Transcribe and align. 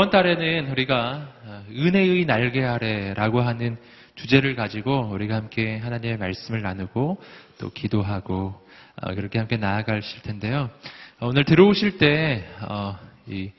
이번 0.00 0.08
달에는 0.08 0.70
우리가 0.70 1.28
어, 1.44 1.64
은혜의 1.70 2.24
날개 2.24 2.64
아래라고 2.64 3.42
하는 3.42 3.76
주제를 4.14 4.54
가지고 4.54 5.10
우리가 5.12 5.34
함께 5.34 5.76
하나님의 5.76 6.16
말씀을 6.16 6.62
나누고 6.62 7.20
또 7.58 7.70
기도하고 7.70 8.66
어, 9.02 9.14
그렇게 9.14 9.38
함께 9.38 9.58
나아가실 9.58 10.22
텐데요. 10.22 10.70
어, 11.18 11.26
오늘 11.26 11.44
들어오실 11.44 11.98
때, 11.98 12.46
이, 13.26 13.50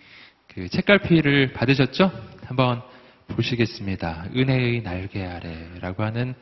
그 0.48 0.68
책갈피를 0.68 1.54
받으셨죠? 1.54 2.12
한번 2.46 2.82
보시겠습니다. 3.28 4.26
은혜의 4.36 4.82
날개 4.82 5.24
아래라고 5.24 6.02
하는 6.02 6.34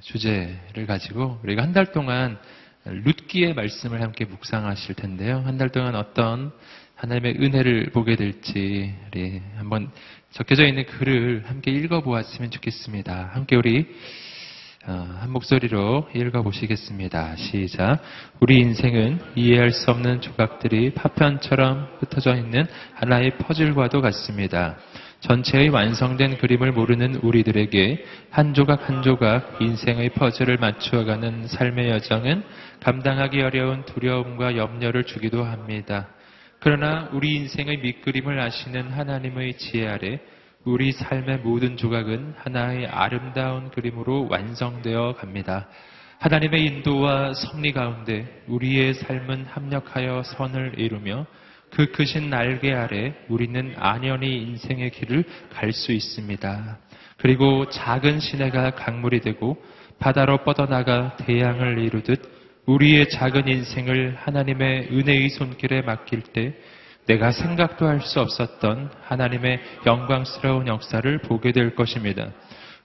주제를 0.00 0.86
가지고 0.86 1.38
우리가 1.42 1.62
한 1.62 1.74
달 1.74 1.92
동안 1.92 2.38
룻기의 2.86 3.52
말씀을 3.52 4.00
함께 4.00 4.24
묵상하실 4.24 4.94
텐데요. 4.94 5.42
한 5.44 5.58
달 5.58 5.68
동안 5.68 5.96
어떤 5.96 6.50
하나님의 6.96 7.36
은혜를 7.40 7.90
보게 7.92 8.16
될지 8.16 8.94
우리 9.08 9.42
한번 9.56 9.90
적혀져 10.30 10.66
있는 10.66 10.86
글을 10.86 11.44
함께 11.46 11.70
읽어보았으면 11.70 12.50
좋겠습니다. 12.50 13.32
함께 13.34 13.54
우리 13.54 13.86
어, 14.86 15.16
한 15.20 15.30
목소리로 15.30 16.08
읽어보시겠습니다. 16.14 17.36
시작. 17.36 18.00
우리 18.40 18.58
인생은 18.60 19.20
이해할 19.34 19.72
수 19.72 19.90
없는 19.90 20.22
조각들이 20.22 20.94
파편처럼 20.94 21.98
흩어져 21.98 22.34
있는 22.34 22.64
하나의 22.94 23.36
퍼즐과도 23.38 24.00
같습니다. 24.00 24.78
전체의 25.20 25.68
완성된 25.70 26.38
그림을 26.38 26.72
모르는 26.72 27.16
우리들에게 27.16 28.04
한 28.30 28.54
조각 28.54 28.88
한 28.88 29.02
조각 29.02 29.60
인생의 29.60 30.10
퍼즐을 30.10 30.56
맞추어가는 30.56 31.48
삶의 31.48 31.90
여정은 31.90 32.42
감당하기 32.80 33.42
어려운 33.42 33.84
두려움과 33.84 34.56
염려를 34.56 35.04
주기도 35.04 35.44
합니다. 35.44 36.08
그러나 36.60 37.08
우리 37.12 37.36
인생의 37.36 37.78
밑그림을 37.78 38.40
아시는 38.40 38.90
하나님의 38.90 39.58
지혜 39.58 39.88
아래 39.88 40.20
우리 40.64 40.90
삶의 40.92 41.38
모든 41.38 41.76
조각은 41.76 42.34
하나의 42.38 42.86
아름다운 42.86 43.70
그림으로 43.70 44.26
완성되어 44.28 45.14
갑니다. 45.16 45.68
하나님의 46.18 46.64
인도와 46.64 47.34
섭리 47.34 47.72
가운데 47.72 48.42
우리의 48.48 48.94
삶은 48.94 49.46
합력하여 49.46 50.22
선을 50.24 50.74
이루며 50.78 51.26
그 51.70 51.92
크신 51.92 52.30
날개 52.30 52.72
아래 52.72 53.14
우리는 53.28 53.74
안연히 53.76 54.42
인생의 54.42 54.90
길을 54.90 55.24
갈 55.52 55.72
수 55.72 55.92
있습니다. 55.92 56.78
그리고 57.18 57.68
작은 57.68 58.20
시내가 58.20 58.70
강물이 58.72 59.20
되고 59.20 59.62
바다로 59.98 60.38
뻗어나가 60.44 61.16
대양을 61.16 61.78
이루듯 61.78 62.35
우리의 62.66 63.08
작은 63.08 63.48
인생을 63.48 64.16
하나님의 64.18 64.88
은혜의 64.90 65.30
손길에 65.30 65.82
맡길 65.82 66.22
때 66.32 66.54
내가 67.06 67.30
생각도 67.30 67.86
할 67.86 68.00
수 68.00 68.20
없었던 68.20 68.90
하나님의 69.02 69.60
영광스러운 69.86 70.66
역사를 70.66 71.18
보게 71.18 71.52
될 71.52 71.74
것입니다. 71.74 72.30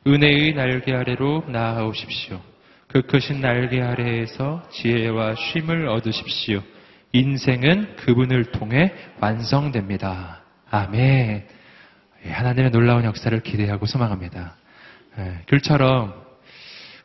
은혜의 0.06 0.54
날개 0.54 0.94
아래로 0.94 1.46
나아오십시오. 1.48 2.40
그 2.88 3.02
크신 3.04 3.42
날개 3.42 3.82
아래에서 3.82 4.64
지혜와 4.72 5.36
쉼을 5.36 5.88
얻으십시오. 5.88 6.62
인생은 7.14 7.96
그분을 7.98 8.46
통해 8.52 8.94
완성됩니다. 9.20 10.42
아멘. 10.70 11.46
예, 12.26 12.30
하나님의 12.30 12.72
놀라운 12.72 13.04
역사를 13.04 13.38
기대하고 13.40 13.86
소망합니다. 13.86 14.56
예, 15.18 15.40
글처럼 15.48 16.21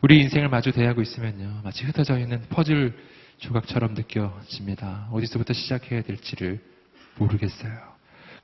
우리 0.07 0.21
인생을 0.21 0.49
마주 0.49 0.71
대하고 0.71 1.03
있으면요. 1.03 1.63
마치 1.65 1.85
흩어져 1.85 2.17
있는 2.17 2.41
퍼즐 2.49 2.97
조각처럼 3.39 3.95
느껴집니다. 3.95 5.09
어디서부터 5.11 5.53
시작해야 5.53 6.03
될지를 6.03 6.61
모르겠어요. 7.19 7.77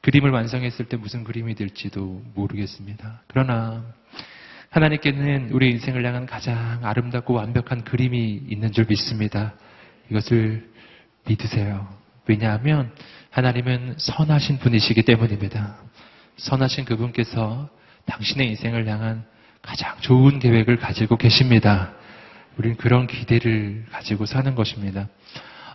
그림을 0.00 0.30
완성했을 0.30 0.86
때 0.86 0.96
무슨 0.96 1.22
그림이 1.22 1.54
될지도 1.54 2.20
모르겠습니다. 2.34 3.22
그러나 3.28 3.84
하나님께는 4.70 5.50
우리 5.52 5.70
인생을 5.70 6.04
향한 6.04 6.26
가장 6.26 6.84
아름답고 6.84 7.32
완벽한 7.32 7.84
그림이 7.84 8.42
있는 8.48 8.72
줄 8.72 8.86
믿습니다. 8.88 9.54
이것을 10.10 10.68
믿으세요. 11.28 11.86
왜냐하면 12.26 12.92
하나님은 13.30 13.94
선하신 13.98 14.58
분이시기 14.58 15.02
때문입니다. 15.02 15.76
선하신 16.38 16.86
그분께서 16.86 17.70
당신의 18.06 18.48
인생을 18.48 18.88
향한 18.88 19.24
가장 19.62 19.96
좋은 20.00 20.38
계획을 20.38 20.76
가지고 20.76 21.16
계십니다. 21.16 21.92
우리는 22.56 22.76
그런 22.76 23.06
기대를 23.06 23.86
가지고 23.90 24.26
사는 24.26 24.54
것입니다. 24.54 25.08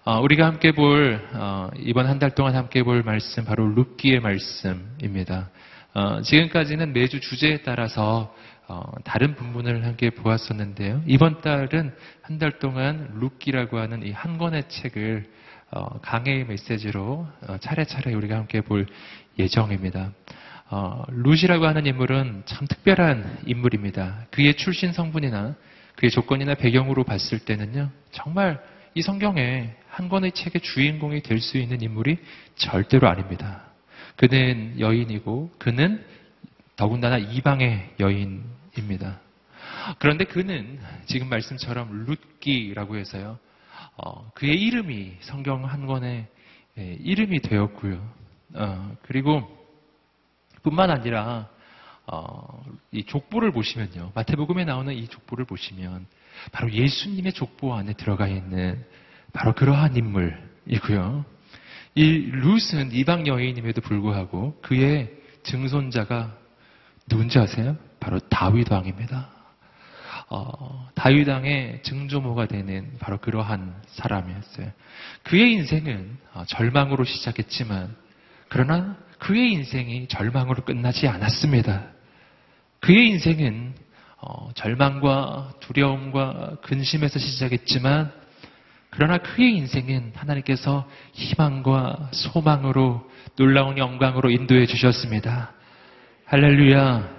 어, 0.03 0.19
우리가 0.21 0.45
함께 0.45 0.71
볼 0.71 1.21
어, 1.33 1.69
이번 1.77 2.05
한 2.07 2.19
달 2.19 2.31
동안 2.35 2.55
함께 2.55 2.83
볼 2.83 3.03
말씀 3.03 3.45
바로 3.45 3.65
룻기의 3.73 4.19
말씀입니다. 4.19 5.49
어, 5.93 6.21
지금까지는 6.21 6.93
매주 6.93 7.19
주제에 7.19 7.61
따라서 7.63 8.33
어, 8.67 8.83
다른 9.05 9.35
부분을 9.35 9.85
함께 9.85 10.09
보았었는데요. 10.09 11.01
이번 11.07 11.41
달은 11.41 11.93
한 12.21 12.39
달 12.39 12.59
동안 12.59 13.09
룻기라고 13.19 13.79
하는 13.79 14.05
이 14.05 14.11
한 14.11 14.37
권의 14.37 14.63
책을 14.69 15.25
어, 15.71 15.99
강해의 16.01 16.45
메시지로 16.45 17.27
어, 17.47 17.57
차례차례 17.59 18.13
우리가 18.13 18.35
함께 18.35 18.61
볼 18.61 18.85
예정입니다. 19.39 20.11
어, 20.69 21.03
루시라고 21.09 21.66
하는 21.66 21.85
인물은 21.85 22.44
참 22.45 22.67
특별한 22.67 23.44
인물입니다. 23.45 24.25
그의 24.31 24.55
출신 24.55 24.91
성분이나 24.91 25.55
그의 25.95 26.11
조건이나 26.11 26.55
배경으로 26.55 27.03
봤을 27.03 27.39
때는요, 27.39 27.89
정말 28.11 28.61
이 28.94 29.01
성경에 29.01 29.73
한 29.88 30.09
권의 30.09 30.33
책의 30.33 30.61
주인공이 30.61 31.22
될 31.22 31.39
수 31.39 31.57
있는 31.57 31.81
인물이 31.81 32.17
절대로 32.55 33.07
아닙니다. 33.07 33.63
그는 34.16 34.79
여인이고 34.79 35.51
그는 35.57 36.03
더군다나 36.75 37.17
이방의 37.17 37.94
여인입니다. 37.99 39.19
그런데 39.99 40.25
그는 40.25 40.79
지금 41.05 41.29
말씀처럼 41.29 42.05
룻기라고 42.07 42.97
해서요, 42.97 43.39
어, 43.95 44.29
그의 44.34 44.61
이름이 44.61 45.13
성경 45.22 45.63
한 45.66 45.85
권의 45.85 46.28
예, 46.78 46.97
이름이 47.01 47.39
되었고요. 47.39 48.13
어, 48.53 48.97
그리고 49.03 49.57
뿐만 50.67 50.91
아니라 50.91 51.47
어, 52.07 52.61
이 52.91 53.05
족보를 53.05 53.51
보시면요. 53.51 54.11
마태복음에 54.13 54.66
나오는 54.66 54.94
이 54.94 55.07
족보를 55.07 55.45
보시면 55.45 56.05
바로 56.51 56.72
예수님의 56.72 57.33
족보 57.33 57.73
안에 57.73 57.94
들어가 57.94 58.28
있는 58.28 58.83
바로 59.31 59.53
그러한 59.53 59.95
인물이고요. 59.95 61.25
이 61.95 62.29
룻은 62.31 62.91
이방 62.91 63.28
여인임에도 63.28 63.81
불구하고 63.81 64.59
그의 64.61 65.09
증손자가 65.44 66.35
누군지 67.07 67.39
아세요? 67.39 67.78
바로 68.01 68.19
다윗 68.19 68.69
왕입니다. 68.69 69.29
어, 70.29 70.89
다윗 70.95 71.29
왕의 71.29 71.84
증조모가 71.84 72.47
되는 72.47 72.91
바로 72.99 73.17
그러한 73.19 73.81
사람이었어요. 73.88 74.72
그의 75.23 75.53
인생은 75.53 76.17
어, 76.34 76.44
절망으로 76.45 77.05
시작했지만 77.05 77.95
그러나 78.49 78.97
그의 79.19 79.53
인생이 79.53 80.07
절망으로 80.07 80.63
끝나지 80.63 81.07
않았습니다. 81.07 81.88
그의 82.79 83.09
인생은 83.09 83.73
어, 84.19 84.50
절망과 84.55 85.53
두려움과 85.59 86.57
근심에서 86.63 87.19
시작했지만 87.19 88.11
그러나 88.89 89.17
그의 89.19 89.55
인생은 89.57 90.13
하나님께서 90.16 90.89
희망과 91.13 92.09
소망으로 92.13 93.07
놀라운 93.35 93.78
영광으로 93.78 94.31
인도해 94.31 94.66
주셨습니다. 94.66 95.53
할렐루야. 96.25 97.17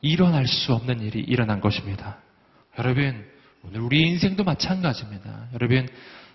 일어날 0.00 0.46
수 0.46 0.72
없는 0.74 1.00
일이 1.00 1.20
일어난 1.20 1.60
것입니다. 1.60 2.18
여러분, 2.78 3.24
오늘 3.62 3.80
우리 3.80 4.02
인생도 4.02 4.44
마찬가지입니다. 4.44 5.48
여러분, 5.54 5.88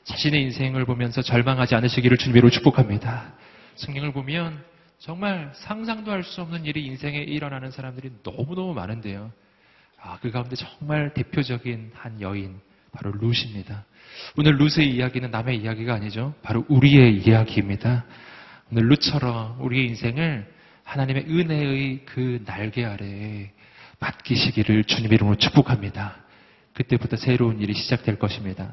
자신의 0.04 0.42
인생을 0.44 0.86
보면서 0.86 1.22
절망하지 1.22 1.76
않으시기를 1.76 2.18
주님으로 2.18 2.50
축복합니다. 2.50 3.34
성경을 3.76 4.12
보면 4.12 4.64
정말 5.00 5.50
상상도 5.54 6.12
할 6.12 6.24
수 6.24 6.42
없는 6.42 6.66
일이 6.66 6.86
인생에 6.86 7.18
일어나는 7.20 7.72
사람들이 7.72 8.12
너무너무 8.22 8.74
많은데요. 8.74 9.32
아, 10.02 10.20
그 10.22 10.30
가운데 10.30 10.56
정말 10.56 11.14
대표적인 11.14 11.92
한 11.94 12.20
여인, 12.22 12.60
바로 12.92 13.12
룻입니다. 13.12 13.86
오늘 14.38 14.58
룻의 14.58 14.90
이야기는 14.94 15.32
남의 15.32 15.58
이야기가 15.60 15.94
아니죠. 15.94 16.34
바로 16.42 16.66
우리의 16.68 17.18
이야기입니다. 17.18 18.06
오늘 18.72 18.90
룻처럼 18.90 19.62
우리의 19.62 19.88
인생을 19.88 20.54
하나님의 20.84 21.26
은혜의 21.30 22.06
그 22.06 22.44
날개 22.46 22.84
아래에 22.84 23.52
맡기시기를 24.00 24.84
주님 24.84 25.14
이름으로 25.14 25.38
축복합니다. 25.38 26.18
그때부터 26.74 27.16
새로운 27.16 27.60
일이 27.62 27.74
시작될 27.74 28.20
것입니다. 28.20 28.70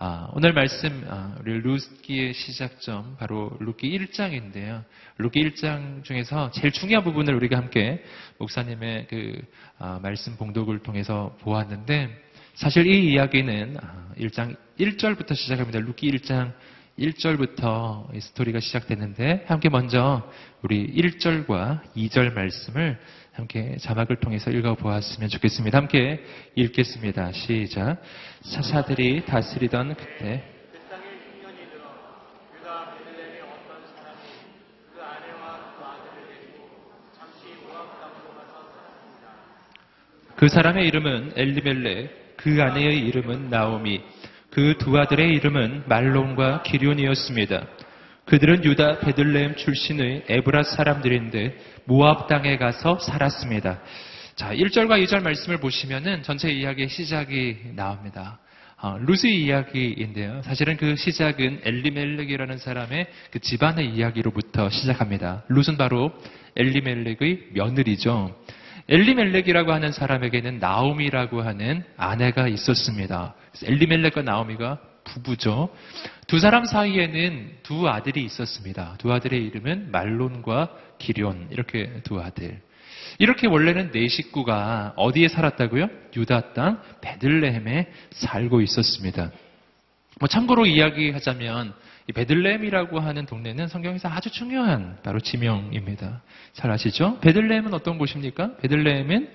아, 0.00 0.30
오늘 0.32 0.52
말씀 0.52 1.04
아, 1.08 1.34
우리 1.40 1.58
루기의 1.58 2.32
시작점 2.32 3.16
바로 3.18 3.50
루기 3.58 3.98
1장인데요. 3.98 4.84
루기 5.16 5.42
1장 5.42 6.04
중에서 6.04 6.52
제일 6.52 6.70
중요한 6.70 7.02
부분을 7.02 7.34
우리가 7.34 7.56
함께 7.56 8.04
목사님의 8.38 9.08
그 9.10 9.42
아, 9.76 9.98
말씀 10.00 10.36
봉독을 10.36 10.84
통해서 10.84 11.36
보았는데 11.40 12.16
사실 12.54 12.86
이 12.86 13.12
이야기는 13.12 13.76
1장 14.20 14.52
아, 14.52 14.56
1절부터 14.78 15.34
시작합니다. 15.34 15.80
루기 15.80 16.12
1장 16.12 16.52
1절부터 16.96 18.14
이 18.14 18.20
스토리가 18.20 18.60
시작되는데 18.60 19.46
함께 19.48 19.68
먼저 19.68 20.30
우리 20.62 20.92
1절과 20.94 21.80
2절 21.96 22.34
말씀을 22.34 23.00
함께 23.38 23.76
자막을 23.78 24.16
통해서 24.16 24.50
읽어보았으면 24.50 25.28
좋겠습니다. 25.28 25.78
함께 25.78 26.24
읽겠습니다. 26.56 27.30
시작. 27.32 28.02
사사들이 28.42 29.24
다스리던 29.26 29.94
그때 29.94 30.42
그 40.34 40.48
사람의 40.48 40.86
이름은 40.86 41.32
엘리멜레, 41.36 42.10
그 42.36 42.62
아내의 42.62 42.98
이름은 43.06 43.50
나오미, 43.50 44.02
그 44.50 44.74
두 44.78 44.98
아들의 44.98 45.34
이름은 45.34 45.84
말론과 45.86 46.62
기륜이었습니다. 46.62 47.66
그들은 48.28 48.62
유다 48.62 48.98
베들레헴 49.00 49.56
출신의 49.56 50.24
에브라 50.28 50.62
사람들인데 50.62 51.56
모압 51.86 52.28
땅에 52.28 52.58
가서 52.58 52.98
살았습니다. 52.98 53.80
자, 54.36 54.52
1절과 54.52 55.02
2절 55.04 55.22
말씀을 55.22 55.58
보시면은 55.58 56.22
전체 56.22 56.50
이야기의 56.50 56.90
시작이 56.90 57.56
나옵니다. 57.74 58.38
어, 58.80 58.96
루스의 59.00 59.42
이야기인데요. 59.42 60.42
사실은 60.42 60.76
그 60.76 60.94
시작은 60.94 61.62
엘리멜렉이라는 61.64 62.58
사람의 62.58 63.06
그 63.32 63.40
집안의 63.40 63.88
이야기로부터 63.94 64.68
시작합니다. 64.68 65.44
룻은 65.48 65.78
바로 65.78 66.12
엘리멜렉의 66.54 67.48
며느리죠. 67.54 68.36
엘리멜렉이라고 68.88 69.72
하는 69.72 69.90
사람에게는 69.90 70.58
나오미라고 70.58 71.42
하는 71.42 71.82
아내가 71.96 72.46
있었습니다. 72.46 73.34
엘리멜렉과 73.64 74.22
나오미가 74.22 74.78
부부죠. 75.08 75.74
두 76.26 76.38
사람 76.38 76.64
사이에는 76.64 77.58
두 77.62 77.88
아들이 77.88 78.24
있었습니다. 78.24 78.94
두 78.98 79.12
아들의 79.12 79.42
이름은 79.46 79.90
말론과 79.90 80.70
기련 80.98 81.48
이렇게 81.50 82.00
두 82.04 82.20
아들. 82.20 82.60
이렇게 83.18 83.46
원래는 83.48 83.90
네 83.90 84.06
식구가 84.08 84.94
어디에 84.96 85.28
살았다고요? 85.28 85.88
유다 86.16 86.52
땅 86.52 86.80
베들레헴에 87.00 87.90
살고 88.10 88.60
있었습니다. 88.60 89.30
뭐 90.20 90.28
참고로 90.28 90.66
이야기하자면 90.66 91.74
이 92.08 92.12
베들레헴이라고 92.12 93.00
하는 93.00 93.26
동네는 93.26 93.68
성경에서 93.68 94.08
아주 94.08 94.30
중요한 94.30 94.98
바로 95.02 95.20
지명입니다. 95.20 96.22
잘 96.54 96.70
아시죠? 96.70 97.18
베들레헴은 97.20 97.74
어떤 97.74 97.98
곳입니까? 97.98 98.56
베들레헴은 98.58 99.28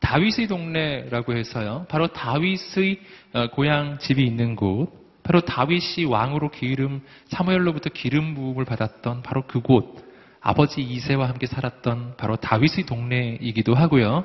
다윗의 0.00 0.48
동네라고 0.48 1.36
해서요. 1.36 1.86
바로 1.88 2.08
다윗의 2.08 3.00
어, 3.34 3.50
고향 3.50 3.98
집이 3.98 4.22
있는 4.24 4.56
곳, 4.56 5.01
바로 5.22 5.40
다윗이 5.40 6.04
왕으로 6.08 6.50
기름 6.50 7.02
사무엘로부터 7.28 7.90
기름 7.90 8.34
부음을 8.34 8.64
받았던 8.64 9.22
바로 9.22 9.46
그곳, 9.46 10.04
아버지 10.40 10.82
이세와 10.82 11.28
함께 11.28 11.46
살았던 11.46 12.16
바로 12.16 12.36
다윗의 12.36 12.86
동네이기도 12.86 13.74
하고요. 13.74 14.24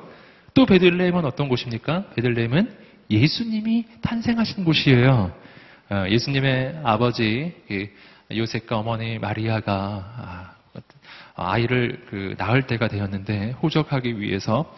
또 0.54 0.66
베들레헴은 0.66 1.24
어떤 1.24 1.48
곳입니까? 1.48 2.10
베들레헴은 2.16 2.76
예수님이 3.10 3.84
탄생하신 4.02 4.64
곳이에요. 4.64 5.32
어, 5.90 6.04
예수님의 6.08 6.80
아버지 6.82 7.54
그 7.68 7.88
요셉과 8.30 8.78
어머니 8.78 9.18
마리아가 9.18 9.72
아, 9.74 10.58
아이를 11.34 12.04
그 12.10 12.34
낳을 12.36 12.66
때가 12.66 12.88
되었는데 12.88 13.52
호적하기 13.62 14.20
위해서 14.20 14.74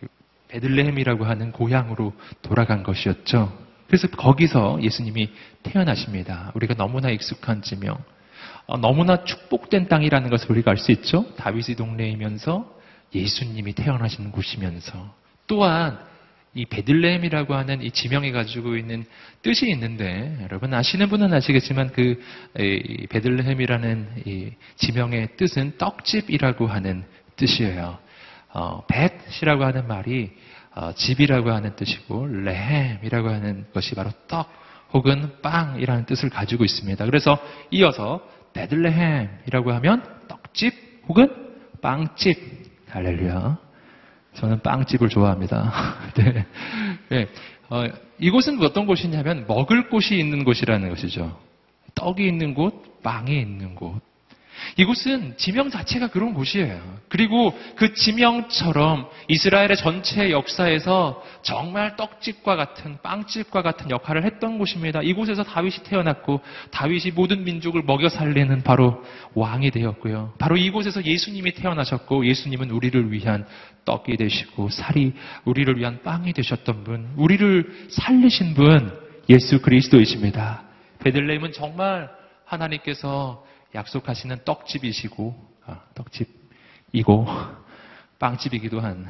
그 0.00 0.08
베들레헴이라고 0.48 1.26
하는 1.26 1.52
고향으로 1.52 2.14
돌아간 2.42 2.82
것이었죠. 2.82 3.67
그래서 3.88 4.06
거기서 4.08 4.78
예수님이 4.82 5.30
태어나십니다. 5.64 6.52
우리가 6.54 6.74
너무나 6.74 7.10
익숙한 7.10 7.62
지명, 7.62 7.98
어, 8.66 8.76
너무나 8.76 9.24
축복된 9.24 9.88
땅이라는 9.88 10.30
것을 10.30 10.50
우리가 10.52 10.70
알 10.70 10.76
수 10.76 10.92
있죠. 10.92 11.34
다윗의 11.36 11.76
동네이면서 11.76 12.78
예수님이 13.14 13.72
태어나신 13.72 14.30
곳이면서 14.30 15.14
또한 15.46 15.98
이 16.54 16.66
베들레헴이라고 16.66 17.54
하는 17.54 17.82
이 17.82 17.90
지명이 17.90 18.32
가지고 18.32 18.76
있는 18.76 19.04
뜻이 19.42 19.70
있는데 19.70 20.36
여러분 20.42 20.74
아시는 20.74 21.08
분은 21.08 21.32
아시겠지만 21.32 21.92
그이 21.92 23.06
베들레헴이라는 23.08 24.08
이 24.26 24.50
지명의 24.76 25.36
뜻은 25.36 25.78
떡집이라고 25.78 26.66
하는 26.66 27.04
뜻이에요. 27.36 27.98
어, 28.50 28.84
벳이라고 28.86 29.64
하는 29.64 29.86
말이 29.86 30.30
어, 30.30 30.47
집이라고 30.94 31.50
하는 31.50 31.74
뜻이고 31.76 32.26
레헴이라고 32.26 33.28
하는 33.28 33.66
것이 33.72 33.94
바로 33.94 34.10
떡 34.26 34.48
혹은 34.92 35.30
빵이라는 35.42 36.06
뜻을 36.06 36.30
가지고 36.30 36.64
있습니다. 36.64 37.04
그래서 37.04 37.38
이어서 37.70 38.20
베들레헴이라고 38.54 39.72
하면 39.72 40.02
떡집 40.28 41.02
혹은 41.08 41.28
빵집 41.82 42.68
할렐루야. 42.88 43.58
저는 44.34 44.60
빵집을 44.60 45.08
좋아합니다. 45.08 45.72
네. 46.16 46.46
네. 47.08 47.28
어, 47.70 47.84
이곳은 48.18 48.62
어떤 48.62 48.86
곳이냐면 48.86 49.44
먹을 49.46 49.88
곳이 49.88 50.18
있는 50.18 50.44
곳이라는 50.44 50.88
것이죠. 50.88 51.38
떡이 51.94 52.26
있는 52.26 52.54
곳, 52.54 53.02
빵이 53.02 53.38
있는 53.38 53.74
곳. 53.74 54.00
이곳은 54.76 55.34
지명 55.36 55.70
자체가 55.70 56.08
그런 56.08 56.34
곳이에요. 56.34 56.80
그리고 57.08 57.58
그 57.76 57.94
지명처럼 57.94 59.08
이스라엘의 59.28 59.76
전체 59.76 60.30
역사에서 60.30 61.22
정말 61.42 61.96
떡집과 61.96 62.56
같은 62.56 62.98
빵집과 63.02 63.62
같은 63.62 63.90
역할을 63.90 64.24
했던 64.24 64.58
곳입니다. 64.58 65.02
이곳에서 65.02 65.42
다윗이 65.42 65.84
태어났고 65.84 66.40
다윗이 66.70 67.12
모든 67.14 67.44
민족을 67.44 67.82
먹여 67.82 68.08
살리는 68.08 68.62
바로 68.62 69.02
왕이 69.34 69.70
되었고요. 69.70 70.34
바로 70.38 70.56
이곳에서 70.56 71.04
예수님이 71.04 71.52
태어나셨고 71.52 72.26
예수님은 72.26 72.70
우리를 72.70 73.12
위한 73.12 73.46
떡이 73.84 74.16
되시고 74.16 74.68
살이 74.68 75.14
우리를 75.44 75.78
위한 75.78 76.02
빵이 76.02 76.32
되셨던 76.34 76.84
분, 76.84 77.08
우리를 77.16 77.88
살리신 77.88 78.54
분 78.54 78.92
예수 79.30 79.60
그리스도이십니다. 79.60 80.62
베들레헴은 81.00 81.52
정말 81.52 82.10
하나님께서 82.44 83.44
약속하시는 83.74 84.44
떡집이시고 84.44 85.48
아, 85.66 85.82
떡집이고 85.94 87.26
빵집이기도 88.18 88.80
한 88.80 89.08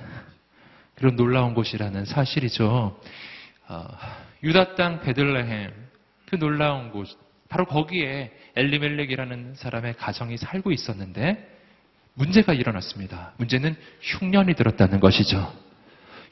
그런 0.94 1.16
놀라운 1.16 1.54
곳이라는 1.54 2.04
사실이죠. 2.04 3.00
어, 3.68 3.88
유다 4.42 4.74
땅 4.74 5.00
베들레헴 5.00 5.72
그 6.26 6.38
놀라운 6.38 6.90
곳 6.90 7.08
바로 7.48 7.64
거기에 7.66 8.32
엘리멜렉이라는 8.56 9.54
사람의 9.54 9.94
가정이 9.94 10.36
살고 10.36 10.72
있었는데 10.72 11.56
문제가 12.14 12.52
일어났습니다. 12.52 13.32
문제는 13.38 13.76
흉년이 14.00 14.54
들었다는 14.54 14.98
것이죠. 15.00 15.52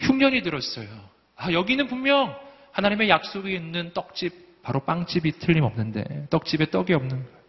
흉년이 0.00 0.42
들었어요. 0.42 0.88
아, 1.37 1.52
여기는 1.52 1.87
분명 1.87 2.37
하나님의 2.73 3.09
약속이 3.09 3.54
있는 3.54 3.92
떡집 3.95 4.62
바로 4.62 4.80
빵집이 4.80 5.38
틀림없는데 5.38 6.26
떡집에 6.28 6.71
떡이 6.71 6.92
없는 6.92 7.23
거예요. 7.23 7.46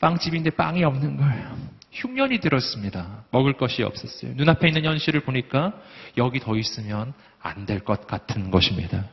빵집인데 0.00 0.50
빵이 0.50 0.84
없는 0.84 1.16
거예요. 1.16 1.56
흉년이 1.92 2.40
들었습니다. 2.40 3.24
먹을 3.30 3.54
것이 3.54 3.82
없었어요. 3.82 4.32
눈앞에 4.34 4.68
있는 4.68 4.84
현실을 4.84 5.20
보니까 5.20 5.72
여기 6.18 6.38
더 6.40 6.56
있으면 6.56 7.14
안 7.40 7.64
될 7.66 7.80
것 7.84 8.06
같은 8.06 8.50
것입니다. 8.50 9.04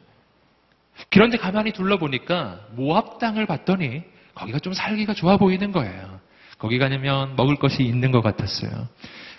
그런데 1.09 1.37
가만히 1.37 1.71
둘러보니까 1.71 2.67
모압 2.71 3.19
땅을 3.19 3.45
봤더니 3.45 4.03
거기가 4.35 4.59
좀 4.59 4.73
살기가 4.73 5.13
좋아 5.13 5.37
보이는 5.37 5.71
거예요. 5.71 6.19
거기 6.57 6.77
가면 6.77 7.35
먹을 7.35 7.55
것이 7.55 7.83
있는 7.83 8.11
것 8.11 8.21
같았어요. 8.21 8.87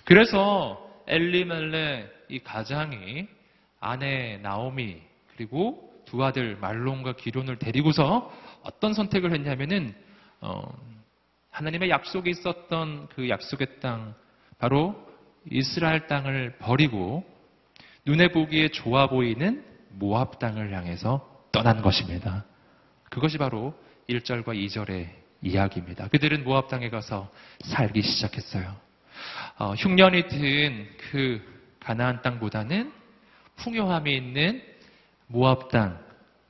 그래서 0.04 0.80
엘리멜레 1.06 2.08
이 2.30 2.38
가장이 2.40 3.26
아내 3.80 4.38
나오미 4.42 4.96
그리고 5.36 5.90
두 6.06 6.24
아들 6.24 6.56
말론과 6.60 7.16
기론을 7.16 7.58
데리고서 7.58 8.32
어떤 8.62 8.94
선택을 8.94 9.32
했냐면은 9.32 9.94
어, 10.40 10.62
하나님의 11.54 11.88
약속이 11.88 12.30
있었던 12.30 13.08
그 13.14 13.28
약속의 13.28 13.80
땅, 13.80 14.14
바로 14.58 14.96
이스라엘 15.48 16.08
땅을 16.08 16.56
버리고 16.58 17.24
눈에 18.04 18.28
보기에 18.28 18.68
좋아 18.68 19.06
보이는 19.06 19.64
모압 19.90 20.40
땅을 20.40 20.72
향해서 20.72 21.46
떠난 21.52 21.80
것입니다. 21.80 22.44
그것이 23.08 23.38
바로 23.38 23.72
1절과 24.08 24.48
2절의 24.48 25.08
이야기입니다. 25.42 26.08
그들은 26.08 26.42
모압 26.42 26.68
땅에 26.68 26.90
가서 26.90 27.30
살기 27.60 28.02
시작했어요. 28.02 28.74
어, 29.58 29.74
흉년이 29.74 30.26
든 30.26 30.88
그 31.10 31.40
가나안 31.78 32.20
땅보다는 32.22 32.92
풍요함이 33.56 34.16
있는 34.16 34.60
모압 35.28 35.70
땅, 35.70 36.03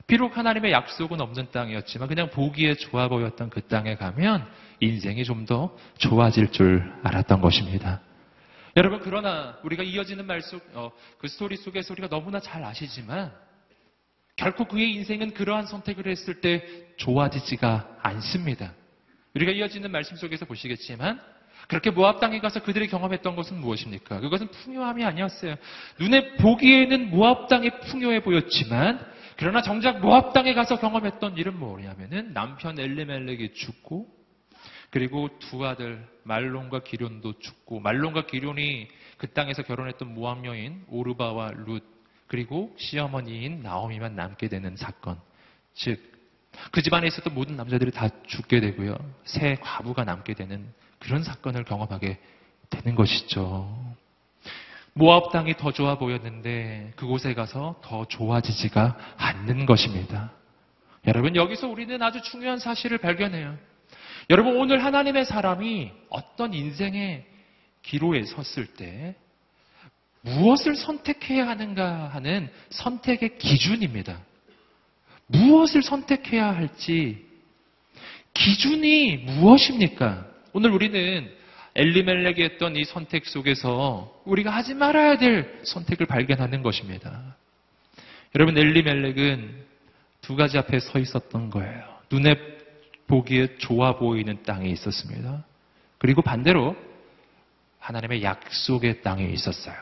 비록 0.07 0.37
하나님의 0.37 0.71
약속은 0.71 1.19
없는 1.19 1.51
땅이었지만 1.51 2.07
그냥 2.07 2.29
보기에 2.29 2.75
좋아 2.75 3.07
보였던 3.07 3.49
그 3.49 3.61
땅에 3.61 3.95
가면 3.95 4.47
인생이 4.79 5.23
좀 5.23 5.45
더 5.45 5.75
좋아질 5.97 6.51
줄 6.51 6.91
알았던 7.03 7.41
것입니다. 7.41 8.01
여러분 8.75 8.99
그러나 9.03 9.57
우리가 9.63 9.83
이어지는 9.83 10.25
말 10.25 10.41
속, 10.41 10.61
어, 10.73 10.91
그 11.19 11.27
스토리 11.27 11.55
속에서 11.55 11.93
우리가 11.93 12.09
너무나 12.09 12.39
잘 12.39 12.63
아시지만 12.63 13.31
결코 14.35 14.65
그의 14.65 14.91
인생은 14.95 15.33
그러한 15.33 15.65
선택을 15.67 16.07
했을 16.07 16.41
때 16.41 16.65
좋아지지가 16.97 17.99
않습니다. 18.01 18.73
우리가 19.35 19.51
이어지는 19.51 19.91
말씀 19.91 20.17
속에서 20.17 20.45
보시겠지만 20.45 21.21
그렇게 21.67 21.89
모압 21.89 22.19
땅에 22.19 22.39
가서 22.39 22.61
그들이 22.61 22.87
경험했던 22.87 23.35
것은 23.35 23.59
무엇입니까? 23.59 24.19
그것은 24.19 24.47
풍요함이 24.49 25.03
아니었어요. 25.05 25.55
눈에 25.99 26.35
보기에는 26.37 27.11
모압 27.11 27.47
땅이 27.47 27.69
풍요해 27.81 28.23
보였지만 28.23 28.99
그러나 29.37 29.61
정작 29.61 29.99
모압 29.99 30.33
땅에 30.33 30.53
가서 30.53 30.79
경험했던 30.79 31.37
일은 31.37 31.59
뭐냐면은 31.59 32.33
남편 32.33 32.79
엘리멜렉이 32.79 33.53
죽고 33.53 34.07
그리고 34.89 35.29
두 35.39 35.65
아들 35.65 36.07
말론과 36.23 36.83
기련도 36.83 37.39
죽고 37.39 37.79
말론과 37.79 38.27
기련이 38.27 38.87
그 39.17 39.31
땅에서 39.31 39.63
결혼했던 39.63 40.13
모압 40.13 40.45
여인 40.45 40.83
오르바와 40.89 41.51
룻 41.65 41.83
그리고 42.27 42.73
시어머니인 42.77 43.61
나오미만 43.61 44.15
남게 44.15 44.47
되는 44.47 44.75
사건. 44.75 45.19
즉 45.73 46.15
그 46.71 46.81
집안에 46.81 47.07
있었던 47.07 47.33
모든 47.33 47.55
남자들이 47.55 47.91
다 47.91 48.09
죽게 48.27 48.59
되고요. 48.59 48.95
새 49.25 49.55
과부가 49.55 50.03
남게 50.03 50.33
되는 50.33 50.65
그런 50.99 51.23
사건을 51.23 51.63
경험하게 51.63 52.19
되는 52.69 52.95
것이죠. 52.95 53.95
모압 54.97 55.33
땅이 55.33 55.57
더 55.57 55.73
좋아 55.73 55.97
보였는데 55.97 56.93
그곳에 56.95 57.33
가서 57.33 57.75
더 57.83 58.05
좋아지지가 58.05 58.97
않는 59.17 59.65
것입니다. 59.65 60.31
여러분 61.05 61.35
여기서 61.35 61.67
우리는 61.67 62.01
아주 62.01 62.21
중요한 62.21 62.59
사실을 62.59 62.97
발견해요. 62.99 63.57
여러분 64.29 64.55
오늘 64.55 64.83
하나님의 64.85 65.25
사람이 65.25 65.91
어떤 66.09 66.53
인생의 66.53 67.25
기로에 67.81 68.23
섰을 68.23 68.67
때 68.77 69.15
무엇을 70.21 70.75
선택해야 70.75 71.45
하는가 71.45 72.07
하는 72.07 72.49
선택의 72.69 73.37
기준입니다. 73.37 74.17
무엇을 75.27 75.83
선택해야 75.83 76.55
할지 76.55 77.25
기준이 78.33 79.17
무엇입니까? 79.17 80.25
오늘 80.53 80.71
우리는 80.71 81.29
엘리멜렉이 81.75 82.41
했던 82.41 82.75
이 82.75 82.85
선택 82.85 83.25
속에서 83.25 84.21
우리가 84.25 84.49
하지 84.51 84.73
말아야 84.73 85.17
될 85.17 85.61
선택을 85.63 86.05
발견하는 86.05 86.63
것입니다. 86.63 87.35
여러분 88.35 88.57
엘리멜렉은 88.57 89.65
두 90.21 90.35
가지 90.35 90.57
앞에 90.57 90.79
서 90.79 90.99
있었던 90.99 91.49
거예요. 91.49 91.83
눈에 92.11 92.35
보기에 93.07 93.57
좋아 93.57 93.97
보이는 93.97 94.41
땅에 94.43 94.67
있었습니다. 94.69 95.43
그리고 95.97 96.21
반대로 96.21 96.75
하나님의 97.79 98.23
약속의 98.23 99.01
땅에 99.01 99.25
있었어요. 99.25 99.75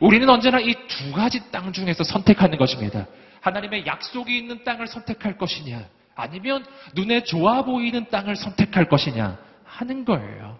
우리는 0.00 0.28
언제나 0.28 0.58
이 0.60 0.74
두 0.88 1.12
가지 1.12 1.50
땅 1.50 1.72
중에서 1.72 2.04
선택하는 2.04 2.58
것입니다. 2.58 3.06
하나님의 3.40 3.86
약속이 3.86 4.36
있는 4.36 4.64
땅을 4.64 4.86
선택할 4.86 5.38
것이냐, 5.38 5.88
아니면 6.14 6.64
눈에 6.94 7.24
좋아 7.24 7.62
보이는 7.64 8.06
땅을 8.10 8.36
선택할 8.36 8.88
것이냐 8.88 9.38
하는 9.64 10.04
거예요. 10.04 10.58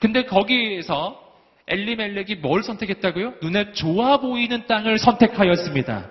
근데 0.00 0.24
거기에서 0.24 1.28
엘리멜렉이 1.66 2.36
뭘 2.36 2.62
선택했다고요? 2.62 3.34
눈에 3.42 3.72
좋아 3.72 4.18
보이는 4.18 4.66
땅을 4.66 4.98
선택하였습니다. 4.98 6.10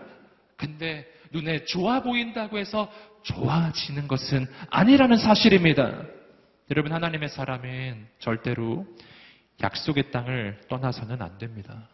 근데 0.55 1.05
눈에 1.31 1.65
좋아 1.65 2.01
보인다고 2.01 2.57
해서 2.57 2.91
좋아지는 3.23 4.07
것은 4.07 4.45
아니라는 4.69 5.17
사실입니다. 5.17 6.03
여러분, 6.69 6.93
하나님의 6.93 7.29
사람은 7.29 8.07
절대로 8.19 8.85
약속의 9.61 10.11
땅을 10.11 10.61
떠나서는 10.69 11.21
안 11.21 11.37
됩니다. 11.37 11.87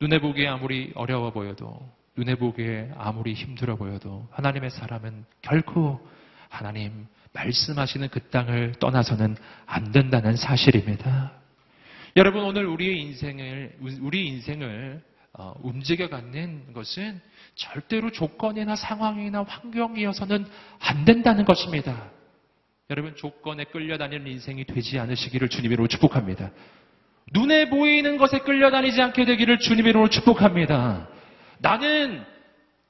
눈에 0.00 0.18
보기에 0.18 0.48
아무리 0.48 0.92
어려워 0.94 1.30
보여도, 1.30 1.90
눈에 2.16 2.34
보기에 2.34 2.90
아무리 2.96 3.34
힘들어 3.34 3.76
보여도, 3.76 4.28
하나님의 4.32 4.70
사람은 4.70 5.24
결코 5.42 6.06
하나님 6.48 7.06
말씀하시는 7.36 8.08
그 8.08 8.20
땅을 8.30 8.74
떠나서는 8.80 9.36
안 9.66 9.92
된다는 9.92 10.36
사실입니다. 10.36 11.32
여러분, 12.16 12.44
오늘 12.44 12.66
우리의 12.66 13.00
인생을, 13.02 13.76
우리 14.00 14.26
인생을 14.28 15.02
어, 15.38 15.52
움직여가는 15.62 16.72
것은 16.72 17.20
절대로 17.54 18.10
조건이나 18.10 18.74
상황이나 18.74 19.42
환경이어서는 19.42 20.46
안 20.78 21.04
된다는 21.04 21.44
것입니다. 21.44 22.10
여러분, 22.88 23.14
조건에 23.16 23.64
끌려다니는 23.64 24.26
인생이 24.28 24.64
되지 24.64 24.98
않으시기를 24.98 25.50
주님으로 25.50 25.88
축복합니다. 25.88 26.52
눈에 27.34 27.68
보이는 27.68 28.16
것에 28.16 28.38
끌려다니지 28.38 29.02
않게 29.02 29.26
되기를 29.26 29.58
주님으로 29.58 30.08
축복합니다. 30.08 31.08
나는 31.58 32.24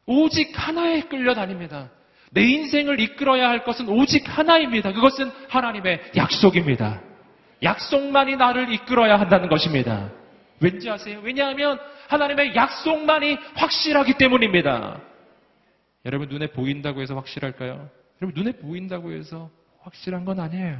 오직 0.05 0.53
하나에 0.55 1.01
끌려다닙니다. 1.03 1.91
내 2.31 2.43
인생을 2.43 3.01
이끌어야 3.01 3.49
할 3.49 3.65
것은 3.65 3.89
오직 3.89 4.25
하나입니다. 4.27 4.93
그것은 4.93 5.31
하나님의 5.49 6.13
약속입니다. 6.17 7.01
약속만이 7.63 8.37
나를 8.37 8.73
이끌어야 8.73 9.19
한다는 9.19 9.49
것입니다. 9.49 10.11
왠지 10.61 10.91
아세요? 10.91 11.21
왜냐하면 11.23 11.79
하나님의 12.09 12.55
약속만이 12.55 13.39
확실하기 13.55 14.15
때문입니다. 14.15 15.01
여러분 16.05 16.29
눈에 16.29 16.49
보인다고 16.49 17.01
해서 17.01 17.15
확실할까요? 17.17 17.89
여러분 18.23 18.43
눈에 18.43 18.57
보인다고 18.59 19.13
해서 19.13 19.51
확실한 19.81 20.25
건 20.25 20.41
아니에요. 20.41 20.79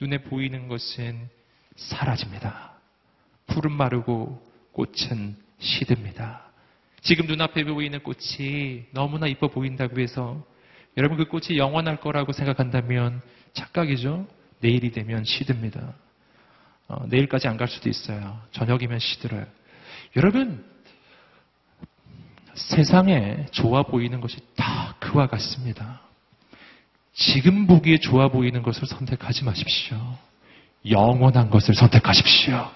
눈에 0.00 0.18
보이는 0.18 0.68
것은 0.68 1.28
사라집니다. 1.76 2.72
풀은 3.46 3.72
마르고 3.72 4.42
꽃은 4.72 5.36
시듭니다. 5.58 6.50
지금 7.00 7.26
눈앞에 7.26 7.64
보이는 7.64 8.00
꽃이 8.02 8.84
너무나 8.92 9.26
이뻐 9.26 9.48
보인다고 9.48 10.00
해서 10.00 10.44
여러분 10.96 11.16
그 11.16 11.24
꽃이 11.26 11.56
영원할 11.58 11.96
거라고 12.00 12.32
생각한다면 12.32 13.20
착각이죠. 13.54 14.26
내일이 14.60 14.90
되면 14.92 15.24
시듭니다. 15.24 15.94
어, 16.88 17.06
내일까지 17.06 17.48
안 17.48 17.56
갈 17.56 17.68
수도 17.68 17.88
있어요. 17.88 18.40
저녁이면 18.52 18.98
시들어요. 18.98 19.46
여러분 20.16 20.64
세상에 22.54 23.46
좋아 23.50 23.82
보이는 23.82 24.20
것이 24.20 24.36
다 24.56 24.94
그와 24.98 25.26
같습니다. 25.28 26.02
지금 27.14 27.66
보기에 27.66 27.98
좋아 27.98 28.28
보이는 28.28 28.62
것을 28.62 28.86
선택하지 28.86 29.44
마십시오. 29.44 29.96
영원한 30.90 31.50
것을 31.50 31.74
선택하십시오. 31.74 32.70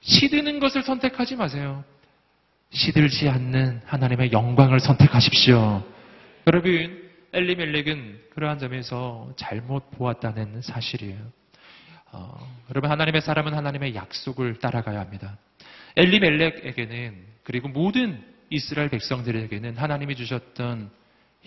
시드는 0.00 0.60
것을 0.60 0.82
선택하지 0.82 1.36
마세요. 1.36 1.82
시들지 2.70 3.28
않는 3.28 3.82
하나님의 3.86 4.32
영광을 4.32 4.80
선택하십시오. 4.80 5.82
여러분, 6.46 7.10
엘리멜렉은 7.32 8.20
그러한 8.30 8.58
점에서 8.58 9.32
잘못 9.36 9.90
보았다는 9.92 10.62
사실이에요. 10.62 11.18
어, 12.12 12.64
여러분, 12.70 12.90
하나님의 12.90 13.22
사람은 13.22 13.54
하나님의 13.54 13.94
약속을 13.94 14.58
따라가야 14.58 15.00
합니다. 15.00 15.38
엘리멜렉에게는 15.96 17.24
그리고 17.44 17.68
모든 17.68 18.22
이스라엘 18.50 18.88
백성들에게는 18.88 19.76
하나님이 19.76 20.14
주셨던 20.16 20.90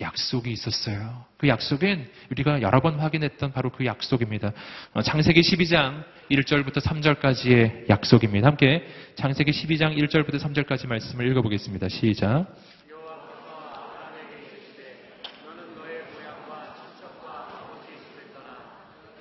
약속이 0.00 0.50
있었어요. 0.52 1.24
그 1.38 1.48
약속은 1.48 2.08
우리가 2.30 2.62
여러 2.62 2.80
번 2.80 3.00
확인했던 3.00 3.52
바로 3.52 3.70
그 3.70 3.84
약속입니다. 3.84 4.52
어, 4.94 5.02
창세기 5.02 5.40
12장 5.40 6.04
1절부터 6.30 6.80
3절까지의 6.80 7.88
약속입니다. 7.88 8.46
함께 8.46 8.86
창세기 9.16 9.50
12장 9.50 9.96
1절부터 9.96 10.38
3절까지 10.40 10.86
말씀을 10.86 11.26
읽어보겠습니다. 11.28 11.88
시작. 11.88 12.46
여호와께서 12.88 13.48
아브라함에게 13.48 14.38
이르시되 14.38 15.02
너는 15.44 15.74
너의 15.74 16.02
고향과 16.14 16.74
친척과 16.78 17.26
아버지 17.58 17.90
집을 17.98 18.32
떠나 18.34 18.50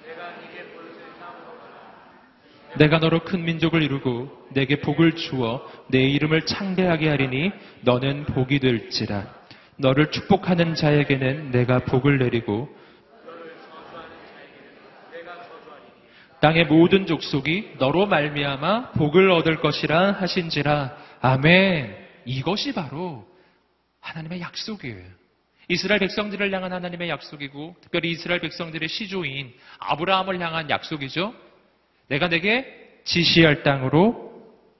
내가 0.05 0.37
네게 0.41 0.73
볼 0.73 0.93
세상으로 0.93 1.57
가라. 1.57 2.21
내가 2.77 2.99
너로 2.99 3.21
큰 3.21 3.43
민족을 3.43 3.81
이루고 3.81 4.49
내게 4.51 4.79
복을 4.79 5.15
주어 5.15 5.67
내 5.87 5.99
이름을 5.99 6.45
창대하게 6.45 7.09
하리니 7.09 7.51
너는 7.81 8.25
복이 8.25 8.59
될지라. 8.59 9.25
너를 9.77 10.11
축복하는 10.11 10.75
자에게는 10.75 11.51
내가 11.51 11.79
복을 11.79 12.17
내리고 12.19 12.69
땅의 16.39 16.65
모든 16.65 17.07
족속이 17.07 17.73
너로 17.79 18.05
말미암아 18.05 18.91
복을 18.91 19.31
얻을 19.31 19.59
것이라 19.59 20.13
하신지라. 20.13 20.95
아멘. 21.21 21.95
이것이 22.25 22.73
바로 22.73 23.27
하나님의 24.01 24.41
약속이에요. 24.41 25.17
이스라엘 25.69 25.99
백성들을 25.99 26.53
향한 26.53 26.71
하나님의 26.73 27.09
약속이고 27.09 27.75
특별히 27.81 28.11
이스라엘 28.11 28.39
백성들의 28.39 28.87
시조인 28.87 29.53
아브라함을 29.79 30.39
향한 30.39 30.69
약속이죠. 30.69 31.46
내가 32.07 32.29
내게 32.29 33.01
지시할 33.05 33.63
땅으로 33.63 34.27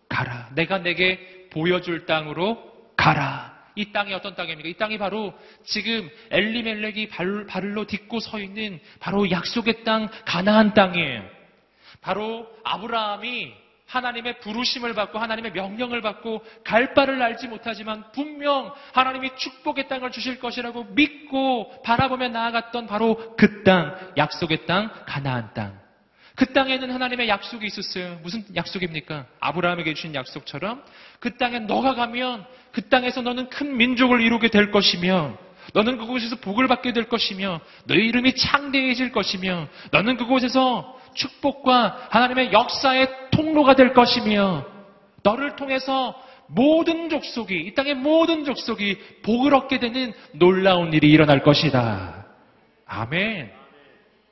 가라. 0.10 0.50
내가 0.56 0.80
내게 0.80 1.48
보여줄 1.52 2.06
땅으로 2.06 2.58
가라. 2.96 3.56
이 3.76 3.92
땅이 3.92 4.14
어떤 4.14 4.36
땅입니까? 4.36 4.68
이 4.70 4.74
땅이 4.74 4.98
바로 4.98 5.34
지금 5.64 6.10
엘리멜렉이 6.32 7.10
발, 7.10 7.46
발로 7.46 7.86
딛고 7.86 8.20
서 8.20 8.40
있는 8.40 8.80
바로 9.00 9.30
약속의 9.30 9.84
땅 9.84 10.10
가나안 10.26 10.74
땅이에요. 10.74 11.24
바로 12.02 12.48
아브라함이 12.64 13.54
하나님의 13.86 14.40
부르심을 14.40 14.94
받고 14.94 15.20
하나님의 15.20 15.52
명령을 15.52 16.02
받고 16.02 16.44
갈 16.64 16.94
바를 16.94 17.22
알지 17.22 17.48
못하지만 17.48 18.12
분명 18.12 18.74
하나님이 18.94 19.32
축복의 19.38 19.88
땅을 19.88 20.12
주실 20.12 20.40
것이라고 20.40 20.86
믿고 20.86 21.82
바라보며 21.84 22.30
나아갔던 22.30 22.88
바로 22.88 23.36
그 23.38 23.64
땅, 23.64 23.96
약속의 24.18 24.66
땅, 24.66 24.90
가나안 25.06 25.54
땅. 25.54 25.87
그 26.38 26.54
땅에는 26.54 26.92
하나님의 26.92 27.30
약속이 27.30 27.66
있었어요. 27.66 28.20
무슨 28.22 28.46
약속입니까? 28.56 29.26
아브라함에게 29.40 29.96
주신 29.96 30.14
약속처럼 30.14 30.84
그 31.20 31.36
땅에 31.36 31.58
너가 31.58 31.96
가면 31.96 32.46
그 32.72 32.90
땅에서 32.90 33.24
너는 33.24 33.50
큰 33.50 33.76
민족을 33.76 34.22
이루게 34.22 34.50
될 34.50 34.70
것이며 34.70 35.36
너는 35.74 35.98
그곳에서 35.98 36.36
복을 36.36 36.68
받게 36.68 36.94
될 36.94 37.10
것이며 37.10 37.60
너의 37.86 38.06
이름이 38.06 38.36
창대해질 38.36 39.12
것이며 39.14 39.68
너는 39.92 40.18
그곳에서 40.18 41.00
축복과 41.16 42.10
하나님의 42.12 42.54
역사의 42.54 43.32
통로가 43.32 43.76
될 43.76 43.94
것이며 43.94 44.64
너를 45.24 45.56
통해서 45.56 46.16
모든 46.46 47.10
족속이 47.10 47.62
이 47.62 47.74
땅의 47.74 47.96
모든 47.96 48.46
족속이 48.46 49.24
복을 49.24 49.56
얻게 49.56 49.80
되는 49.80 50.14
놀라운 50.34 50.94
일이 50.94 51.10
일어날 51.10 51.42
것이다. 51.42 52.28
아멘. 52.86 53.57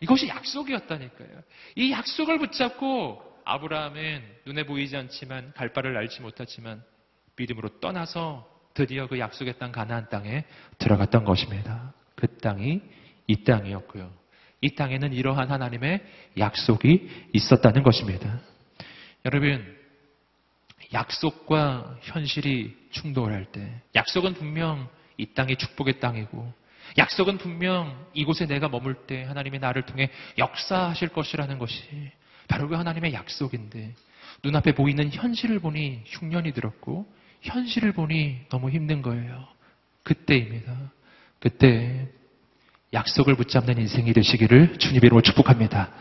이것이 0.02 0.28
약속이었다니까요. 0.28 1.42
이 1.75 1.92
약속을 1.92 2.40
붙잡고 2.40 3.22
아브라함은 3.46 4.24
눈에 4.46 4.66
보이지 4.66 4.98
않지만 4.98 5.54
갈 5.56 5.72
바를 5.72 5.96
알지 5.98 6.22
못하지만 6.22 6.84
믿음으로 7.38 7.80
떠나서 7.80 8.50
드디어 8.74 9.08
그 9.08 9.20
약속의 9.20 9.58
땅 9.58 9.72
가나안 9.72 10.10
땅에 10.10 10.44
들어갔던 10.80 11.24
것입니다. 11.24 11.94
그 12.16 12.28
땅이 12.38 12.82
이 13.28 13.44
땅이었고요. 13.44 14.12
이 14.62 14.75
땅에는 14.75 15.14
이러한 15.14 15.52
하나님의 15.52 16.04
약속이 16.38 17.30
있었다는 17.34 17.84
것입니다. 17.84 18.40
여러분, 19.25 19.75
약속과 20.94 22.00
현실이 22.02 22.75
충돌할 22.92 23.46
때, 23.52 23.82
약속은 23.96 24.34
분명 24.34 24.90
이 25.18 25.28
땅이 25.34 25.56
축복의 25.58 26.00
땅이고, 26.00 26.54
약속은 26.98 27.38
분명 27.38 28.06
이곳에 28.13 28.46
내가 28.46 28.70
머물 28.70 28.94
때 29.08 29.24
하나님이 29.24 29.60
나를 29.60 29.84
통해 29.86 30.10
역사하실 30.38 31.10
것이라는 31.10 31.60
것이 31.60 32.12
바로 32.48 32.68
그 32.68 32.75
하나님의 32.75 33.13
약속인데, 33.13 33.94
눈앞에 34.44 34.74
보이는 34.74 35.12
현실을 35.12 35.60
보니 35.60 36.04
흉년이 36.06 36.54
들었고, 36.54 37.12
현실을 37.42 37.94
보니 37.94 38.42
너무 38.50 38.70
힘든 38.70 39.01
거예요. 39.01 39.48
그때입니다. 40.04 40.92
그때 41.39 42.08
약속을 42.94 43.36
붙잡는 43.36 43.77
인생이 43.80 44.13
되시기를 44.13 44.77
주님 44.77 44.98
이름으로 44.98 45.22
축복합니다. 45.22 45.92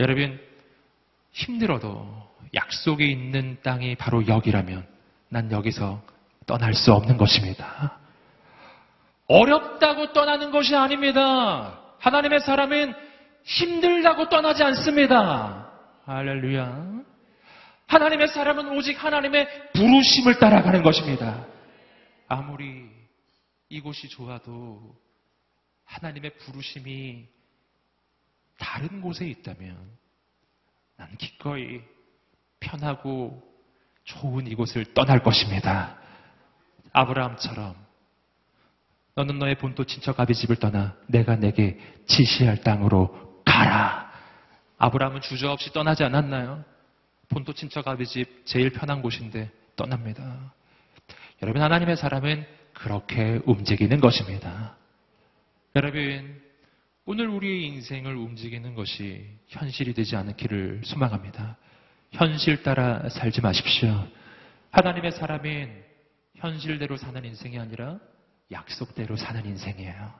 여러분, 0.00 0.40
힘들어도 1.32 2.26
약속이 2.54 3.10
있는 3.10 3.58
땅이 3.62 3.96
바로 3.96 4.26
여기라면 4.26 4.86
난 5.28 5.50
여기서 5.52 6.02
떠날 6.46 6.74
수 6.74 6.92
없는 6.92 7.16
것입니다. 7.16 7.98
어렵다고 9.28 10.12
떠나는 10.12 10.50
것이 10.50 10.74
아닙니다. 10.74 11.80
하나님의 11.98 12.40
사람은 12.40 12.94
힘들다고 13.44 14.28
떠나지 14.28 14.62
않습니다. 14.62 15.70
할렐루야. 16.04 16.96
하나님의 17.86 18.28
사람은 18.28 18.76
오직 18.76 19.02
하나님의 19.02 19.72
부르심을 19.72 20.38
따라가는 20.38 20.82
것입니다. 20.82 21.46
아무리 22.28 22.88
이곳이 23.68 24.08
좋아도 24.08 24.96
하나님의 25.84 26.36
부르심이 26.38 27.26
다른 28.58 29.00
곳에 29.00 29.26
있다면 29.26 29.76
난 30.96 31.16
기꺼이 31.18 31.80
편하고 32.58 33.42
좋은 34.04 34.46
이곳을 34.46 34.94
떠날 34.94 35.22
것입니다. 35.22 35.98
아브라함처럼 36.92 37.85
너는 39.16 39.38
너의 39.38 39.54
본토 39.56 39.84
친척 39.84 40.20
아비 40.20 40.34
집을 40.34 40.56
떠나 40.56 40.94
내가 41.06 41.36
내게 41.36 41.78
지시할 42.06 42.60
땅으로 42.60 43.42
가라. 43.46 44.12
아브라함은 44.76 45.22
주저없이 45.22 45.72
떠나지 45.72 46.04
않았나요? 46.04 46.62
본토 47.28 47.54
친척 47.54 47.88
아비 47.88 48.06
집 48.06 48.44
제일 48.44 48.70
편한 48.70 49.00
곳인데 49.00 49.50
떠납니다. 49.74 50.52
여러분 51.42 51.62
하나님의 51.62 51.96
사람은 51.96 52.46
그렇게 52.74 53.40
움직이는 53.46 54.00
것입니다. 54.00 54.76
여러분 55.74 56.42
오늘 57.06 57.28
우리의 57.28 57.64
인생을 57.68 58.14
움직이는 58.14 58.74
것이 58.74 59.26
현실이 59.48 59.94
되지 59.94 60.14
않기를 60.16 60.82
소망합니다. 60.84 61.56
현실 62.12 62.62
따라 62.62 63.08
살지 63.08 63.40
마십시오. 63.40 64.06
하나님의 64.72 65.12
사람은 65.12 65.84
현실대로 66.34 66.98
사는 66.98 67.24
인생이 67.24 67.58
아니라 67.58 67.98
약속대로 68.50 69.16
사는 69.16 69.44
인생이에요. 69.44 70.12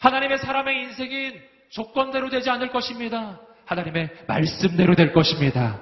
하나님의 0.00 0.38
사람의 0.38 0.82
인생은 0.82 1.40
조건대로 1.70 2.28
되지 2.28 2.50
않을 2.50 2.70
것입니다. 2.70 3.40
하나님의 3.64 4.24
말씀대로 4.26 4.94
될 4.94 5.12
것입니다. 5.12 5.80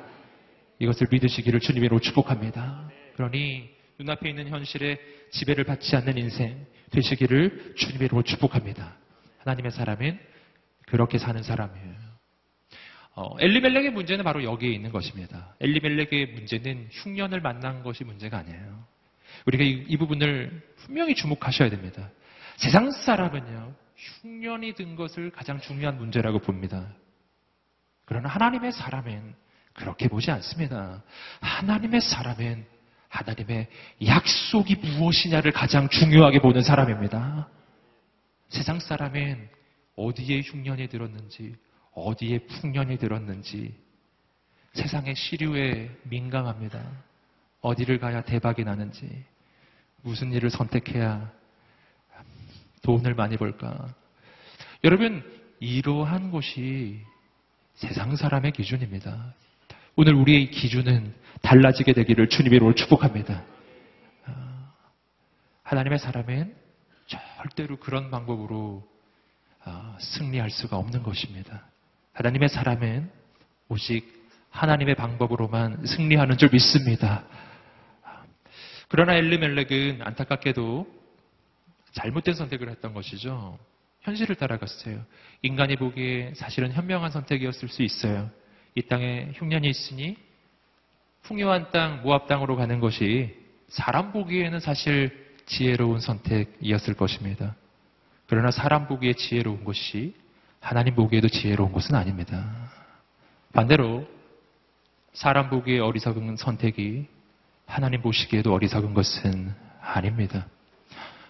이것을 0.79 1.09
믿으시기를 1.11 1.61
주님으로 1.61 2.01
축복합니다. 2.01 2.91
그러니 3.17 3.69
눈앞에 3.99 4.31
있는 4.31 4.49
현실에 4.49 4.99
지배를 5.33 5.65
받지 5.65 5.95
않는 5.97 6.17
인생 6.17 6.67
되시기를 6.91 7.75
주님으로 7.77 8.23
축복합니다. 8.23 8.97
하나님의 9.39 9.73
사람은 9.73 10.19
그렇게 10.87 11.19
사는 11.19 11.43
사람이에요. 11.43 12.11
어, 13.17 13.37
엘리멜렉의 13.39 13.91
문제는 13.91 14.25
바로 14.25 14.43
여기에 14.43 14.71
있는 14.71 14.91
것입니다. 14.91 15.55
엘리멜렉의 15.61 16.33
문제는 16.35 16.89
흉년을 16.91 17.41
만난 17.41 17.83
것이 17.83 18.05
문제가 18.05 18.39
아니에요. 18.39 18.87
우리가 19.47 19.65
이, 19.65 19.85
이 19.89 19.97
부분을 19.97 20.63
분명히 20.77 21.15
주목하셔야 21.15 21.71
됩니다. 21.71 22.11
세상 22.57 22.91
사람은요, 22.91 23.75
흉년이 23.97 24.75
든 24.75 24.97
것을 24.97 25.31
가장 25.31 25.61
중요한 25.61 25.97
문제라고 25.99 26.39
봅니다. 26.41 26.87
그러나 28.05 28.29
하나님의 28.29 28.73
사람은 28.73 29.35
그렇게 29.73 30.09
보지 30.09 30.31
않습니다. 30.31 31.03
하나님의 31.41 32.01
사람은 32.01 32.67
하나님의 33.09 33.69
약속이 34.07 34.77
무엇이냐를 34.77 35.53
가장 35.53 35.89
중요하게 35.89 36.41
보는 36.41 36.63
사람입니다. 36.63 37.49
세상 38.49 38.79
사람은 38.79 39.49
어디에 39.97 40.41
흉년이 40.43 40.89
들었는지, 40.89 41.57
어디에 41.93 42.39
풍년이 42.47 42.99
들었는지, 42.99 43.75
세상의 44.75 45.17
시류에 45.17 45.91
민감합니다. 46.05 46.81
어디를 47.61 47.99
가야 47.99 48.23
대박이 48.23 48.65
나는지, 48.65 49.25
무슨 50.03 50.33
일을 50.33 50.51
선택해야 50.51 51.31
돈을 52.83 53.15
많이 53.15 53.37
벌까. 53.37 53.95
여러분, 54.85 55.23
이러한 55.61 56.31
것이 56.31 57.01
세상 57.75 58.17
사람의 58.17 58.53
기준입니다. 58.53 59.35
오늘 59.97 60.15
우리의 60.15 60.51
기준은 60.51 61.15
달라지게 61.43 61.93
되기를 61.93 62.29
주님으로 62.29 62.75
축복합니다. 62.75 63.45
아, 64.27 64.73
하나님의 65.63 65.99
사람은 65.99 66.55
절대로 67.07 67.77
그런 67.79 68.11
방법으로 68.11 68.89
아, 69.65 69.97
승리할 70.01 70.51
수가 70.51 70.77
없는 70.77 71.03
것입니다. 71.03 71.67
하나님의 72.15 72.49
사람은 72.49 73.11
오직 73.69 74.21
하나님의 74.51 74.95
방법으로만 74.95 75.85
승리하는 75.87 76.39
줄 76.39 76.51
믿습니다. 76.53 77.25
그러나 78.91 79.15
엘리멜렉은 79.15 80.03
안타깝게도 80.03 80.85
잘못된 81.93 82.35
선택을 82.35 82.69
했던 82.71 82.93
것이죠. 82.93 83.57
현실을 84.01 84.35
따라갔어요. 84.35 85.05
인간이 85.43 85.77
보기에 85.77 86.35
사실은 86.35 86.73
현명한 86.73 87.13
선택이었을 87.13 87.69
수 87.69 87.83
있어요. 87.83 88.29
이 88.75 88.83
땅에 88.83 89.31
흉년이 89.35 89.69
있으니 89.69 90.17
풍요한 91.23 91.71
땅, 91.71 92.03
모압 92.03 92.27
땅으로 92.27 92.57
가는 92.57 92.81
것이 92.81 93.37
사람 93.69 94.11
보기에는 94.11 94.59
사실 94.59 95.37
지혜로운 95.47 96.01
선택이었을 96.01 96.95
것입니다. 96.95 97.55
그러나 98.27 98.51
사람 98.51 98.89
보기에 98.89 99.13
지혜로운 99.13 99.63
것이 99.65 100.15
하나님 100.59 100.97
보기에도 100.97 101.29
지혜로운 101.29 101.71
것은 101.71 101.95
아닙니다. 101.95 102.73
반대로 103.53 104.09
사람 105.13 105.49
보기에 105.49 105.79
어리석은 105.79 106.37
선택이 106.37 107.07
하나님 107.71 108.03
보시기에도 108.03 108.53
어리석은 108.53 108.95
것은 108.95 109.55
아닙니다. 109.81 110.49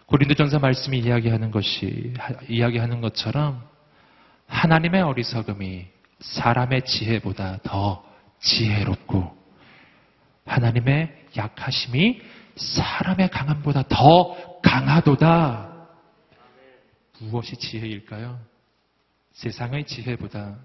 고린도전서 0.06 0.58
말씀이 0.58 0.98
이야기하는 0.98 1.50
것이 1.50 2.14
이야기하는 2.48 3.02
것처럼 3.02 3.62
하나님의 4.46 5.02
어리석음이 5.02 5.86
사람의 6.20 6.86
지혜보다 6.86 7.58
더 7.62 8.02
지혜롭고 8.40 9.36
하나님의 10.46 11.26
약하심이 11.36 12.22
사람의 12.56 13.28
강함보다 13.28 13.84
더 13.88 14.34
강하도다. 14.62 15.88
무엇이 17.20 17.54
지혜일까요? 17.56 18.40
세상의 19.32 19.84
지혜보다 19.84 20.56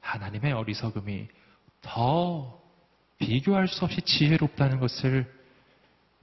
하나님의 0.00 0.52
어리석음이 0.52 1.26
더 1.82 2.63
비교할 3.24 3.68
수 3.68 3.86
없이 3.86 4.02
지혜롭다는 4.02 4.80
것을 4.80 5.24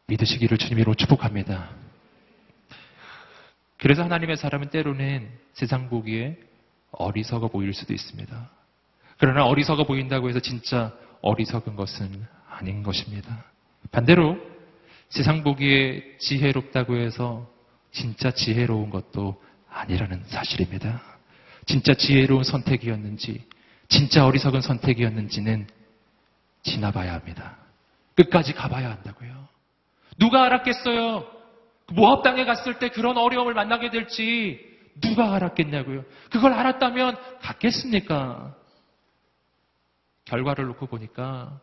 믿으시기를 0.06 0.60
주님으로 0.60 0.94
축복합니다. 0.94 1.72
그래서 3.78 4.04
하나님의 4.04 4.38
사람은 4.38 4.70
때로는 4.70 5.28
세상 5.54 5.90
보기에 5.90 6.38
어리석어 6.92 7.48
보일 7.48 7.74
수도 7.74 7.96
있습니다. 7.96 8.52
그러나 9.18 9.46
어리석어 9.46 9.86
보인다고 9.86 10.30
해서 10.30 10.40
진짜 10.40 10.94
어리석은 11.22 11.76
것은 11.76 12.24
아닌 12.48 12.84
것입니다. 12.84 13.46
반대로 13.92 14.38
세상 15.10 15.44
보기에 15.44 16.18
지혜롭다고 16.20 16.98
해서 16.98 17.50
진짜 17.92 18.30
지혜로운 18.30 18.92
것도 18.92 19.42
아니라는 19.70 20.24
사실입니다. 20.28 21.02
진짜 21.66 21.96
지혜로운 21.96 22.44
선택이었는지, 22.44 23.44
진짜 23.88 24.26
어리석은 24.26 24.62
선택이었는지는 24.62 25.68
지나봐야 26.64 27.14
합니다. 27.14 27.58
끝까지 28.16 28.54
가봐야 28.54 28.90
한다고요. 28.92 29.48
누가 30.18 30.44
알았겠어요? 30.46 31.26
모압 31.94 32.24
땅에 32.24 32.46
갔을 32.46 32.80
때 32.80 32.90
그런 32.90 33.18
어려움을 33.18 33.54
만나게 33.54 33.90
될지 33.90 34.60
누가 35.02 35.34
알았겠냐고요. 35.36 36.04
그걸 36.30 36.54
알았다면 36.54 37.18
갔겠습니까? 37.42 38.56
결과를 40.26 40.66
놓고 40.68 40.88
보니까 40.88 41.60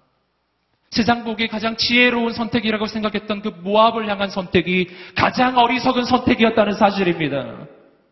세상 0.90 1.24
보기에 1.24 1.48
가장 1.48 1.76
지혜로운 1.76 2.32
선택이라고 2.32 2.86
생각했던 2.86 3.42
그 3.42 3.48
모압을 3.48 4.08
향한 4.08 4.30
선택이 4.30 4.88
가장 5.14 5.58
어리석은 5.58 6.04
선택이었다는 6.04 6.74
사실입니다. 6.74 7.66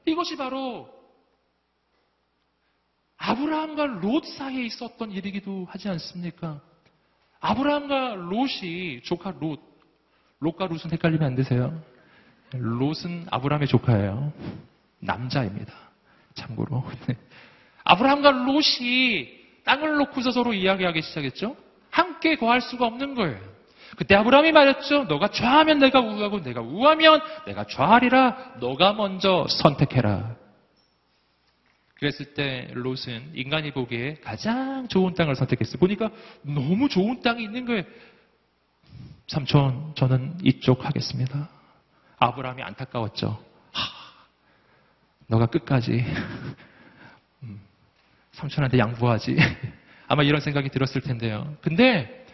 이것이 0.05 0.37
바로 0.37 0.89
아브라함과 3.17 3.87
롯 4.03 4.27
사이에 4.27 4.65
있었던 4.67 5.11
일이기도 5.11 5.67
하지 5.71 5.89
않습니까? 5.89 6.61
아브라함과 7.47 8.17
롯이 8.29 9.03
조카 9.05 9.33
롯, 9.39 9.61
롯과 10.41 10.67
롯은 10.67 10.91
헷갈리면 10.91 11.25
안 11.25 11.35
되세요. 11.37 11.81
롯은 12.53 13.27
아브라함의 13.31 13.69
조카예요. 13.69 14.33
남자입니다. 14.99 15.73
참고로. 16.35 16.85
네. 17.07 17.17
아브라함과 17.85 18.31
롯이 18.47 19.29
땅을 19.65 19.97
놓고서 19.97 20.33
서로 20.33 20.55
이야기하기 20.55 21.03
시작했죠. 21.03 21.57
함께 21.91 22.35
거할 22.35 22.61
수가 22.61 22.85
없는 22.87 23.15
거예요. 23.15 23.39
그때 23.97 24.17
아브라함이 24.17 24.51
말했죠. 24.51 25.05
너가 25.05 25.29
좌하면 25.29 25.79
내가 25.79 26.01
우하고 26.01 26.43
내가 26.43 26.61
우하면 26.61 27.21
내가 27.47 27.65
좌하리라. 27.65 28.55
너가 28.59 28.93
먼저 28.93 29.47
선택해라. 29.49 30.35
그랬을 31.99 32.35
때 32.35 32.69
롯은 32.75 33.33
인간이 33.35 33.73
보기에 33.73 34.17
가장 34.17 34.87
좋은 34.89 35.15
땅을 35.15 35.35
선택했어요. 35.35 35.79
보니까 35.79 36.11
너무 36.43 36.89
좋은 36.89 37.23
땅이 37.23 37.43
있는 37.43 37.65
거예요. 37.65 37.85
삼촌, 39.29 39.93
저는 39.95 40.39
이쪽 40.45 40.85
하겠습니다. 40.85 41.49
아브라함이 42.19 42.63
안타까웠죠. 42.63 43.43
하, 43.73 43.83
너가 45.27 45.47
끝까지 45.47 46.05
음, 47.43 47.61
삼촌한테 48.33 48.79
양보하지. 48.79 49.37
아마 50.07 50.23
이런 50.23 50.41
생각이 50.41 50.69
들었을 50.69 51.01
텐데요. 51.01 51.57
근데 51.63 52.27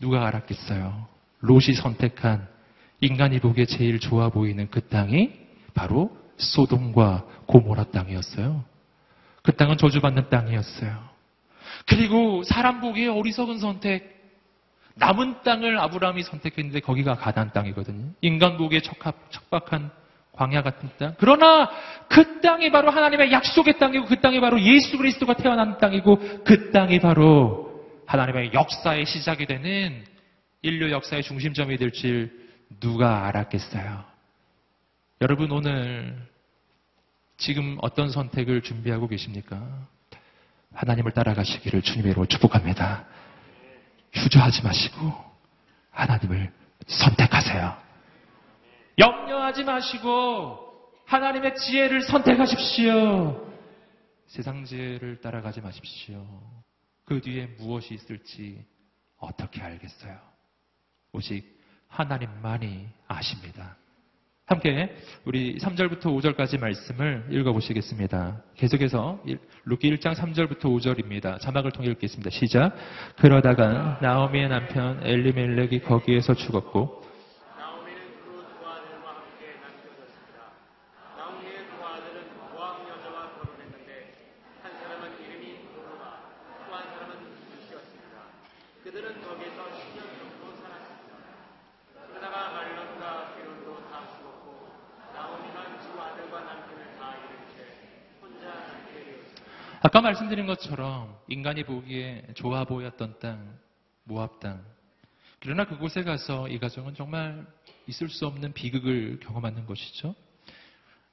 누가 0.00 0.26
알았겠어요? 0.26 1.08
롯이 1.40 1.74
선택한 1.74 2.48
인간이 3.00 3.40
보기에 3.40 3.66
제일 3.66 3.98
좋아 3.98 4.28
보이는 4.30 4.70
그 4.70 4.80
땅이 4.88 5.40
바로 5.74 6.21
소돔과 6.44 7.24
고모라 7.46 7.84
땅이었어요. 7.84 8.64
그 9.42 9.52
땅은 9.56 9.76
저주받는 9.78 10.28
땅이었어요. 10.30 11.12
그리고 11.86 12.42
사람 12.44 12.80
보기에 12.80 13.08
어리석은 13.08 13.58
선택, 13.58 14.20
남은 14.94 15.42
땅을 15.42 15.78
아브라함이 15.78 16.22
선택했는데 16.22 16.80
거기가 16.80 17.16
가난 17.16 17.52
땅이거든요. 17.52 18.10
인간 18.20 18.56
보기에 18.56 18.80
척박한 18.80 19.90
광야 20.32 20.62
같은 20.62 20.88
땅. 20.98 21.14
그러나 21.18 21.70
그 22.08 22.40
땅이 22.40 22.70
바로 22.70 22.90
하나님의 22.90 23.32
약속의 23.32 23.78
땅이고 23.78 24.06
그 24.06 24.20
땅이 24.20 24.40
바로 24.40 24.60
예수 24.60 24.96
그리스도가 24.96 25.34
태어난 25.34 25.78
땅이고 25.78 26.44
그 26.44 26.70
땅이 26.70 27.00
바로 27.00 27.84
하나님의 28.06 28.52
역사의 28.52 29.06
시작이 29.06 29.46
되는 29.46 30.04
인류 30.62 30.90
역사의 30.90 31.22
중심점이 31.22 31.76
될 31.78 31.90
줄 31.90 32.30
누가 32.80 33.26
알았겠어요? 33.26 34.04
여러분 35.20 35.50
오늘 35.50 36.16
지금 37.42 37.76
어떤 37.80 38.08
선택을 38.08 38.62
준비하고 38.62 39.08
계십니까? 39.08 39.60
하나님을 40.74 41.10
따라가시기를 41.10 41.82
주님으로 41.82 42.26
축복합니다. 42.26 43.04
주저하지 44.12 44.62
마시고 44.62 45.12
하나님을 45.90 46.52
선택하세요. 46.86 47.76
염려하지 48.96 49.64
마시고 49.64 50.92
하나님의 51.06 51.56
지혜를 51.56 52.02
선택하십시오. 52.02 53.52
세상 54.28 54.64
지혜를 54.64 55.20
따라가지 55.20 55.60
마십시오. 55.60 56.24
그 57.04 57.20
뒤에 57.20 57.46
무엇이 57.58 57.94
있을지 57.94 58.64
어떻게 59.18 59.60
알겠어요? 59.60 60.16
오직 61.10 61.60
하나님만이 61.88 62.88
아십니다. 63.08 63.76
함께 64.46 64.94
우리 65.24 65.56
3절부터 65.58 66.02
5절까지 66.06 66.60
말씀을 66.60 67.26
읽어보시겠습니다. 67.30 68.42
계속해서 68.56 69.22
룻기 69.64 69.88
1장 69.96 70.14
3절부터 70.14 70.62
5절입니다. 70.64 71.40
자막을 71.40 71.70
통해 71.70 71.88
읽겠습니다. 71.90 72.28
시작. 72.30 72.74
그러다가 73.18 73.98
나오미의 74.02 74.48
남편 74.48 75.00
엘리멜렉이 75.06 75.82
거기에서 75.82 76.34
죽었고 76.34 77.02
나오미는 77.56 78.00
그 78.26 78.42
두 78.58 78.68
아들과 78.68 79.08
함께 79.14 79.56
남겨졌습니다. 79.62 80.38
나오미의 81.16 81.56
두 81.70 81.78
아들은 81.86 82.16
모압 82.52 82.82
여자와 82.90 83.30
결혼했는데 83.38 84.12
한 84.62 84.72
사람은 84.74 85.22
이름이 85.22 85.44
오르바, 85.70 86.02
또 86.66 86.74
한 86.74 86.82
사람은 86.92 87.14
룻이었습니다. 87.56 88.14
그들은 88.84 89.22
거기서 89.22 89.58
10년 89.70 90.02
정도 90.18 90.50
살았습니다. 90.60 91.14
그러다가 92.10 92.50
말론과 92.52 93.34
기론도 93.38 93.88
다 93.88 94.02
죽었고 94.18 94.70
나오미만 95.14 95.78
두 95.80 96.00
아들과 96.00 96.34
남편을 96.42 96.80
다 96.98 97.14
잃은 97.16 97.32
채 97.54 97.56
혼자 98.20 98.46
남게 98.46 98.90
되었습니다. 98.92 99.82
말씀드린 100.32 100.46
것처럼 100.46 101.16
인간이 101.28 101.62
보기에 101.64 102.24
좋아 102.34 102.64
보였던 102.64 103.18
땅, 103.20 103.58
모압 104.04 104.40
땅. 104.40 104.64
그러나 105.40 105.64
그곳에 105.64 106.02
가서 106.02 106.48
이 106.48 106.58
가정은 106.58 106.94
정말 106.94 107.46
있을 107.86 108.08
수 108.08 108.26
없는 108.26 108.52
비극을 108.52 109.20
경험하는 109.20 109.66
것이죠. 109.66 110.14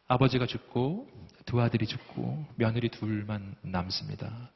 아버지가 0.07 0.45
죽고 0.45 1.09
두 1.45 1.61
아들이 1.61 1.85
죽고 1.85 2.45
며느리 2.55 2.89
둘만 2.89 3.55
남습니다. 3.61 4.51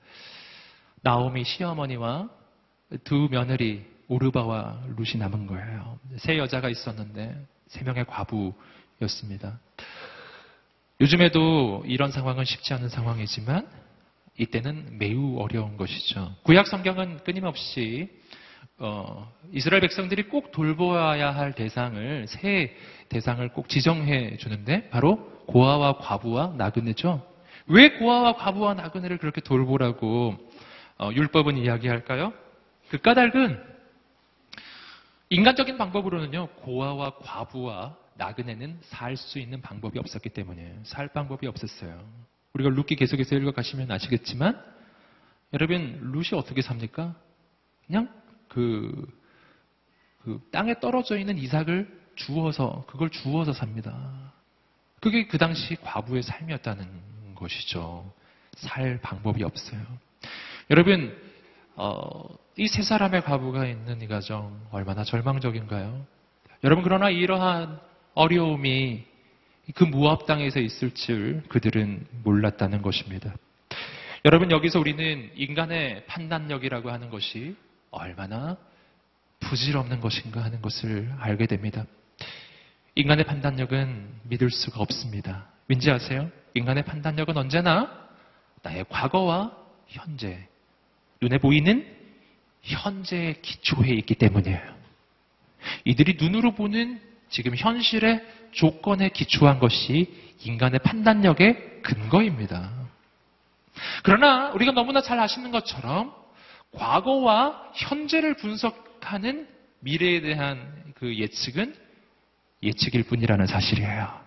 나오미 1.02 1.44
시어머니와 1.44 2.30
두 3.04 3.28
며느리 3.30 3.86
오르바와 4.08 4.84
룻이 4.98 5.18
남은 5.18 5.48
거예요. 5.48 6.00
세 6.18 6.38
여자가 6.38 6.70
있었는데 6.70 7.46
세 7.68 7.84
명의 7.84 8.06
과부였습니다. 8.06 9.60
요즘에도 11.02 11.84
이런 11.86 12.12
상황은 12.12 12.46
쉽지 12.46 12.74
않은 12.74 12.90
상황이지만 12.90 13.84
이때는 14.38 14.98
매우 14.98 15.38
어려운 15.40 15.78
것이죠. 15.78 16.36
구약 16.44 16.68
성경은 16.68 17.24
끊임없이 17.24 18.10
어, 18.78 19.32
이스라엘 19.52 19.82
백성들이 19.82 20.24
꼭 20.24 20.52
돌보아야 20.52 21.32
할 21.32 21.54
대상을 21.54 22.28
세 22.28 22.76
대상을 23.10 23.48
꼭 23.50 23.70
지정해 23.70 24.38
주는데 24.38 24.90
바로 24.90 25.18
고아와 25.46 25.98
과부와 25.98 26.54
나그네죠. 26.58 27.26
왜 27.68 27.92
고아와 27.98 28.34
과부와 28.36 28.74
나그네를 28.74 29.18
그렇게 29.20 29.42
돌보라고 29.42 30.36
어, 30.98 31.12
율법은 31.14 31.58
이야기할까요? 31.58 32.34
그 32.90 33.00
까닭은 33.00 33.74
인간적인 35.30 35.78
방법으로는요 35.78 36.48
고아와 36.58 37.18
과부와 37.22 37.96
나그네는 38.16 38.80
살 38.82 39.16
수 39.16 39.40
있는 39.40 39.62
방법이 39.62 40.00
없었기 40.00 40.30
때문이에요. 40.30 40.80
살 40.84 41.08
방법이 41.08 41.48
없었어요. 41.48 42.04
우리가 42.54 42.70
룻기 42.70 42.96
계속해서 42.96 43.36
읽어가시면 43.36 43.92
아시겠지만 43.92 44.62
여러분 45.54 46.00
룻이 46.14 46.40
어떻게 46.40 46.62
삽니까? 46.62 47.16
그냥 47.88 48.10
그, 48.48 49.08
그 50.24 50.40
땅에 50.52 50.80
떨어져 50.80 51.18
있는 51.18 51.38
이삭을 51.38 52.02
주워서 52.16 52.86
그걸 52.88 53.10
주워서 53.10 53.54
삽니다. 53.54 54.34
그게 55.00 55.28
그 55.28 55.38
당시 55.38 55.76
과부의 55.76 56.24
삶이었다는 56.24 57.36
것이죠. 57.36 58.14
살 58.56 59.00
방법이 59.02 59.44
없어요. 59.44 59.82
여러분 60.70 61.16
어, 61.76 62.24
이 62.56 62.68
세 62.68 62.84
사람의 62.84 63.24
과부가 63.24 63.66
있는 63.66 64.02
이 64.02 64.08
가정 64.08 64.60
얼마나 64.72 65.04
절망적인가요? 65.04 66.06
여러분 66.64 66.84
그러나 66.84 67.10
이러한 67.10 67.80
어려움이 68.14 69.06
그 69.74 69.84
무압 69.84 70.26
땅에서 70.26 70.60
있을 70.60 70.92
줄 70.94 71.44
그들은 71.48 72.06
몰랐다는 72.24 72.82
것입니다. 72.82 73.34
여러분 74.26 74.52
여기서 74.52 74.80
우리는 74.80 75.32
인간의 75.36 76.06
판단력이라고 76.06 76.92
하는 76.92 77.10
것이 77.10 77.56
얼마나 77.92 78.58
부질없는 79.40 80.00
것인가 80.00 80.44
하는 80.44 80.62
것을 80.62 81.12
알게 81.20 81.48
됩니다. 81.48 81.86
인간의 82.96 83.26
판단력은 83.26 84.08
믿을 84.24 84.50
수가 84.50 84.80
없습니다. 84.82 85.48
왠지 85.68 85.90
아세요? 85.90 86.30
인간의 86.54 86.84
판단력은 86.86 87.36
언제나 87.38 88.10
나의 88.62 88.86
과거와 88.90 89.58
현재, 89.88 90.48
눈에 91.22 91.38
보이는 91.38 91.86
현재의 92.62 93.42
기초에 93.42 93.90
있기 93.90 94.16
때문이에요. 94.16 94.62
이들이 95.86 96.18
눈으로 96.20 96.54
보는 96.54 97.02
지금 97.30 97.56
현실의 97.56 98.24
조건에 98.54 99.10
기초한 99.10 99.60
것이 99.60 100.14
인간의 100.44 100.80
판단력의 100.80 101.82
근거입니다. 101.84 102.72
그러나 104.04 104.52
우리가 104.52 104.72
너무나 104.72 105.02
잘 105.02 105.20
아시는 105.20 105.52
것처럼 105.52 106.14
과거와 106.74 107.72
현재를 107.76 108.36
분석하는 108.36 109.48
미래에 109.80 110.22
대한 110.22 110.84
그 110.96 111.16
예측은 111.16 111.76
예측일 112.62 113.04
뿐이라는 113.04 113.46
사실이에요. 113.46 114.24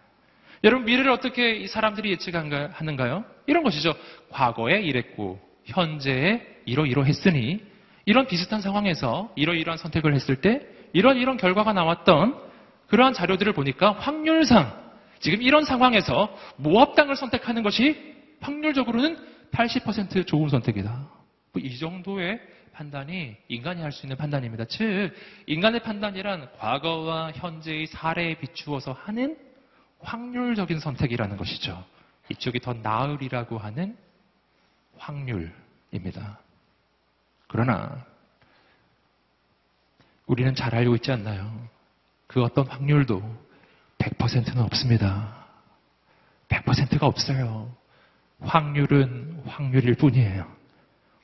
여러분 0.64 0.86
미래를 0.86 1.10
어떻게 1.10 1.56
이 1.56 1.66
사람들이 1.66 2.10
예측하는가요? 2.12 3.24
이런 3.46 3.62
것이죠. 3.62 3.94
과거에 4.30 4.80
이랬고 4.80 5.40
현재에 5.64 6.42
이러이러했으니 6.64 7.60
이런 8.04 8.26
비슷한 8.26 8.60
상황에서 8.60 9.32
이러이러한 9.36 9.78
선택을 9.78 10.14
했을 10.14 10.36
때 10.40 10.62
이런 10.92 11.16
이런 11.16 11.36
결과가 11.36 11.72
나왔던 11.72 12.45
그러한 12.88 13.14
자료들을 13.14 13.53
보니까 13.53 13.92
확률상 13.92 14.87
지금 15.20 15.42
이런 15.42 15.64
상황에서 15.64 16.35
모합당을 16.57 17.16
선택하는 17.16 17.62
것이 17.62 18.14
확률적으로는 18.40 19.16
80% 19.51 20.27
좋은 20.27 20.49
선택이다. 20.49 20.90
뭐 21.53 21.62
이 21.62 21.79
정도의 21.79 22.40
판단이 22.72 23.37
인간이 23.49 23.81
할 23.81 23.90
수 23.90 24.05
있는 24.05 24.16
판단입니다. 24.18 24.66
즉, 24.66 25.11
인간의 25.46 25.81
판단이란 25.81 26.53
과거와 26.59 27.33
현재의 27.33 27.87
사례에 27.87 28.35
비추어서 28.35 28.92
하는 28.92 29.38
확률적인 30.01 30.79
선택이라는 30.81 31.38
것이죠. 31.38 31.83
이쪽이 32.29 32.61
더 32.61 32.75
나으리라고 32.75 33.57
하는 33.57 33.96
확률입니다. 34.99 36.38
그러나 37.49 38.05
우리는 40.27 40.55
잘 40.55 40.75
알고 40.75 40.96
있지 40.96 41.12
않나요? 41.12 41.68
그 42.26 42.42
어떤 42.42 42.66
확률도 42.66 43.22
100%는 43.98 44.62
없습니다. 44.64 45.46
100%가 46.48 47.06
없어요. 47.06 47.74
확률은 48.40 49.42
확률일 49.46 49.94
뿐이에요. 49.94 50.50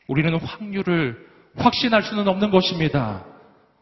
우리는 0.07 0.39
확률을 0.39 1.29
확신할 1.57 2.03
수는 2.03 2.29
없는 2.29 2.51
것입니다. 2.51 3.25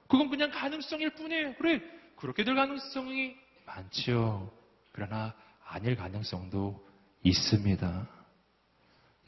그건 0.09 0.29
그냥 0.29 0.51
가능성일 0.51 1.15
뿐이에요. 1.15 1.55
그래, 1.55 1.81
그렇게 2.17 2.45
될 2.45 2.55
가능성이 2.57 3.37
많지요. 3.65 4.51
그러나 4.93 5.35
아닐 5.65 5.95
가능성도 5.95 6.85
있습니다. 7.23 8.09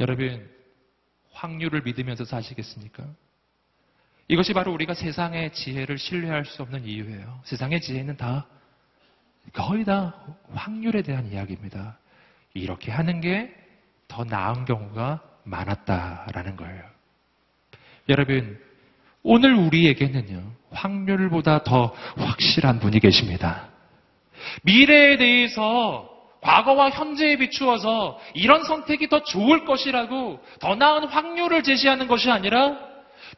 여러분, 0.01 0.51
확률을 1.31 1.83
믿으면서 1.83 2.25
사시겠습니까? 2.25 3.07
이것이 4.29 4.53
바로 4.53 4.73
우리가 4.73 4.95
세상의 4.95 5.53
지혜를 5.53 5.99
신뢰할 5.99 6.45
수 6.45 6.63
없는 6.63 6.85
이유예요. 6.85 7.41
세상의 7.45 7.81
지혜는 7.81 8.17
다 8.17 8.47
거의 9.53 9.85
다 9.85 10.15
확률에 10.53 11.03
대한 11.03 11.31
이야기입니다. 11.31 11.99
이렇게 12.55 12.91
하는 12.91 13.21
게 13.21 13.63
더 14.13 14.25
나은 14.25 14.67
경우가 14.67 15.21
많았다라는 15.45 16.57
거예요. 16.57 16.83
여러분, 18.11 18.61
오늘 19.23 19.55
우리에게는요, 19.55 20.53
확률보다 20.71 21.63
더 21.63 21.95
확실한 22.19 22.79
분이 22.79 23.01
계십니다. 23.01 23.69
미래에 24.65 25.17
대해서 25.17 26.11
과거와 26.43 26.91
현재에 26.91 27.37
비추어서 27.37 28.21
이런 28.35 28.65
선택이 28.65 29.09
더 29.09 29.23
좋을 29.23 29.65
것이라고 29.65 30.45
더 30.61 30.75
나은 30.75 31.05
확률을 31.05 31.63
제시하는 31.63 32.07
것이 32.07 32.31
아니라 32.31 32.77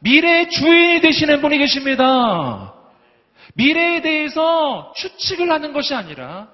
미래의 0.00 0.50
주인이 0.50 1.00
되시는 1.00 1.40
분이 1.40 1.58
계십니다. 1.58 2.74
미래에 3.54 4.00
대해서 4.02 4.92
추측을 4.96 5.50
하는 5.50 5.72
것이 5.72 5.94
아니라 5.94 6.52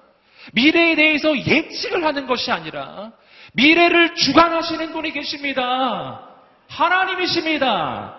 미래에 0.53 0.95
대해서 0.95 1.35
예측을 1.37 2.03
하는 2.03 2.27
것이 2.27 2.51
아니라 2.51 3.11
미래를 3.53 4.15
주관하시는 4.15 4.91
분이 4.91 5.11
계십니다. 5.11 6.27
하나님이십니다. 6.67 8.17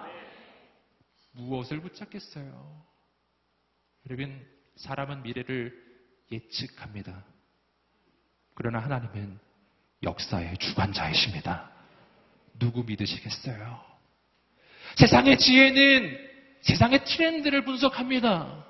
무엇을 1.32 1.80
붙잡겠어요? 1.80 2.82
여러분, 4.06 4.46
사람은 4.76 5.22
미래를 5.22 5.72
예측합니다. 6.30 7.24
그러나 8.54 8.80
하나님은 8.80 9.38
역사의 10.02 10.58
주관자이십니다. 10.58 11.70
누구 12.58 12.84
믿으시겠어요? 12.84 13.91
세상의 14.96 15.38
지혜는 15.38 16.18
세상의 16.62 17.04
트렌드를 17.04 17.64
분석합니다. 17.64 18.64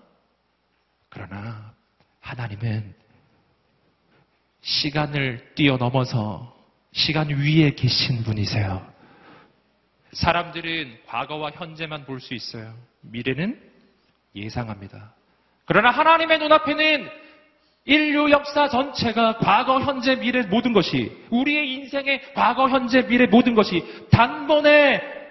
그러나 1.09 1.75
하나님은 2.21 2.95
시간을 4.63 5.53
뛰어넘어서 5.55 6.57
시간 6.93 7.29
위에 7.29 7.75
계신 7.75 8.23
분이세요. 8.23 8.91
사람들은 10.13 10.99
과거와 11.07 11.53
현재만 11.55 12.05
볼 12.05 12.21
수 12.21 12.35
있어요. 12.35 12.75
미래는 13.01 13.61
예상합니다. 14.37 15.15
그러나 15.65 15.91
하나님의 15.91 16.39
눈앞에는 16.39 17.11
인류 17.85 18.31
역사 18.31 18.69
전체가 18.69 19.39
과거, 19.39 19.81
현재, 19.81 20.15
미래 20.17 20.43
모든 20.43 20.73
것이 20.73 21.11
우리의 21.31 21.73
인생의 21.73 22.35
과거, 22.35 22.69
현재, 22.69 23.07
미래 23.07 23.27
모든 23.27 23.55
것이 23.55 23.85
단번에 24.11 25.22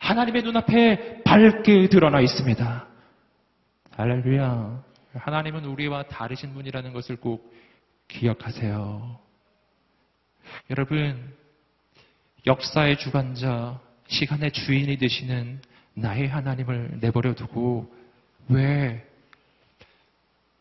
하나님의 0.00 0.42
눈앞에 0.42 1.22
밝게 1.22 1.88
드러나 1.88 2.20
있습니다. 2.20 2.86
할렐루야. 3.92 4.82
하나님은 5.14 5.64
우리와 5.66 6.04
다르신 6.04 6.54
분이라는 6.54 6.92
것을 6.92 7.16
꼭 7.16 7.54
기억하세요. 8.08 9.20
여러분, 10.70 11.34
역사의 12.46 12.98
주관자, 12.98 13.78
시간의 14.08 14.52
주인이 14.52 14.96
되시는 14.96 15.60
나의 15.94 16.28
하나님을 16.28 16.98
내버려 17.00 17.34
두고 17.34 17.92
왜 18.48 19.06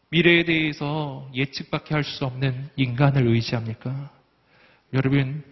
미래에 0.10 0.44
대해서 0.44 1.30
예측밖에 1.34 1.94
할 1.94 2.04
수 2.04 2.26
없는 2.26 2.70
인간을 2.76 3.26
의지합니까? 3.28 4.12
여러분, 4.94 5.44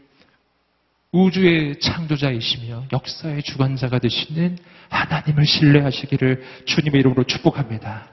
우주의 1.17 1.79
창조자이시며 1.79 2.89
역사의 2.93 3.41
주관자가 3.41 3.97
되시는 3.97 4.55
하나님을 4.89 5.47
신뢰하시기를 5.47 6.43
주님의 6.65 6.99
이름으로 6.99 7.23
축복합니다. 7.23 8.07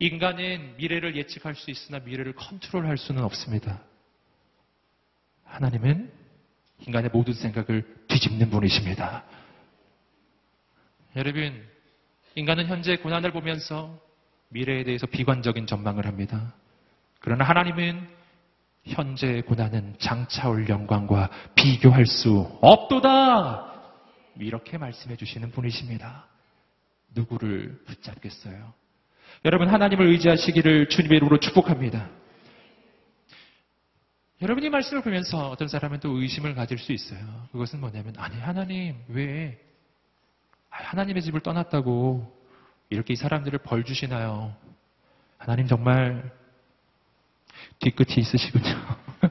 인간은 0.00 0.74
미래를 0.76 1.14
예측할 1.14 1.54
수 1.54 1.70
있으나 1.70 2.00
미래를 2.00 2.32
컨트롤할 2.34 2.98
수는 2.98 3.22
없습니다. 3.22 3.80
하나님은 5.44 6.10
인간의 6.80 7.10
모든 7.12 7.32
생각을 7.32 7.86
뒤집는 8.08 8.50
분이십니다. 8.50 9.22
여러분, 11.14 11.64
인간은 12.34 12.66
현재 12.66 12.96
고난을 12.96 13.30
보면서 13.30 14.00
미래에 14.48 14.82
대해서 14.82 15.06
비관적인 15.06 15.68
전망을 15.68 16.06
합니다. 16.06 16.54
그러나 17.20 17.44
하나님은 17.44 18.15
현재의 18.86 19.42
고난은 19.42 19.94
장차올 19.98 20.68
영광과 20.68 21.30
비교할 21.54 22.06
수 22.06 22.58
없도다! 22.60 23.74
이렇게 24.38 24.78
말씀해 24.78 25.16
주시는 25.16 25.50
분이십니다. 25.50 26.26
누구를 27.14 27.80
붙잡겠어요? 27.86 28.72
여러분, 29.44 29.68
하나님을 29.68 30.06
의지하시기를 30.06 30.88
주님의 30.88 31.16
이름으로 31.16 31.40
축복합니다. 31.40 32.08
여러분 34.42 34.62
이 34.64 34.68
말씀을 34.68 35.02
보면서 35.02 35.48
어떤 35.48 35.66
사람은 35.66 36.00
또 36.00 36.10
의심을 36.20 36.54
가질 36.54 36.78
수 36.78 36.92
있어요. 36.92 37.48
그것은 37.52 37.80
뭐냐면, 37.80 38.14
아니, 38.18 38.38
하나님, 38.38 39.02
왜, 39.08 39.58
아, 40.70 40.82
하나님의 40.82 41.22
집을 41.22 41.40
떠났다고 41.40 42.36
이렇게 42.90 43.14
이 43.14 43.16
사람들을 43.16 43.58
벌 43.60 43.82
주시나요? 43.82 44.54
하나님 45.38 45.66
정말 45.66 46.30
뒤끝이 47.80 48.16
있으시군요. 48.18 48.74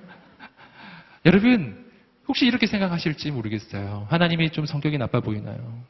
여러분, 1.25 1.85
혹시 2.27 2.45
이렇게 2.45 2.67
생각하실지 2.67 3.31
모르겠어요. 3.31 4.07
하나님이 4.09 4.51
좀 4.51 4.65
성격이 4.65 4.97
나빠 4.97 5.19
보이나요? 5.19 5.83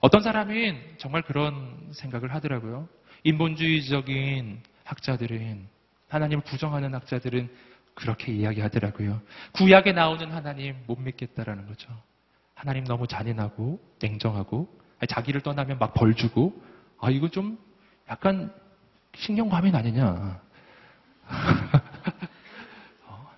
어떤 0.00 0.22
사람은 0.22 0.80
정말 0.98 1.22
그런 1.22 1.88
생각을 1.92 2.34
하더라고요. 2.34 2.88
인본주의적인 3.24 4.60
학자들은, 4.84 5.66
하나님을 6.08 6.44
부정하는 6.44 6.94
학자들은 6.94 7.50
그렇게 7.94 8.32
이야기하더라고요. 8.32 9.20
구약에 9.52 9.92
나오는 9.92 10.30
하나님 10.30 10.76
못 10.86 11.00
믿겠다라는 11.00 11.66
거죠. 11.66 11.88
하나님 12.54 12.84
너무 12.84 13.06
잔인하고 13.08 13.80
냉정하고 14.00 14.68
자기를 15.08 15.40
떠나면 15.42 15.78
막 15.78 15.94
벌 15.94 16.14
주고 16.14 16.62
아 17.00 17.10
이거 17.10 17.28
좀 17.28 17.58
약간 18.08 18.52
신경과민 19.16 19.74
아니냐. 19.74 20.40
어? 23.06 23.30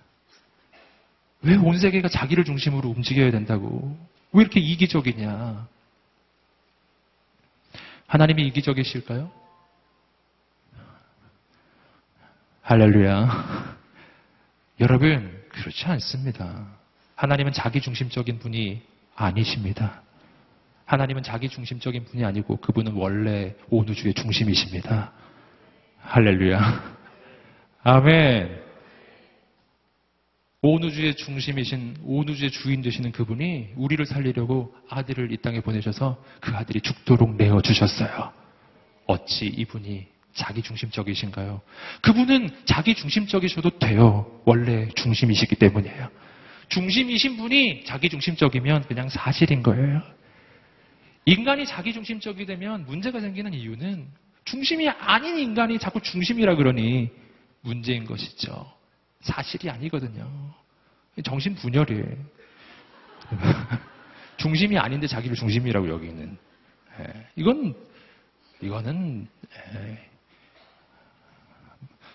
왜 1.43 1.55
온 1.57 1.77
세계가 1.79 2.07
자기를 2.09 2.43
중심으로 2.45 2.89
움직여야 2.89 3.31
된다고? 3.31 3.97
왜 4.31 4.41
이렇게 4.41 4.59
이기적이냐? 4.59 5.67
하나님이 8.07 8.47
이기적이실까요? 8.47 9.31
할렐루야. 12.61 13.77
여러분, 14.79 15.43
그렇지 15.49 15.85
않습니다. 15.85 16.67
하나님은 17.15 17.53
자기 17.53 17.81
중심적인 17.81 18.39
분이 18.39 18.81
아니십니다. 19.15 20.01
하나님은 20.85 21.23
자기 21.23 21.49
중심적인 21.49 22.05
분이 22.05 22.23
아니고 22.25 22.57
그분은 22.57 22.93
원래 22.93 23.55
온 23.69 23.87
우주의 23.87 24.13
중심이십니다. 24.13 25.11
할렐루야. 26.01 26.97
아멘. 27.83 28.60
온 30.63 30.83
우주의 30.83 31.15
중심이신, 31.15 31.97
온 32.03 32.29
우주의 32.29 32.51
주인 32.51 32.83
되시는 32.83 33.11
그분이 33.13 33.69
우리를 33.75 34.05
살리려고 34.05 34.75
아들을 34.89 35.31
이 35.31 35.37
땅에 35.37 35.59
보내셔서 35.59 36.23
그 36.39 36.55
아들이 36.55 36.81
죽도록 36.81 37.35
내어 37.35 37.61
주셨어요. 37.61 38.31
어찌 39.07 39.47
이분이 39.47 40.05
자기 40.33 40.61
중심적이신가요? 40.61 41.61
그분은 42.01 42.49
자기 42.65 42.93
중심적이셔도 42.93 43.79
돼요. 43.79 44.39
원래 44.45 44.87
중심이시기 44.89 45.55
때문이에요. 45.55 46.09
중심이신 46.69 47.37
분이 47.37 47.83
자기 47.85 48.09
중심적이면 48.09 48.83
그냥 48.83 49.09
사실인 49.09 49.63
거예요. 49.63 50.03
인간이 51.25 51.65
자기 51.65 51.91
중심적이 51.91 52.45
되면 52.45 52.85
문제가 52.85 53.19
생기는 53.19 53.51
이유는 53.51 54.07
중심이 54.45 54.87
아닌 54.89 55.39
인간이 55.39 55.79
자꾸 55.79 55.99
중심이라 56.01 56.55
그러니 56.55 57.09
문제인 57.61 58.05
것이죠. 58.05 58.80
사실이 59.21 59.69
아니거든요. 59.69 60.29
정신 61.23 61.55
분열이에요. 61.55 62.15
중심이 64.37 64.77
아닌데 64.77 65.07
자기를 65.07 65.35
중심이라고 65.35 65.87
여기는. 65.89 66.37
예, 66.99 67.27
이건, 67.35 67.75
이거는, 68.61 69.27
예, 69.55 70.09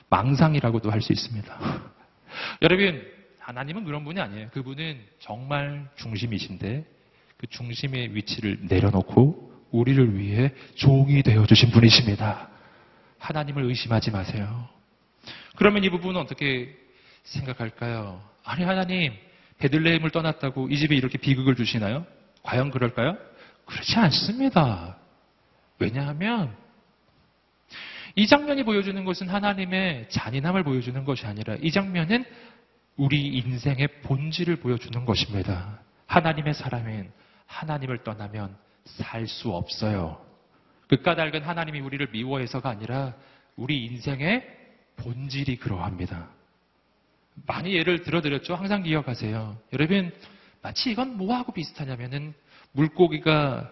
망상이라고도 0.09 0.91
할 0.91 1.01
수 1.01 1.13
있습니다. 1.13 1.59
여러분, 2.63 3.07
하나님은 3.39 3.85
그런 3.85 4.05
분이 4.05 4.21
아니에요. 4.21 4.49
그분은 4.51 5.01
정말 5.21 5.89
중심이신데 5.97 6.85
그 7.37 7.47
중심의 7.47 8.15
위치를 8.15 8.59
내려놓고 8.63 9.53
우리를 9.71 10.19
위해 10.19 10.53
종이 10.75 11.23
되어주신 11.23 11.71
분이십니다. 11.71 12.49
하나님을 13.19 13.65
의심하지 13.65 14.11
마세요. 14.11 14.69
그러면 15.57 15.85
이 15.85 15.91
부분은 15.91 16.21
어떻게 16.21 16.77
생각할까요? 17.27 18.23
아니, 18.45 18.65
하나님, 18.65 19.13
베들레헴을 19.59 20.11
떠났다고 20.11 20.69
이 20.69 20.79
집에 20.79 20.97
이렇게 20.97 21.19
비극을 21.19 21.55
주시나요? 21.57 22.07
과연 22.43 22.71
그럴까요? 22.71 23.17
그렇지 23.65 23.99
않습니다. 23.99 24.97
왜냐하면 25.79 26.55
이 28.15 28.27
장면이 28.27 28.65
보여주는 28.65 29.05
것은 29.05 29.29
하나님의 29.29 30.09
잔인함을 30.09 30.63
보여주는 30.65 31.05
것이 31.05 31.27
아니라 31.27 31.57
이 31.61 31.71
장면은 31.71 32.25
우리 32.97 33.27
인생의 33.27 34.03
본질을 34.03 34.57
보여주는 34.57 35.05
것입니다. 35.05 35.81
하나님의 36.07 36.55
사람은 36.55 37.11
하나님을 37.47 38.05
떠나면 38.05 38.57
살 38.85 39.27
수 39.27 39.53
없어요. 39.53 40.25
그 40.89 41.03
까닭은 41.03 41.43
하나님이 41.43 41.81
우리를 41.81 42.09
미워해서가 42.11 42.71
아니라 42.71 43.15
우리 43.57 43.85
인생의 43.85 44.47
본질이 44.97 45.57
그러합니다. 45.57 46.29
많이 47.47 47.75
예를 47.75 48.03
들어드렸죠? 48.03 48.55
항상 48.55 48.83
기억하세요. 48.83 49.59
여러분, 49.73 50.13
마치 50.63 50.91
이건 50.91 51.17
뭐하고 51.17 51.53
비슷하냐면은 51.53 52.35
물고기가 52.73 53.71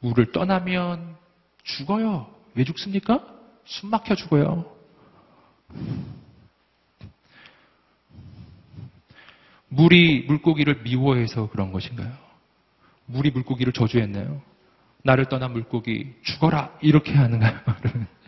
물을 0.00 0.32
떠나면 0.32 1.16
죽어요. 1.62 2.32
왜 2.54 2.64
죽습니까? 2.64 3.24
숨 3.64 3.90
막혀 3.90 4.14
죽어요. 4.14 4.70
물이 9.68 10.24
물고기를 10.26 10.82
미워해서 10.82 11.48
그런 11.50 11.72
것인가요? 11.72 12.12
물이 13.06 13.30
물고기를 13.30 13.72
저주했나요? 13.72 14.42
나를 15.04 15.26
떠난 15.26 15.52
물고기 15.52 16.14
죽어라 16.22 16.76
이렇게 16.82 17.12
하는가요? 17.12 17.60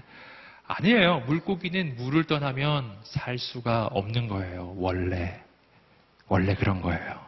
아니에요. 0.66 1.20
물고기는 1.26 1.96
물을 1.96 2.24
떠나면 2.24 2.98
살 3.02 3.38
수가 3.38 3.86
없는 3.86 4.28
거예요. 4.28 4.74
원래 4.78 5.42
원래 6.26 6.54
그런 6.54 6.80
거예요. 6.80 7.22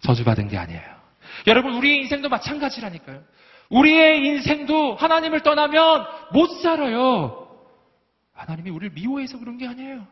저주받은 0.00 0.48
게 0.48 0.58
아니에요. 0.58 0.96
여러분 1.46 1.74
우리의 1.74 1.98
인생도 1.98 2.28
마찬가지라니까요. 2.28 3.22
우리의 3.68 4.24
인생도 4.24 4.94
하나님을 4.96 5.42
떠나면 5.42 6.06
못 6.32 6.46
살아요. 6.62 7.48
하나님이 8.32 8.70
우리를 8.70 8.94
미워해서 8.94 9.38
그런 9.38 9.56
게 9.56 9.66
아니에요. 9.66 10.06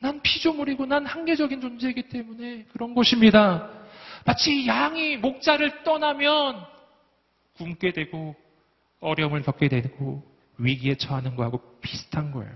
난 0.00 0.20
피조물이고 0.22 0.86
난 0.86 1.06
한계적인 1.06 1.60
존재이기 1.60 2.08
때문에 2.08 2.64
그런 2.72 2.94
것입니다. 2.94 3.70
마치 4.24 4.66
양이 4.66 5.16
목자를 5.16 5.84
떠나면 5.84 6.64
굶게 7.56 7.92
되고 7.92 8.34
어려움을 9.00 9.42
겪게 9.42 9.68
되고 9.68 10.35
위기에 10.58 10.96
처하는 10.96 11.36
거하고 11.36 11.78
비슷한 11.80 12.30
거예요. 12.30 12.52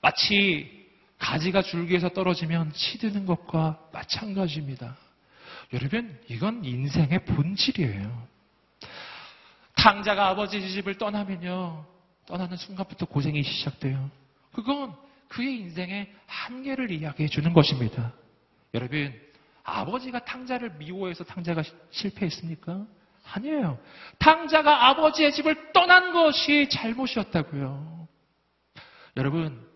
마치 0.00 0.88
가지가 1.18 1.62
줄기에서 1.62 2.10
떨어지면 2.10 2.72
치드는 2.72 3.26
것과 3.26 3.78
마찬가지입니다. 3.92 4.96
여러분, 5.72 6.18
이건 6.28 6.64
인생의 6.64 7.24
본질이에요. 7.24 8.28
탕자가 9.76 10.28
아버지 10.28 10.60
집을 10.70 10.98
떠나면요. 10.98 11.86
떠나는 12.26 12.56
순간부터 12.56 13.06
고생이 13.06 13.42
시작돼요. 13.42 14.10
그건 14.52 14.94
그의 15.28 15.60
인생의 15.60 16.12
한계를 16.26 16.90
이야기해 16.90 17.28
주는 17.28 17.52
것입니다. 17.52 18.12
여러분, 18.74 19.18
아버지가 19.64 20.24
탕자를 20.24 20.74
미워해서 20.76 21.24
탕자가 21.24 21.62
실패했습니까? 21.90 22.86
아니에요. 23.24 23.78
탕자가 24.18 24.88
아버지의 24.88 25.32
집을 25.32 25.72
떠난 25.72 26.12
것이 26.12 26.68
잘못이었다고요. 26.68 28.08
여러분, 29.16 29.66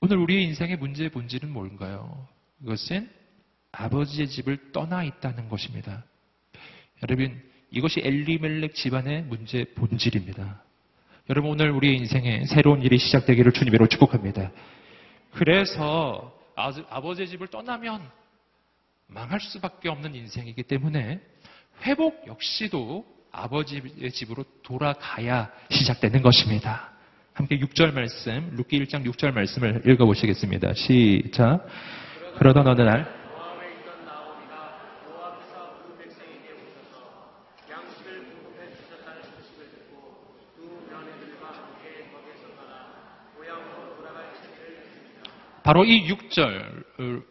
오늘 0.00 0.16
우리의 0.18 0.44
인생의 0.44 0.76
문제의 0.76 1.10
본질은 1.10 1.50
뭔가요? 1.52 2.26
이것은 2.62 3.10
아버지의 3.72 4.28
집을 4.28 4.72
떠나 4.72 5.04
있다는 5.04 5.48
것입니다. 5.48 6.04
여러분, 7.02 7.42
이것이 7.70 8.00
엘리멜렉 8.00 8.74
집안의 8.74 9.22
문제의 9.24 9.74
본질입니다. 9.74 10.62
여러분, 11.30 11.50
오늘 11.50 11.70
우리의 11.70 11.96
인생에 11.98 12.46
새로운 12.46 12.82
일이 12.82 12.98
시작되기를 12.98 13.52
주님으로 13.52 13.86
축복합니다. 13.88 14.50
그래서 15.32 16.34
아버지의 16.54 17.28
집을 17.28 17.48
떠나면 17.48 18.10
망할 19.06 19.40
수밖에 19.40 19.88
없는 19.88 20.14
인생이기 20.14 20.62
때문에 20.64 21.20
회복 21.84 22.26
역시도 22.26 23.04
아버지의 23.30 24.10
집으로 24.12 24.44
돌아가야 24.62 25.50
시작되는 25.70 26.22
것입니다. 26.22 26.92
함께 27.34 27.58
6절 27.58 27.94
말씀, 27.94 28.50
룻기 28.56 28.84
1장 28.84 29.04
6절 29.06 29.32
말씀을 29.32 29.82
읽어보시겠습니다. 29.86 30.74
시작. 30.74 31.66
그러던 32.38 32.66
어느 32.66 32.82
날. 32.82 33.18
바로 45.62 45.84
이 45.84 46.08
6절, 46.08 47.22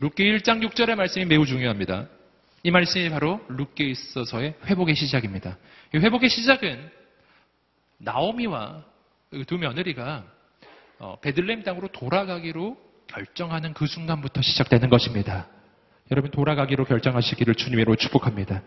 룻기 0.00 0.24
1장 0.24 0.68
6절의 0.68 0.96
말씀이 0.96 1.24
매우 1.26 1.46
중요합니다. 1.46 2.08
이 2.64 2.70
말씀이 2.70 3.10
바로 3.10 3.44
룻기에 3.48 3.86
있어서의 3.88 4.54
회복의 4.64 4.94
시작입니다. 4.94 5.58
이 5.94 5.98
회복의 5.98 6.30
시작은 6.30 6.90
나오미와 7.98 8.82
그두 9.30 9.58
며느리가 9.58 10.24
어, 10.98 11.18
베들레헴 11.20 11.62
땅으로 11.62 11.88
돌아가기로 11.88 12.76
결정하는 13.06 13.74
그 13.74 13.86
순간부터 13.86 14.40
시작되는 14.40 14.88
것입니다. 14.88 15.46
여러분 16.10 16.30
돌아가기로 16.30 16.86
결정하시기를 16.86 17.54
주님으로 17.54 17.96
축복합니다. 17.96 18.62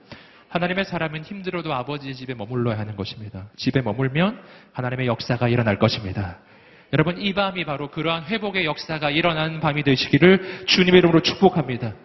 하나님의 0.50 0.86
사람은 0.86 1.24
힘들어도 1.24 1.74
아버지의 1.74 2.14
집에 2.14 2.36
머물러야 2.36 2.78
하는 2.78 2.96
것입니다. 2.96 3.50
집에 3.58 3.82
머물면 3.82 4.40
하나님의 4.74 5.08
역사가 5.08 5.48
일어날 5.48 5.80
것입니다. 5.80 6.38
여러분, 6.94 7.20
이 7.20 7.34
밤이 7.34 7.66
바로 7.66 7.92
그러한 7.92 8.26
회복의 8.26 8.64
역사가 8.64 9.10
일어나는 9.10 9.60
밤이 9.60 9.84
되시기를 9.84 10.66
주님의 10.68 11.00
이름으로 11.00 11.22
축복합니다. 11.22 11.96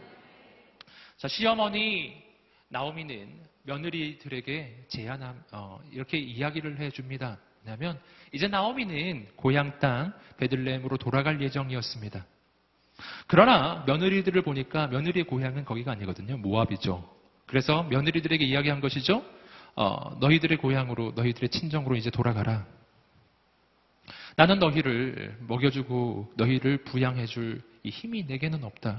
자, 1.22 1.28
시어머니 1.28 2.20
나오미는 2.66 3.28
며느리들에게 3.62 4.86
제안함, 4.88 5.40
어, 5.52 5.78
이렇게 5.92 6.18
이야기를 6.18 6.80
해줍니다. 6.80 7.38
왜냐하면 7.62 8.00
이제 8.32 8.48
나오미는 8.48 9.28
고향 9.36 9.78
땅 9.78 10.12
베들레헴으로 10.38 10.96
돌아갈 10.96 11.40
예정이었습니다. 11.40 12.26
그러나 13.28 13.84
며느리들을 13.86 14.42
보니까 14.42 14.88
며느리의 14.88 15.26
고향은 15.26 15.64
거기가 15.64 15.92
아니거든요. 15.92 16.38
모압이죠. 16.38 17.08
그래서 17.46 17.84
며느리들에게 17.84 18.44
이야기한 18.44 18.80
것이죠. 18.80 19.24
어, 19.76 20.18
너희들의 20.18 20.58
고향으로, 20.58 21.12
너희들의 21.14 21.50
친정으로 21.50 21.94
이제 21.94 22.10
돌아가라. 22.10 22.66
나는 24.34 24.58
너희를 24.58 25.36
먹여주고 25.46 26.32
너희를 26.36 26.78
부양해줄 26.78 27.62
이 27.84 27.90
힘이 27.90 28.24
내게는 28.24 28.64
없다. 28.64 28.98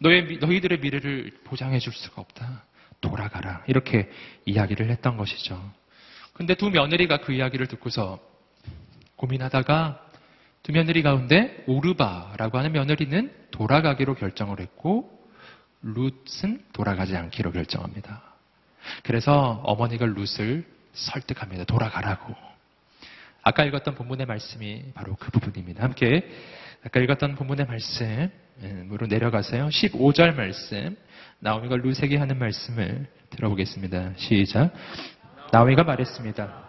너의, 0.00 0.24
미- 0.26 0.38
너희들의 0.38 0.80
미래를 0.80 1.30
보장해 1.44 1.78
줄 1.78 1.92
수가 1.92 2.20
없다. 2.22 2.64
돌아가라. 3.00 3.62
이렇게 3.66 4.10
이야기를 4.46 4.90
했던 4.90 5.16
것이죠. 5.16 5.60
근데 6.32 6.54
두 6.54 6.70
며느리가 6.70 7.18
그 7.18 7.32
이야기를 7.32 7.66
듣고서 7.68 8.18
고민하다가 9.16 10.00
두 10.62 10.72
며느리 10.72 11.02
가운데 11.02 11.62
오르바라고 11.66 12.58
하는 12.58 12.72
며느리는 12.72 13.32
돌아가기로 13.50 14.14
결정을 14.14 14.60
했고 14.60 15.10
룻은 15.82 16.64
돌아가지 16.72 17.14
않기로 17.14 17.52
결정합니다. 17.52 18.22
그래서 19.02 19.60
어머니가 19.64 20.06
룻을 20.06 20.64
설득합니다. 20.94 21.64
돌아가라고. 21.64 22.34
아까 23.42 23.64
읽었던 23.64 23.94
본문의 23.94 24.24
말씀이 24.26 24.92
바로 24.94 25.14
그 25.16 25.30
부분입니다. 25.30 25.82
함께 25.84 26.26
아까 26.86 27.00
읽었던 27.00 27.34
본문의 27.36 27.64
말씀으로 27.66 29.06
내려가세요. 29.08 29.68
15절 29.68 30.34
말씀. 30.34 30.94
나오미가 31.38 31.76
룻에게 31.76 32.18
하는 32.18 32.38
말씀을 32.38 33.06
들어보겠습니다. 33.30 34.12
시작. 34.16 34.70
나오미가 35.50 35.82
말했습니다. 35.84 36.62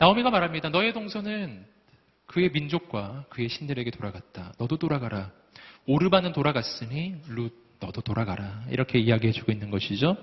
나오미가 0.00 0.30
말합니다. 0.30 0.68
너의 0.70 0.92
동서는 0.92 1.64
그의 2.26 2.50
민족과 2.50 3.26
그의 3.30 3.48
신들에게 3.48 3.90
돌아갔다. 3.92 4.52
너도 4.58 4.78
돌아가라. 4.78 5.30
오르바는 5.86 6.32
돌아갔으니 6.32 7.22
룻 7.28 7.67
너도 7.80 8.00
돌아가라. 8.00 8.62
이렇게 8.70 8.98
이야기해주고 8.98 9.52
있는 9.52 9.70
것이죠. 9.70 10.16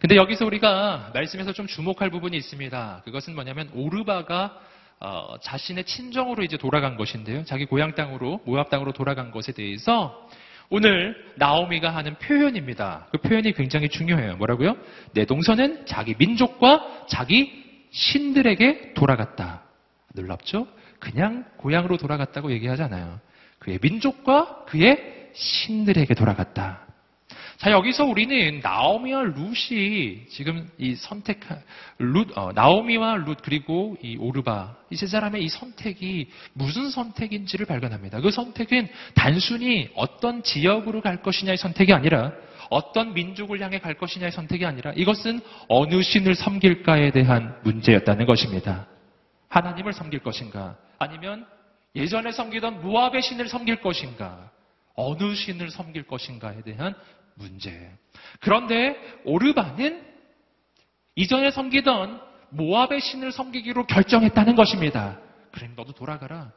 근데 0.00 0.16
여기서 0.16 0.46
우리가 0.46 1.10
말씀에서 1.14 1.52
좀 1.52 1.66
주목할 1.66 2.10
부분이 2.10 2.36
있습니다. 2.36 3.02
그것은 3.04 3.34
뭐냐면 3.34 3.68
오르바가 3.74 4.58
어, 5.00 5.36
자신의 5.42 5.84
친정으로 5.84 6.44
이제 6.44 6.56
돌아간 6.56 6.96
것인데요. 6.96 7.44
자기 7.44 7.64
고향 7.64 7.94
땅으로 7.94 8.40
모압 8.44 8.70
땅으로 8.70 8.92
돌아간 8.92 9.30
것에 9.32 9.52
대해서 9.52 10.28
오늘 10.70 11.16
나오미가 11.36 11.90
하는 11.90 12.14
표현입니다. 12.14 13.08
그 13.10 13.18
표현이 13.18 13.52
굉장히 13.52 13.88
중요해요. 13.88 14.36
뭐라고요? 14.36 14.76
내 15.12 15.26
동서는 15.26 15.86
자기 15.86 16.14
민족과 16.16 17.06
자기 17.08 17.52
신들에게 17.90 18.94
돌아갔다. 18.94 19.64
놀랍죠? 20.14 20.66
그냥 20.98 21.44
고향으로 21.58 21.98
돌아갔다고 21.98 22.52
얘기하지 22.52 22.82
않아요. 22.84 23.20
그의 23.58 23.80
민족과 23.82 24.64
그의 24.66 25.30
신들에게 25.34 26.14
돌아갔다. 26.14 26.86
자, 27.62 27.70
여기서 27.70 28.06
우리는 28.06 28.58
나오미와 28.60 29.22
룻이 29.36 30.26
지금 30.30 30.68
이 30.78 30.96
선택, 30.96 31.38
룻, 31.96 32.36
어, 32.36 32.50
나오미와 32.52 33.14
룻 33.18 33.38
그리고 33.40 33.96
이 34.02 34.16
오르바, 34.16 34.74
이 34.90 34.96
세 34.96 35.06
사람의 35.06 35.44
이 35.44 35.48
선택이 35.48 36.28
무슨 36.54 36.90
선택인지를 36.90 37.66
발견합니다. 37.66 38.20
그 38.20 38.32
선택은 38.32 38.88
단순히 39.14 39.88
어떤 39.94 40.42
지역으로 40.42 41.02
갈 41.02 41.22
것이냐의 41.22 41.56
선택이 41.56 41.92
아니라 41.92 42.32
어떤 42.68 43.14
민족을 43.14 43.60
향해 43.60 43.78
갈 43.78 43.94
것이냐의 43.94 44.32
선택이 44.32 44.66
아니라 44.66 44.92
이것은 44.96 45.40
어느 45.68 46.02
신을 46.02 46.34
섬길까에 46.34 47.12
대한 47.12 47.56
문제였다는 47.62 48.26
것입니다. 48.26 48.88
하나님을 49.50 49.92
섬길 49.92 50.18
것인가? 50.18 50.76
아니면 50.98 51.46
예전에 51.94 52.32
섬기던 52.32 52.80
무압의 52.80 53.22
신을 53.22 53.46
섬길 53.46 53.82
것인가? 53.82 54.50
어느 54.96 55.36
신을 55.36 55.70
섬길 55.70 56.02
것인가에 56.08 56.62
대한 56.62 56.94
문제. 57.34 57.90
그런데 58.40 58.96
오르바는 59.24 60.04
이전에 61.14 61.50
섬기던 61.50 62.20
모압의 62.50 63.00
신을 63.00 63.32
섬기기로 63.32 63.86
결정했다는 63.86 64.56
것입니다. 64.56 65.18
그럼 65.52 65.72
너도 65.76 65.92
돌아가라. 65.92 66.52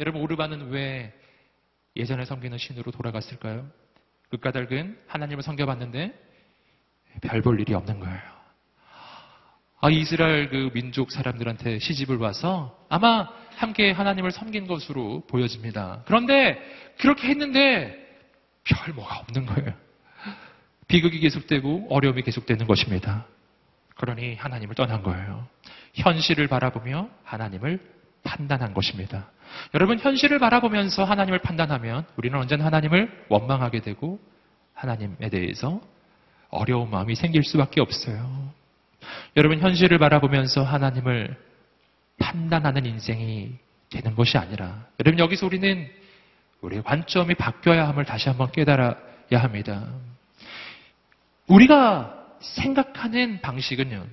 여러분 0.00 0.20
오르바는 0.22 0.70
왜 0.70 1.12
예전에 1.96 2.24
섬기는 2.24 2.56
신으로 2.58 2.90
돌아갔을까요? 2.90 3.68
그 4.30 4.38
까닭은 4.38 4.98
하나님을 5.08 5.42
섬겨봤는데 5.42 6.18
별 7.22 7.42
볼 7.42 7.60
일이 7.60 7.74
없는 7.74 8.00
거예요. 8.00 8.20
아, 9.84 9.90
이스라엘 9.90 10.48
그 10.48 10.70
민족 10.72 11.10
사람들한테 11.10 11.80
시집을 11.80 12.16
와서 12.18 12.86
아마 12.88 13.28
함께 13.56 13.90
하나님을 13.90 14.30
섬긴 14.30 14.66
것으로 14.68 15.26
보여집니다. 15.26 16.02
그런데 16.06 16.58
그렇게 16.98 17.28
했는데 17.28 17.98
별 18.64 18.94
뭐가 18.94 19.18
없는 19.18 19.44
거예요. 19.46 19.74
비극이 20.92 21.20
계속되고 21.20 21.86
어려움이 21.88 22.20
계속되는 22.20 22.66
것입니다. 22.66 23.24
그러니 23.96 24.34
하나님을 24.34 24.74
떠난 24.74 25.02
거예요. 25.02 25.48
현실을 25.94 26.48
바라보며 26.48 27.08
하나님을 27.24 27.80
판단한 28.22 28.74
것입니다. 28.74 29.30
여러분, 29.72 29.98
현실을 29.98 30.38
바라보면서 30.38 31.04
하나님을 31.04 31.38
판단하면 31.38 32.04
우리는 32.16 32.38
언제나 32.38 32.66
하나님을 32.66 33.24
원망하게 33.30 33.80
되고 33.80 34.20
하나님에 34.74 35.30
대해서 35.30 35.80
어려운 36.50 36.90
마음이 36.90 37.14
생길 37.14 37.42
수밖에 37.42 37.80
없어요. 37.80 38.52
여러분, 39.38 39.60
현실을 39.60 39.96
바라보면서 39.96 40.62
하나님을 40.62 41.34
판단하는 42.18 42.84
인생이 42.84 43.52
되는 43.88 44.14
것이 44.14 44.36
아니라 44.36 44.86
여러분, 45.00 45.18
여기서 45.18 45.46
우리는 45.46 45.88
우리의 46.60 46.82
관점이 46.82 47.34
바뀌어야 47.36 47.88
함을 47.88 48.04
다시 48.04 48.28
한번 48.28 48.52
깨달아야 48.52 49.38
합니다. 49.40 49.88
우리가 51.46 52.36
생각하는 52.40 53.40
방식은요, 53.40 54.06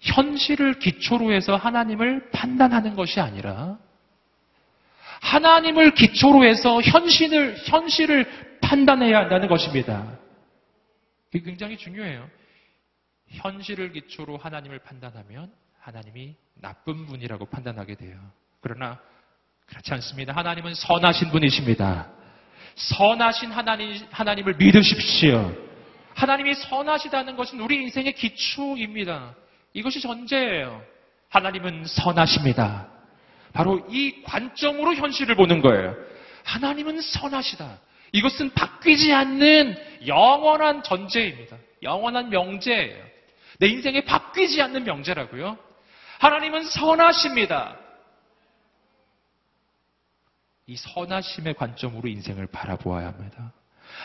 현실을 0.00 0.78
기초로 0.78 1.32
해서 1.32 1.56
하나님을 1.56 2.30
판단하는 2.30 2.94
것이 2.96 3.20
아니라, 3.20 3.78
하나님을 5.20 5.92
기초로 5.94 6.44
해서 6.44 6.80
현실을, 6.80 7.56
현실을 7.66 8.58
판단해야 8.62 9.18
한다는 9.18 9.48
것입니다. 9.48 10.18
이게 11.32 11.44
굉장히 11.44 11.76
중요해요. 11.76 12.28
현실을 13.28 13.92
기초로 13.92 14.38
하나님을 14.38 14.80
판단하면 14.80 15.52
하나님이 15.78 16.34
나쁜 16.54 17.06
분이라고 17.06 17.46
판단하게 17.46 17.94
돼요. 17.94 18.18
그러나 18.60 18.98
그렇지 19.66 19.92
않습니다. 19.94 20.34
하나님은 20.34 20.74
선하신 20.74 21.30
분이십니다. 21.30 22.10
선하신 22.74 23.52
하나님, 23.52 24.06
하나님을 24.10 24.56
믿으십시오. 24.56 25.69
하나님이 26.14 26.54
선하시다는 26.54 27.36
것은 27.36 27.60
우리 27.60 27.76
인생의 27.82 28.12
기초입니다. 28.14 29.34
이것이 29.72 30.00
전제예요. 30.00 30.82
하나님은 31.28 31.84
선하십니다. 31.86 32.88
바로 33.52 33.86
이 33.90 34.22
관점으로 34.22 34.94
현실을 34.94 35.34
보는 35.36 35.60
거예요. 35.60 35.96
하나님은 36.44 37.00
선하시다. 37.00 37.78
이것은 38.12 38.50
바뀌지 38.50 39.12
않는 39.12 39.76
영원한 40.06 40.82
전제입니다. 40.82 41.56
영원한 41.82 42.30
명제예요. 42.30 43.04
내 43.58 43.68
인생에 43.68 44.04
바뀌지 44.04 44.60
않는 44.62 44.84
명제라고요. 44.84 45.58
하나님은 46.18 46.64
선하십니다. 46.64 47.76
이 50.66 50.76
선하심의 50.76 51.54
관점으로 51.54 52.08
인생을 52.08 52.46
바라보아야 52.46 53.08
합니다. 53.08 53.52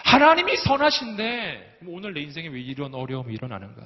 하나님이 0.04 0.58
선하신데 0.58 1.80
오늘 1.88 2.14
내 2.14 2.22
인생에 2.22 2.48
왜 2.48 2.60
이런 2.60 2.94
어려움이 2.94 3.34
일어나는가? 3.34 3.84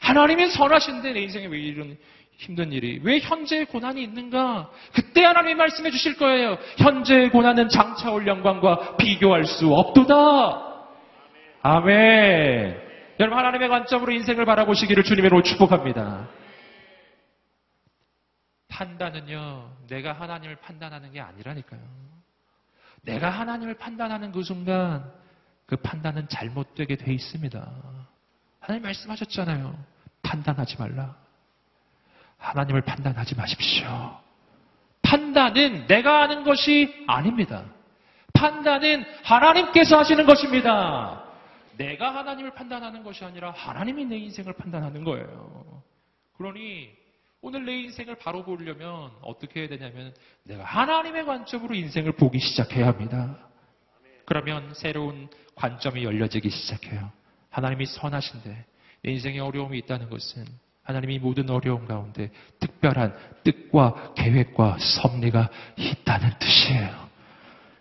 하나님이 0.00 0.48
선하신데 0.48 1.12
내 1.12 1.20
인생에 1.20 1.46
왜 1.46 1.58
이런 1.58 1.96
힘든 2.36 2.72
일이 2.72 3.00
왜 3.02 3.20
현재의 3.20 3.66
고난이 3.66 4.02
있는가? 4.02 4.70
그때 4.92 5.24
하나님이 5.24 5.54
말씀해 5.54 5.90
주실 5.90 6.16
거예요. 6.16 6.58
현재의 6.78 7.30
고난은 7.30 7.68
장차 7.68 8.10
올 8.10 8.26
영광과 8.26 8.96
비교할 8.96 9.44
수 9.44 9.72
없도다. 9.72 10.74
아멘. 11.62 12.82
여러분 13.20 13.38
하나님의 13.38 13.68
관점으로 13.68 14.12
인생을 14.12 14.44
바라보시기를 14.44 15.04
주님으로 15.04 15.42
축복합니다. 15.42 16.28
판단은요, 18.68 19.70
내가 19.88 20.12
하나님을 20.12 20.56
판단하는 20.56 21.12
게 21.12 21.20
아니라니까요. 21.20 21.80
내가 23.02 23.30
하나님을 23.30 23.74
판단하는 23.74 24.32
그 24.32 24.42
순간 24.42 25.12
그 25.66 25.76
판단은 25.76 26.28
잘못되게 26.28 26.96
돼 26.96 27.12
있습니다. 27.12 27.72
하나님 28.60 28.82
말씀하셨잖아요. 28.82 29.76
판단하지 30.22 30.76
말라. 30.78 31.16
하나님을 32.38 32.82
판단하지 32.82 33.34
마십시오. 33.36 34.18
판단은 35.02 35.86
내가 35.86 36.22
하는 36.22 36.44
것이 36.44 37.04
아닙니다. 37.06 37.64
판단은 38.32 39.04
하나님께서 39.22 39.98
하시는 39.98 40.26
것입니다. 40.26 41.22
내가 41.76 42.14
하나님을 42.14 42.52
판단하는 42.54 43.02
것이 43.02 43.24
아니라 43.24 43.50
하나님이 43.50 44.04
내 44.04 44.16
인생을 44.18 44.54
판단하는 44.54 45.04
거예요. 45.04 45.82
그러니 46.36 46.90
오늘 47.40 47.64
내 47.64 47.80
인생을 47.80 48.16
바로 48.16 48.42
보려면 48.42 49.10
어떻게 49.20 49.60
해야 49.60 49.68
되냐면 49.68 50.14
내가 50.44 50.64
하나님의 50.64 51.26
관점으로 51.26 51.74
인생을 51.74 52.12
보기 52.12 52.38
시작해야 52.38 52.86
합니다. 52.86 53.36
그러면 54.26 54.72
새로운 54.74 55.28
관점이 55.54 56.04
열려지기 56.04 56.50
시작해요. 56.50 57.10
하나님이 57.50 57.86
선하신데 57.86 58.64
내 59.02 59.10
인생에 59.12 59.38
어려움이 59.38 59.78
있다는 59.78 60.10
것은 60.10 60.44
하나님이 60.82 61.18
모든 61.18 61.48
어려움 61.50 61.86
가운데 61.86 62.30
특별한 62.60 63.16
뜻과 63.44 64.14
계획과 64.14 64.78
섭리가 64.78 65.50
있다는 65.76 66.30
뜻이에요. 66.38 67.08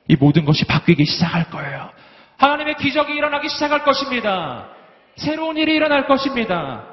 이 0.08 0.16
모든 0.16 0.46
것이 0.46 0.66
바뀌기 0.66 1.06
시작할 1.06 1.50
거예요. 1.50 1.92
하나님의 2.38 2.76
기적이 2.78 3.14
일어나기 3.14 3.50
시작할 3.50 3.84
것입니다. 3.84 4.70
새로운 5.16 5.58
일이 5.58 5.74
일어날 5.76 6.08
것입니다. 6.08 6.88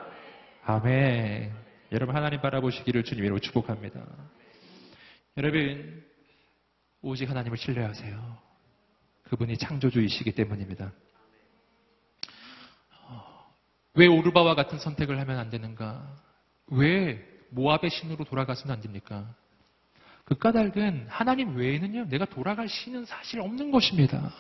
아멘. 0.64 1.52
여러분 1.92 2.14
하나님 2.14 2.40
바라보시기를 2.40 3.02
주님으로 3.04 3.38
축복합니다. 3.40 4.00
여러분 5.36 6.04
오직 7.02 7.28
하나님을 7.28 7.56
신뢰하세요. 7.56 8.49
그분이 9.30 9.58
창조주이시기 9.58 10.32
때문입니다. 10.32 10.90
어, 13.06 13.54
왜 13.94 14.08
오르바와 14.08 14.56
같은 14.56 14.80
선택을 14.80 15.20
하면 15.20 15.38
안 15.38 15.50
되는가? 15.50 16.04
왜 16.66 17.24
모압의 17.50 17.90
신으로 17.90 18.24
돌아가서는 18.24 18.74
안 18.74 18.80
됩니까? 18.80 19.32
그 20.24 20.36
까닭은 20.36 21.06
하나님 21.08 21.54
외에는요, 21.54 22.08
내가 22.08 22.24
돌아갈 22.24 22.68
신은 22.68 23.04
사실 23.04 23.40
없는 23.40 23.70
것입니다. 23.70 24.32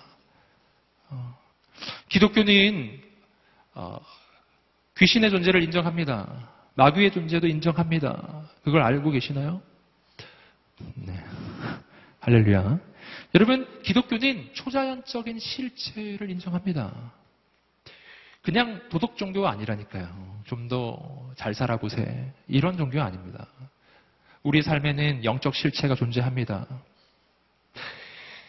어, 1.08 1.38
기독교는 2.08 3.00
어, 3.74 4.00
귀신의 4.98 5.30
존재를 5.30 5.62
인정합니다. 5.62 6.50
마귀의 6.74 7.12
존재도 7.12 7.46
인정합니다. 7.46 8.42
그걸 8.64 8.82
알고 8.82 9.12
계시나요? 9.12 9.62
네. 10.96 11.14
할렐루야. 12.20 12.89
여러분, 13.34 13.66
기독교는 13.82 14.50
초자연적인 14.54 15.38
실체를 15.38 16.30
인정합니다. 16.30 17.12
그냥 18.42 18.80
도덕 18.88 19.16
종교가 19.16 19.50
아니라니까요. 19.50 20.40
좀 20.46 20.68
더 20.68 21.30
잘 21.36 21.54
살아보세. 21.54 22.32
이런 22.48 22.76
종교가 22.76 23.04
아닙니다. 23.04 23.46
우리 24.42 24.62
삶에는 24.62 25.24
영적 25.24 25.54
실체가 25.54 25.94
존재합니다. 25.94 26.66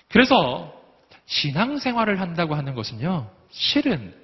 그래서 0.09 0.73
신앙생활을 1.25 2.19
한다고 2.19 2.55
하는 2.55 2.73
것은요, 2.75 3.29
실은 3.49 4.15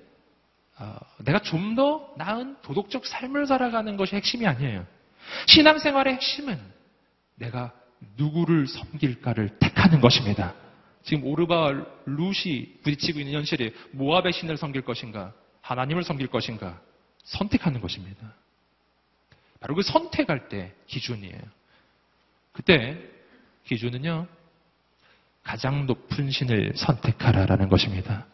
어, 0.79 0.97
내가 1.19 1.39
좀 1.39 1.75
더 1.75 2.13
나은 2.17 2.57
도덕적 2.63 3.05
삶을 3.05 3.45
살아가는 3.45 3.95
것이 3.97 4.15
핵심이 4.15 4.47
아니에요. 4.47 4.85
신앙생활의 5.47 6.15
핵심은 6.15 6.59
내가 7.35 7.73
누구를 8.17 8.67
섬길까를 8.67 9.59
택하는 9.59 10.01
것입니다. 10.01 10.53
지금 11.03 11.23
오르바와 11.25 11.85
룻이 12.05 12.79
부딪히고 12.83 13.19
있는 13.19 13.33
현실이 13.33 13.73
모압의 13.91 14.33
신을 14.33 14.57
섬길 14.57 14.81
것인가, 14.81 15.33
하나님을 15.61 16.03
섬길 16.03 16.27
것인가 16.27 16.79
선택하는 17.23 17.81
것입니다. 17.81 18.33
바로 19.59 19.75
그 19.75 19.81
선택할 19.81 20.49
때 20.49 20.73
기준이에요. 20.87 21.39
그때 22.51 22.97
기준은요, 23.65 24.27
가장 25.43 25.85
높은 25.85 26.29
신을 26.29 26.73
선택하라라는 26.75 27.69
것입니다. 27.69 28.25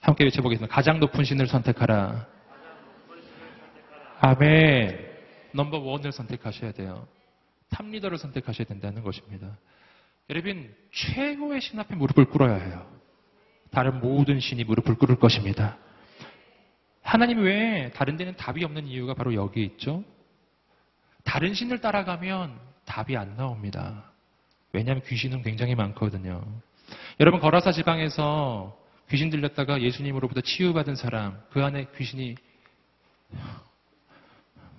함께 0.00 0.24
외쳐보겠습니다. 0.24 0.72
가장 0.72 1.00
높은 1.00 1.24
신을 1.24 1.46
선택하라. 1.46 2.26
아멘. 4.20 5.10
넘버 5.52 5.78
원을 5.78 6.12
선택하셔야 6.12 6.72
돼요. 6.72 7.06
탑리더를 7.72 8.18
선택하셔야 8.18 8.66
된다는 8.66 9.02
것입니다. 9.02 9.58
여러분, 10.30 10.72
최고의 10.92 11.60
신 11.60 11.78
앞에 11.80 11.94
무릎을 11.96 12.26
꿇어야 12.26 12.54
해요. 12.54 12.86
다른 13.70 14.00
모든 14.00 14.38
신이 14.38 14.64
무릎을 14.64 14.94
꿇을 14.96 15.16
것입니다. 15.16 15.78
하나님 17.02 17.42
외에 17.42 17.90
다른 17.90 18.16
데는 18.16 18.36
답이 18.36 18.64
없는 18.64 18.86
이유가 18.86 19.14
바로 19.14 19.34
여기 19.34 19.64
있죠. 19.64 20.04
다른 21.24 21.54
신을 21.54 21.80
따라가면 21.80 22.58
답이 22.84 23.16
안 23.16 23.36
나옵니다. 23.36 24.12
왜냐하면 24.72 25.02
귀신은 25.04 25.42
굉장히 25.42 25.74
많거든요. 25.74 26.44
여러분, 27.20 27.40
거라사 27.40 27.72
지방에서 27.72 28.78
귀신 29.10 29.30
들렸다가 29.30 29.82
예수님으로부터 29.82 30.40
치유받은 30.40 30.94
사람, 30.94 31.40
그 31.50 31.62
안에 31.62 31.88
귀신이 31.96 32.36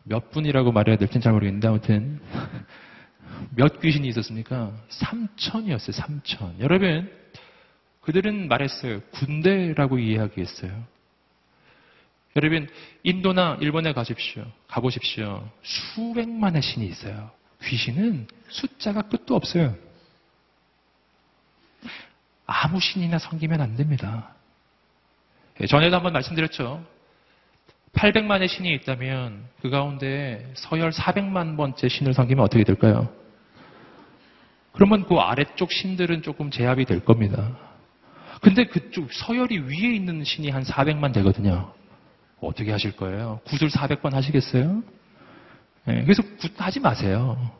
몇 0.04 0.32
분이라고 0.32 0.72
말해야 0.72 0.98
될지는 0.98 1.22
잘 1.22 1.34
모르겠는데, 1.34 1.68
아무튼, 1.68 2.22
몇 3.56 3.80
귀신이 3.80 4.08
있었습니까? 4.10 4.72
3천이었어요, 4.90 5.92
3천. 5.92 6.60
여러분, 6.60 7.12
그들은 8.02 8.48
말했어요. 8.48 9.02
군대라고 9.12 10.00
이해하기했어요. 10.00 10.84
여러분, 12.36 12.68
인도나 13.04 13.58
일본에 13.62 13.94
가십시오. 13.94 14.46
가보십시오. 14.68 15.48
수백만의 15.62 16.62
신이 16.62 16.86
있어요. 16.88 17.32
귀신은 17.64 18.28
숫자가 18.50 19.04
끝도 19.04 19.36
없어요. 19.36 19.76
아무 22.46 22.80
신이나 22.80 23.20
섬기면 23.20 23.62
안 23.62 23.76
됩니다. 23.76 24.34
예, 25.62 25.68
전에도 25.68 25.96
한번 25.96 26.14
말씀드렸죠. 26.14 26.84
800만의 27.94 28.48
신이 28.48 28.74
있다면 28.74 29.46
그 29.62 29.70
가운데 29.70 30.52
서열 30.56 30.92
400만 30.92 31.56
번째 31.56 31.88
신을 31.88 32.14
섬기면 32.14 32.44
어떻게 32.44 32.64
될까요? 32.64 33.23
그러면 34.74 35.06
그 35.06 35.16
아래쪽 35.16 35.72
신들은 35.72 36.24
조금 36.24 36.52
제압이 36.52 36.86
될 36.86 37.06
겁니다. 37.06 37.58
근데 38.42 38.66
그쪽 38.66 39.14
서열이 39.14 39.60
위에 39.60 39.96
있는 39.96 40.24
신이 40.24 40.50
한 40.50 40.64
400만 40.64 41.14
되거든요. 41.14 41.72
어떻게 42.42 42.72
하실 42.72 42.96
거예요? 42.96 43.40
굿을 43.46 43.70
400번 43.70 44.12
하시겠어요? 44.12 44.84
예, 45.88 46.04
그래서 46.04 46.24
굿 46.40 46.52
하지 46.58 46.80
마세요. 46.80 47.52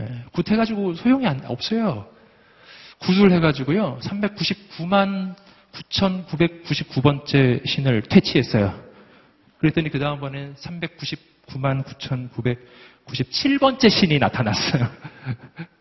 예, 0.00 0.24
굿 0.32 0.50
해가지고 0.50 0.94
소용이 0.94 1.26
안, 1.26 1.44
없어요. 1.46 2.06
굿을 2.98 3.30
해가지고요. 3.32 3.98
399만 4.02 5.34
9,999번째 5.72 7.66
신을 7.66 8.02
퇴치했어요. 8.02 8.78
그랬더니 9.58 9.90
그 9.90 9.98
다음번엔 9.98 10.56
399만 10.56 11.84
9,997번째 11.84 13.88
신이 13.88 14.18
나타났어요. 14.18 14.90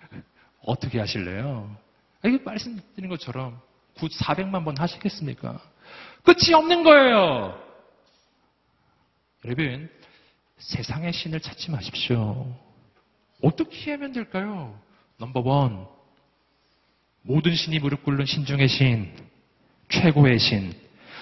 어떻게 0.70 1.00
하실래요? 1.00 1.76
이게 2.24 2.38
말씀드린 2.44 3.10
것처럼 3.10 3.60
굿 3.98 4.12
400만 4.12 4.64
번 4.66 4.78
하시겠습니까? 4.78 5.60
끝이 6.24 6.54
없는 6.54 6.84
거예요. 6.84 7.60
여러분, 9.46 9.90
세상의 10.58 11.14
신을 11.14 11.40
찾지 11.40 11.72
마십시오. 11.72 12.54
어떻게 13.42 13.92
하면 13.92 14.12
될까요? 14.12 14.78
넘버 15.18 15.42
원. 15.42 15.88
모든 17.22 17.56
신이 17.56 17.80
무릎 17.80 18.04
꿇는 18.04 18.26
신 18.26 18.46
중의 18.46 18.68
신. 18.68 19.14
최고의 19.90 20.40
신. 20.40 20.74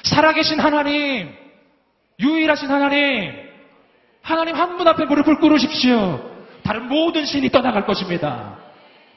살아계신 0.04 0.60
하나님. 0.60 1.34
유일하신 2.20 2.70
하나님. 2.70 3.34
하나님 4.22 4.56
한 4.56 4.78
분 4.78 4.88
앞에 4.88 5.06
무릎을 5.06 5.40
꿇으십시오. 5.40 6.36
다른 6.64 6.88
모든 6.90 7.26
신이 7.26 7.50
떠나갈 7.50 7.86
것입니다. 7.86 8.58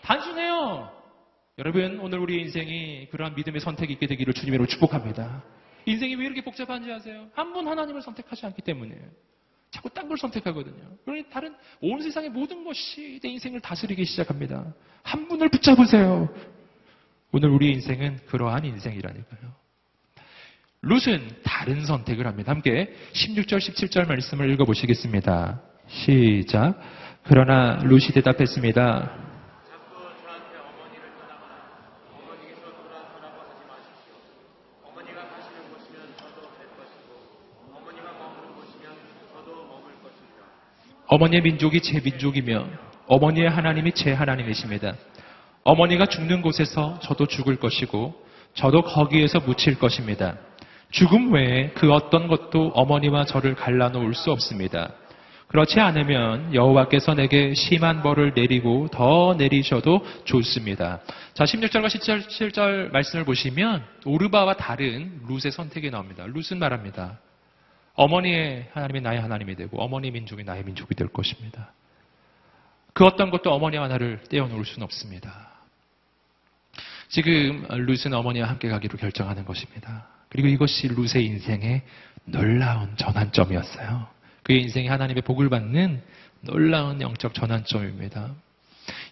단순해요. 0.03 0.90
여러분, 1.59 1.98
오늘 2.01 2.18
우리 2.18 2.40
인생이 2.40 3.09
그러한 3.11 3.34
믿음의 3.34 3.61
선택이 3.61 3.92
있게 3.94 4.07
되기를 4.07 4.32
주님으로 4.34 4.66
축복합니다. 4.66 5.42
인생이 5.86 6.14
왜 6.16 6.26
이렇게 6.26 6.42
복잡한지 6.42 6.90
아세요? 6.92 7.28
한 7.34 7.53
분 7.53 7.66
하나님을 7.68 8.01
선택하지 8.03 8.46
않기 8.46 8.62
때문이에요. 8.62 9.03
자꾸 9.70 9.88
딴 9.90 10.09
걸 10.09 10.18
선택하거든요. 10.18 10.96
그러니 11.05 11.24
다른 11.30 11.55
온 11.80 12.01
세상의 12.03 12.30
모든 12.30 12.64
것이 12.64 13.20
내 13.22 13.28
인생을 13.28 13.61
다스리기 13.61 14.05
시작합니다. 14.05 14.74
한 15.03 15.28
분을 15.28 15.48
붙잡으세요. 15.48 16.28
오늘 17.32 17.51
우리 17.51 17.70
인생은 17.72 18.20
그러한 18.26 18.64
인생이라니까요. 18.64 19.53
룻은 20.82 21.42
다른 21.44 21.84
선택을 21.84 22.26
합니다. 22.26 22.51
함께 22.53 22.92
16절, 23.12 23.59
17절 23.59 24.09
말씀을 24.09 24.51
읽어보시겠습니다. 24.53 25.61
시작. 25.88 26.80
그러나 27.24 27.80
룻이 27.84 28.09
대답했습니다. 28.14 29.28
자꾸 29.68 30.01
저한테 30.24 30.57
어머니를 30.57 31.12
떠나거나 31.20 31.53
어머니께서 32.16 32.64
돌아서라고 32.82 33.40
하지 33.42 33.55
마십시오. 33.68 34.16
어머니가 34.88 35.28
가시는 35.28 35.70
곳이면 35.70 36.16
저도 36.18 36.48
갈 36.59 36.66
것이고 36.76 37.11
어머니의 41.11 41.42
민족이 41.42 41.80
제 41.80 42.00
민족이며 42.00 42.66
어머니의 43.08 43.50
하나님이 43.50 43.92
제 43.92 44.12
하나님이십니다. 44.12 44.94
어머니가 45.64 46.06
죽는 46.06 46.40
곳에서 46.40 47.00
저도 47.02 47.26
죽을 47.26 47.56
것이고 47.56 48.14
저도 48.54 48.82
거기에서 48.82 49.40
묻힐 49.40 49.76
것입니다. 49.76 50.36
죽음 50.92 51.32
외에 51.32 51.70
그 51.74 51.92
어떤 51.92 52.28
것도 52.28 52.68
어머니와 52.74 53.24
저를 53.24 53.56
갈라놓을 53.56 54.14
수 54.14 54.30
없습니다. 54.30 54.92
그렇지 55.48 55.80
않으면 55.80 56.54
여호와께서 56.54 57.14
내게 57.14 57.54
심한 57.54 58.02
벌을 58.02 58.32
내리고 58.36 58.86
더 58.92 59.34
내리셔도 59.36 60.06
좋습니다. 60.22 61.00
자, 61.34 61.42
16절과 61.42 61.86
17절 61.86 62.92
말씀을 62.92 63.24
보시면 63.24 63.82
오르바와 64.04 64.54
다른 64.54 65.20
룻의 65.26 65.50
선택이 65.50 65.90
나옵니다. 65.90 66.24
룻은 66.28 66.61
말합니다. 66.61 67.18
어머니의 67.95 68.68
하나님이 68.72 69.01
나의 69.01 69.20
하나님이 69.20 69.57
되고 69.57 69.80
어머니 69.82 70.11
민족이 70.11 70.45
나의 70.45 70.64
민족이 70.64 70.95
될 70.95 71.09
것입니다. 71.09 71.72
그 72.93 73.05
어떤 73.05 73.30
것도 73.30 73.53
어머니와 73.53 73.88
나를 73.88 74.20
떼어놓을 74.28 74.64
수는 74.64 74.84
없습니다. 74.84 75.51
지금 77.09 77.66
룻은 77.68 78.12
어머니와 78.14 78.49
함께 78.49 78.68
가기로 78.68 78.97
결정하는 78.99 79.45
것입니다. 79.45 80.07
그리고 80.28 80.49
이것이 80.49 80.88
룻의 80.88 81.26
인생의 81.26 81.82
놀라운 82.24 82.97
전환점이었어요. 82.97 84.07
그의 84.45 84.62
인생이 84.62 84.86
하나님의 84.86 85.22
복을 85.22 85.49
받는 85.49 86.03
놀라운 86.43 87.01
영적 87.01 87.34
전환점입니다. 87.34 88.30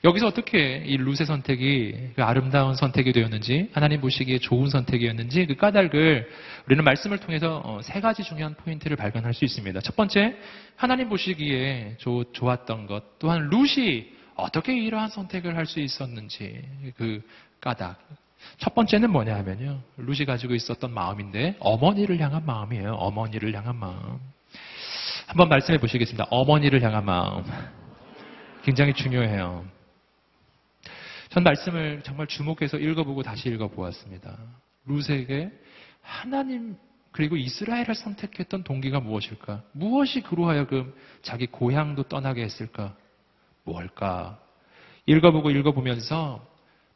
여기서 0.05 0.29
어떻게 0.29 0.83
이 0.87 0.97
룻의 0.97 1.27
선택이 1.27 2.11
그 2.15 2.23
아름다운 2.23 2.75
선택이 2.77 3.13
되었는지 3.13 3.71
하나님 3.73 4.01
보시기에 4.01 4.39
좋은 4.39 4.69
선택이었는지 4.69 5.47
그 5.47 5.57
까닭을 5.57 6.29
우리는 6.67 6.85
말씀을 6.85 7.19
통해서 7.19 7.61
어, 7.65 7.81
세 7.83 8.01
가지 8.01 8.23
중요한 8.23 8.55
포인트를 8.55 8.97
발견할 8.97 9.35
수 9.35 9.45
있습니다. 9.45 9.81
첫 9.81 9.97
번째 9.97 10.37
하나님 10.77 11.09
보시기에 11.09 11.97
좋, 11.99 12.33
좋았던 12.33 12.87
것 12.87 13.19
또한 13.19 13.49
룻이 13.51 14.13
어떻게 14.37 14.77
이러한 14.79 15.09
선택을 15.09 15.57
할 15.57 15.67
수 15.67 15.81
있었는지 15.81 16.63
그 16.97 17.21
까닭. 17.61 17.99
첫 18.59 18.75
번째는 18.75 19.11
뭐냐 19.11 19.35
하면요. 19.35 19.83
룻이 19.97 20.25
가지고 20.25 20.55
있었던 20.55 20.93
마음인데 20.93 21.57
어머니를 21.59 22.21
향한 22.21 22.47
마음이에요. 22.47 22.95
어머니를 22.95 23.53
향한 23.55 23.75
마음. 23.77 24.21
한번 25.27 25.49
말씀해 25.49 25.79
보시겠습니다. 25.79 26.27
어머니를 26.31 26.83
향한 26.83 27.05
마음. 27.05 27.45
굉장히 28.63 28.93
중요해요. 28.95 29.65
전 31.31 31.43
말씀을 31.43 32.03
정말 32.03 32.27
주목해서 32.27 32.79
읽어보고 32.79 33.23
다시 33.23 33.49
읽어보았습니다. 33.49 34.39
룻에게 34.87 35.51
하나님 36.01 36.77
그리고 37.13 37.37
이스라엘을 37.37 37.95
선택했던 37.95 38.65
동기가 38.65 39.01
무엇일까? 39.01 39.63
무엇이 39.73 40.21
그로 40.21 40.49
하여금 40.49 40.95
자기 41.23 41.47
고향도 41.47 42.05
떠나게 42.05 42.43
했을까? 42.43 42.97
뭘까? 43.65 44.39
읽어보고 45.07 45.51
읽어보면서 45.51 46.47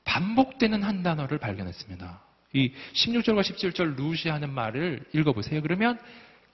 반복되는 0.05 0.83
한 0.83 1.03
단어를 1.03 1.39
발견했습니다. 1.39 2.22
이 2.55 2.72
16절과 2.93 3.41
17절 3.41 3.97
룻이 3.97 4.30
하는 4.30 4.51
말을 4.51 5.05
읽어보세요. 5.12 5.62
그러면 5.62 5.99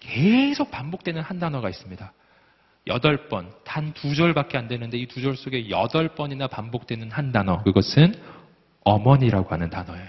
계속 0.00 0.70
반복되는 0.70 1.20
한 1.20 1.38
단어가 1.38 1.68
있습니다. 1.68 2.12
여덟 2.88 3.28
번, 3.28 3.52
단 3.64 3.92
두 3.94 4.14
절밖에 4.14 4.58
안 4.58 4.66
되는데 4.68 4.98
이 4.98 5.06
두 5.06 5.20
절 5.22 5.36
속에 5.36 5.70
여덟 5.70 6.08
번이나 6.08 6.48
반복되는 6.48 7.10
한 7.12 7.30
단어. 7.32 7.62
그것은 7.62 8.14
어머니라고 8.84 9.48
하는 9.50 9.70
단어예요. 9.70 10.08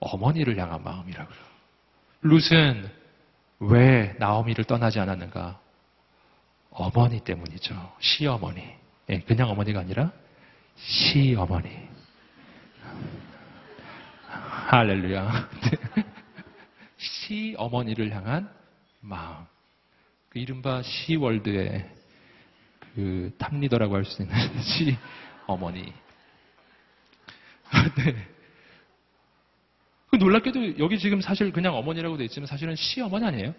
어머니를 0.00 0.56
향한 0.58 0.82
마음이라고요. 0.84 1.36
룻은 2.22 2.90
왜 3.60 4.14
나오미를 4.18 4.64
떠나지 4.64 5.00
않았는가? 5.00 5.58
어머니 6.70 7.20
때문이죠. 7.20 7.74
시어머니. 8.00 8.62
예, 9.08 9.20
그냥 9.20 9.48
어머니가 9.50 9.80
아니라 9.80 10.10
시어머니. 10.76 11.70
할렐루야. 14.68 15.48
시어머니를 16.98 18.12
향한 18.14 18.50
마음. 19.00 19.44
그 20.36 20.40
이른바 20.40 20.82
시월드의 20.82 21.90
그 22.94 23.34
탑리더라고 23.38 23.94
할 23.94 24.04
수 24.04 24.20
있는 24.20 24.36
시 24.60 24.94
어머니. 25.46 25.80
네. 27.96 28.26
그 30.10 30.16
놀랍게도 30.16 30.78
여기 30.78 30.98
지금 30.98 31.22
사실 31.22 31.50
그냥 31.52 31.74
어머니라고 31.74 32.18
돼 32.18 32.24
있지만 32.24 32.46
사실은 32.46 32.76
시어머니 32.76 33.24
아니에요? 33.24 33.54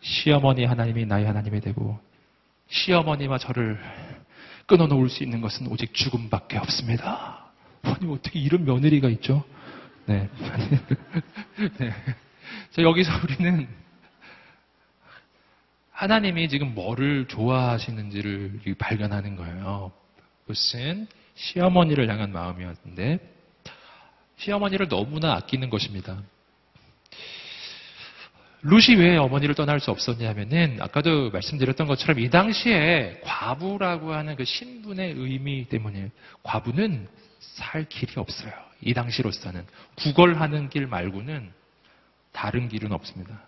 시어머니 0.00 0.64
하나님이 0.64 1.06
나의 1.06 1.24
하나님이 1.24 1.60
되고 1.60 2.00
시어머니와 2.66 3.38
저를 3.38 3.78
끊어놓을 4.66 5.08
수 5.10 5.22
있는 5.22 5.40
것은 5.40 5.68
오직 5.68 5.94
죽음밖에 5.94 6.58
없습니다. 6.58 7.52
아니 7.82 8.12
어떻게 8.12 8.40
이런 8.40 8.64
며느리가 8.64 9.08
있죠? 9.10 9.44
네. 10.06 10.28
네. 11.78 11.94
자, 12.72 12.82
여기서 12.82 13.12
우리는 13.22 13.68
하나님이 15.98 16.48
지금 16.48 16.74
뭐를 16.74 17.26
좋아하시는지를 17.26 18.60
발견하는 18.78 19.34
거예요. 19.34 19.90
그것은 20.42 21.08
시어머니를 21.34 22.08
향한 22.08 22.30
마음이었는데 22.30 23.18
시어머니를 24.36 24.86
너무나 24.86 25.34
아끼는 25.34 25.70
것입니다. 25.70 26.22
룻이 28.62 28.96
왜 28.96 29.16
어머니를 29.16 29.56
떠날 29.56 29.80
수 29.80 29.90
없었냐면은 29.90 30.78
아까도 30.80 31.30
말씀드렸던 31.30 31.88
것처럼 31.88 32.20
이 32.20 32.30
당시에 32.30 33.20
과부라고 33.24 34.12
하는 34.12 34.36
그 34.36 34.44
신분의 34.44 35.14
의미 35.16 35.64
때문에 35.64 36.12
과부는 36.44 37.08
살 37.40 37.88
길이 37.88 38.12
없어요. 38.14 38.52
이 38.82 38.94
당시로서는 38.94 39.66
구걸하는 39.96 40.68
길 40.68 40.86
말고는 40.86 41.50
다른 42.30 42.68
길은 42.68 42.92
없습니다. 42.92 43.47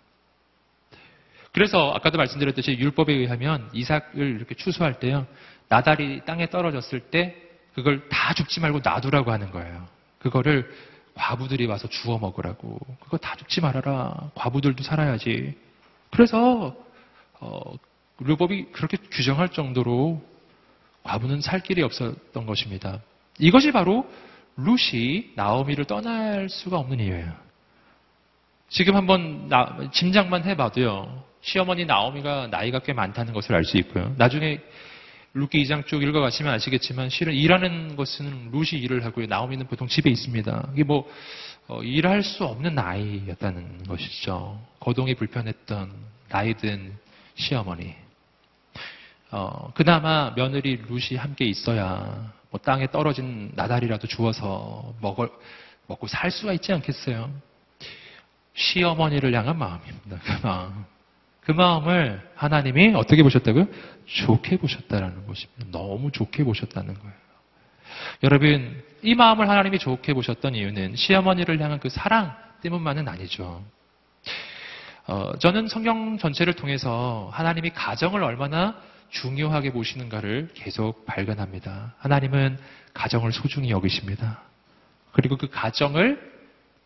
그래서 1.53 1.91
아까도 1.93 2.17
말씀드렸듯이 2.17 2.77
율법에 2.77 3.13
의하면 3.13 3.69
이삭을 3.73 4.35
이렇게 4.37 4.55
추수할 4.55 4.99
때요. 4.99 5.27
나달이 5.69 6.21
땅에 6.25 6.49
떨어졌을 6.49 6.99
때 6.99 7.35
그걸 7.73 8.07
다 8.09 8.33
죽지 8.33 8.59
말고 8.59 8.79
놔두라고 8.83 9.31
하는 9.31 9.51
거예요. 9.51 9.87
그거를 10.19 10.69
과부들이 11.13 11.65
와서 11.65 11.87
주워 11.87 12.19
먹으라고. 12.19 12.79
그거 13.01 13.17
다 13.17 13.35
죽지 13.35 13.61
말아라. 13.61 14.31
과부들도 14.35 14.83
살아야지. 14.83 15.55
그래서 16.11 16.75
어, 17.39 17.61
율법이 18.25 18.71
그렇게 18.71 18.97
규정할 19.11 19.49
정도로 19.49 20.23
과부는 21.03 21.41
살 21.41 21.61
길이 21.61 21.81
없었던 21.81 22.45
것입니다. 22.45 23.01
이것이 23.39 23.71
바로 23.71 24.09
룻이 24.57 25.31
나오미를 25.35 25.85
떠날 25.85 26.49
수가 26.49 26.77
없는 26.77 26.99
이유예요. 26.99 27.50
지금 28.71 28.95
한번 28.95 29.49
나- 29.49 29.77
짐작만 29.91 30.45
해봐도요. 30.45 31.23
시어머니 31.41 31.83
나오미가 31.85 32.47
나이가 32.47 32.79
꽤 32.79 32.93
많다는 32.93 33.33
것을 33.33 33.53
알 33.53 33.65
수 33.65 33.77
있고요. 33.79 34.13
나중에 34.17 34.59
룻기 35.33 35.61
2장 35.63 35.85
쭉 35.87 36.01
읽어가시면 36.03 36.53
아시겠지만 36.53 37.09
실은 37.09 37.33
일하는 37.33 37.97
것은 37.97 38.51
룻이 38.51 38.81
일을 38.81 39.03
하고요. 39.03 39.25
나오미는 39.27 39.67
보통 39.67 39.87
집에 39.87 40.09
있습니다. 40.09 40.69
이게 40.73 40.83
뭐 40.83 41.09
어, 41.67 41.81
일할 41.83 42.23
수 42.23 42.45
없는 42.45 42.73
나이였다는 42.75 43.83
것이죠. 43.89 44.59
거동이 44.79 45.15
불편했던 45.15 45.91
나이든 46.29 46.93
시어머니. 47.35 47.93
어, 49.31 49.71
그나마 49.73 50.33
며느리 50.35 50.77
룻이 50.87 51.17
함께 51.17 51.45
있어야 51.45 52.31
뭐 52.49 52.59
땅에 52.61 52.87
떨어진 52.87 53.51
나달이라도 53.55 54.07
주워서 54.07 54.93
먹을, 55.01 55.29
먹고 55.87 56.07
살 56.07 56.31
수가 56.31 56.53
있지 56.53 56.71
않겠어요? 56.71 57.29
시어머니를 58.53 59.33
향한 59.33 59.57
마음입니다. 59.57 60.17
그 60.23 60.45
마음. 60.47 60.85
그 61.41 61.51
마음을 61.51 62.21
하나님이 62.35 62.93
어떻게 62.95 63.23
보셨다고요? 63.23 63.67
좋게 64.05 64.57
보셨다라는 64.57 65.25
것입니다. 65.25 65.65
너무 65.71 66.11
좋게 66.11 66.43
보셨다는 66.43 66.93
거예요. 66.93 67.13
여러분, 68.23 68.83
이 69.01 69.15
마음을 69.15 69.49
하나님이 69.49 69.79
좋게 69.79 70.13
보셨던 70.13 70.55
이유는 70.55 70.95
시어머니를 70.95 71.59
향한 71.59 71.79
그 71.79 71.89
사랑 71.89 72.35
때문만은 72.61 73.07
아니죠. 73.07 73.63
어, 75.07 75.31
저는 75.39 75.67
성경 75.67 76.17
전체를 76.17 76.53
통해서 76.53 77.29
하나님이 77.33 77.71
가정을 77.71 78.23
얼마나 78.23 78.75
중요하게 79.09 79.71
보시는가를 79.71 80.49
계속 80.53 81.05
발견합니다. 81.05 81.95
하나님은 81.97 82.57
가정을 82.93 83.33
소중히 83.33 83.71
여기십니다. 83.71 84.41
그리고 85.11 85.37
그 85.37 85.49
가정을 85.49 86.30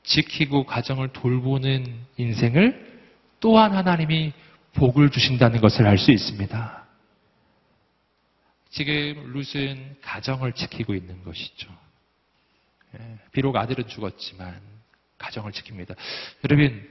지키고 0.05 0.65
가정을 0.65 1.09
돌보는 1.09 1.85
인생을 2.17 3.03
또한 3.39 3.73
하나님이 3.73 4.33
복을 4.73 5.09
주신다는 5.09 5.61
것을 5.61 5.87
알 5.87 5.97
수 5.97 6.11
있습니다. 6.11 6.85
지금 8.69 9.33
룻은 9.33 9.97
가정을 10.01 10.51
지키고 10.53 10.95
있는 10.95 11.23
것이죠. 11.23 11.69
예, 12.99 13.17
비록 13.31 13.55
아들은 13.55 13.87
죽었지만 13.87 14.59
가정을 15.17 15.51
지킵니다. 15.53 15.95
여러분 16.43 16.87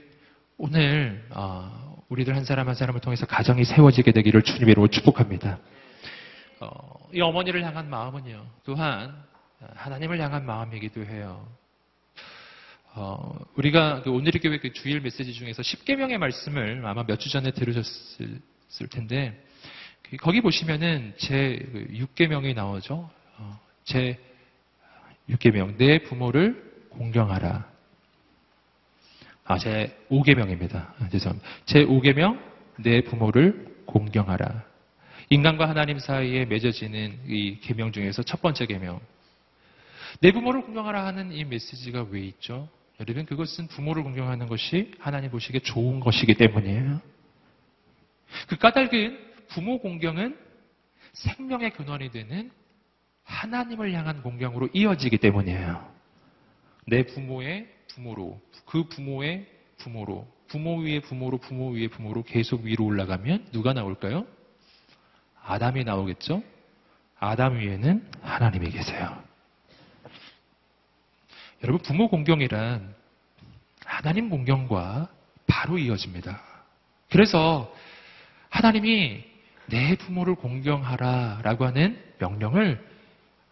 오늘 0.57 1.25
어, 1.29 2.03
우리들 2.09 2.35
한 2.35 2.43
사람 2.43 2.67
한 2.67 2.75
사람을 2.75 3.01
통해서 3.01 3.25
가정이 3.25 3.65
세워지게 3.65 4.11
되기를 4.13 4.41
주님의 4.41 4.71
이름으로 4.71 4.89
축복합니다. 4.89 5.59
어, 6.61 7.09
이 7.13 7.21
어머니를 7.21 7.63
향한 7.63 7.89
마음은요. 7.89 8.45
또한 8.63 9.23
하나님을 9.75 10.19
향한 10.19 10.45
마음이기도 10.45 11.05
해요. 11.05 11.47
어, 12.97 13.37
우리가 13.55 14.01
그 14.03 14.11
오늘의 14.11 14.39
교회 14.41 14.57
그 14.57 14.71
주일 14.71 15.01
메시지 15.01 15.33
중에서 15.33 15.61
10계명의 15.61 16.17
말씀을 16.17 16.81
아마 16.85 17.03
몇 17.03 17.17
주 17.19 17.29
전에 17.29 17.51
들으셨을 17.51 18.87
텐데 18.89 19.43
그- 20.03 20.17
거기 20.17 20.39
보시면은 20.41 21.13
제 21.17 21.59
6계명이 21.91 22.53
나오죠. 22.55 23.09
어, 23.37 23.59
제 23.83 24.17
6계명 25.29 25.77
내 25.77 25.99
부모를 26.03 26.85
공경하라. 26.89 27.69
아, 29.47 29.57
제 29.57 29.95
5계명입니다. 30.09 30.75
아, 30.99 31.09
죄송합니다. 31.11 31.47
제 31.65 31.83
5계명 31.85 32.39
내 32.77 33.01
부모를 33.01 33.75
공경하라. 33.85 34.63
인간과 35.29 35.67
하나님 35.67 35.99
사이에 35.99 36.45
맺어지는 36.45 37.19
이 37.27 37.59
계명 37.61 37.91
중에서 37.91 38.23
첫 38.23 38.41
번째 38.41 38.65
계명. 38.67 39.01
내 40.21 40.31
부모를 40.31 40.61
공경하라 40.61 41.05
하는 41.05 41.31
이 41.33 41.43
메시지가 41.43 42.07
왜 42.09 42.21
있죠? 42.21 42.69
여러분 42.99 43.25
그것은 43.25 43.67
부모를 43.67 44.03
공경하는 44.03 44.47
것이 44.47 44.93
하나님 44.99 45.31
보시기에 45.31 45.61
좋은 45.61 45.99
것이기 45.99 46.35
때문이에요. 46.35 47.01
그 48.47 48.57
까닭은 48.57 49.19
부모 49.49 49.79
공경은 49.79 50.37
생명의 51.13 51.71
근원이 51.71 52.11
되는 52.11 52.51
하나님을 53.23 53.93
향한 53.93 54.21
공경으로 54.21 54.69
이어지기 54.73 55.17
때문이에요. 55.17 55.93
내 56.87 57.05
부모의 57.05 57.67
부모로, 57.87 58.39
그 58.65 58.87
부모의 58.87 59.47
부모로, 59.77 60.27
부모 60.47 60.77
위에 60.77 60.99
부모로, 61.01 61.37
부모 61.39 61.71
위에 61.71 61.87
부모로 61.87 62.23
계속 62.23 62.63
위로 62.63 62.85
올라가면 62.85 63.47
누가 63.51 63.73
나올까요? 63.73 64.25
아담이 65.43 65.83
나오겠죠? 65.83 66.43
아담 67.19 67.57
위에는 67.57 68.09
하나님이 68.21 68.69
계세요. 68.69 69.24
여러분, 71.65 71.81
부모 71.81 72.07
공경이란 72.09 72.93
하나님 73.83 74.29
공경과 74.29 75.09
바로 75.47 75.79
이어집니다. 75.79 76.39
그래서 77.09 77.73
하나님이 78.49 79.23
내 79.65 79.95
부모를 79.95 80.35
공경하라 80.35 81.39
라고 81.41 81.65
하는 81.65 81.99
명령을 82.19 82.79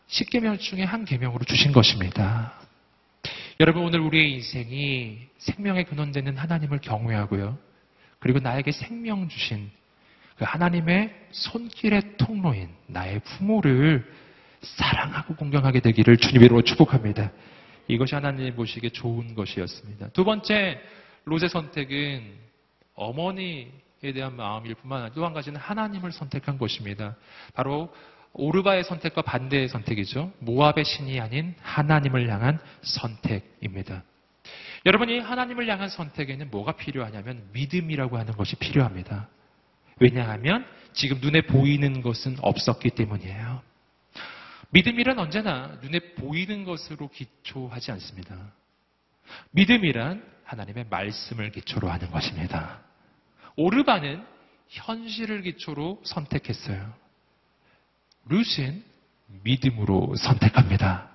10계명 0.10 0.60
중에 0.60 0.84
한 0.84 1.06
계명으로 1.06 1.44
주신 1.46 1.72
것입니다. 1.72 2.54
여러분 3.60 3.84
오늘 3.84 4.00
우리의 4.02 4.32
인생이 4.34 5.18
생명의 5.40 5.86
근원되는 5.86 6.38
하나님을 6.38 6.82
경외하고요. 6.82 7.58
그리고 8.20 8.38
나에게 8.38 8.72
생명 8.72 9.28
주신 9.28 9.72
그 10.38 10.46
하나님의 10.46 11.16
손길의 11.32 12.18
통로인 12.18 12.70
나의 12.86 13.22
부모를 13.22 14.08
사랑하고 14.62 15.36
공경하게 15.36 15.80
되기를 15.80 16.18
주님으로 16.18 16.62
축복합니다. 16.62 17.32
이것이 17.88 18.16
하나님 18.16 18.56
보시기에 18.56 18.90
좋은 18.92 19.36
것이었습니다. 19.36 20.10
두 20.10 20.24
번째 20.24 20.82
롯의 21.26 21.50
선택은 21.50 22.34
어머니에 22.96 24.14
대한 24.14 24.36
마음일 24.36 24.76
뿐만 24.76 25.02
아니라 25.02 25.14
또 25.14 25.26
한 25.26 25.34
가지는 25.34 25.60
하나님을 25.60 26.12
선택한 26.12 26.58
것입니다. 26.58 27.16
바로 27.54 27.94
오르바의 28.34 28.84
선택과 28.84 29.22
반대의 29.22 29.68
선택이죠. 29.68 30.32
모압의 30.40 30.86
신이 30.86 31.20
아닌 31.20 31.56
하나님을 31.62 32.30
향한 32.30 32.60
선택입니다. 32.82 34.04
여러분이 34.86 35.20
하나님을 35.20 35.68
향한 35.70 35.88
선택에는 35.88 36.50
뭐가 36.52 36.74
필요하냐면 36.74 37.44
믿음이라고 37.54 38.18
하는 38.18 38.34
것이 38.34 38.56
필요합니다. 38.58 39.30
왜냐하면 40.00 40.66
지금 40.94 41.20
눈에 41.22 41.42
보이는 41.42 42.02
것은 42.02 42.38
없었기 42.42 42.90
때문이에요. 42.92 43.62
믿음이란 44.74 45.20
언제나 45.20 45.78
눈에 45.82 46.00
보이는 46.16 46.64
것으로 46.64 47.10
기초하지 47.10 47.92
않습니다. 47.92 48.36
믿음이란 49.52 50.24
하나님의 50.44 50.88
말씀을 50.90 51.52
기초로 51.52 51.90
하는 51.90 52.10
것입니다. 52.12 52.82
오르바는 53.56 54.24
현실을 54.70 55.44
기초로 55.44 56.02
선택했어요. 56.04 56.92
룻은 58.26 58.84
믿음으로 59.44 60.16
선택합니다. 60.16 61.10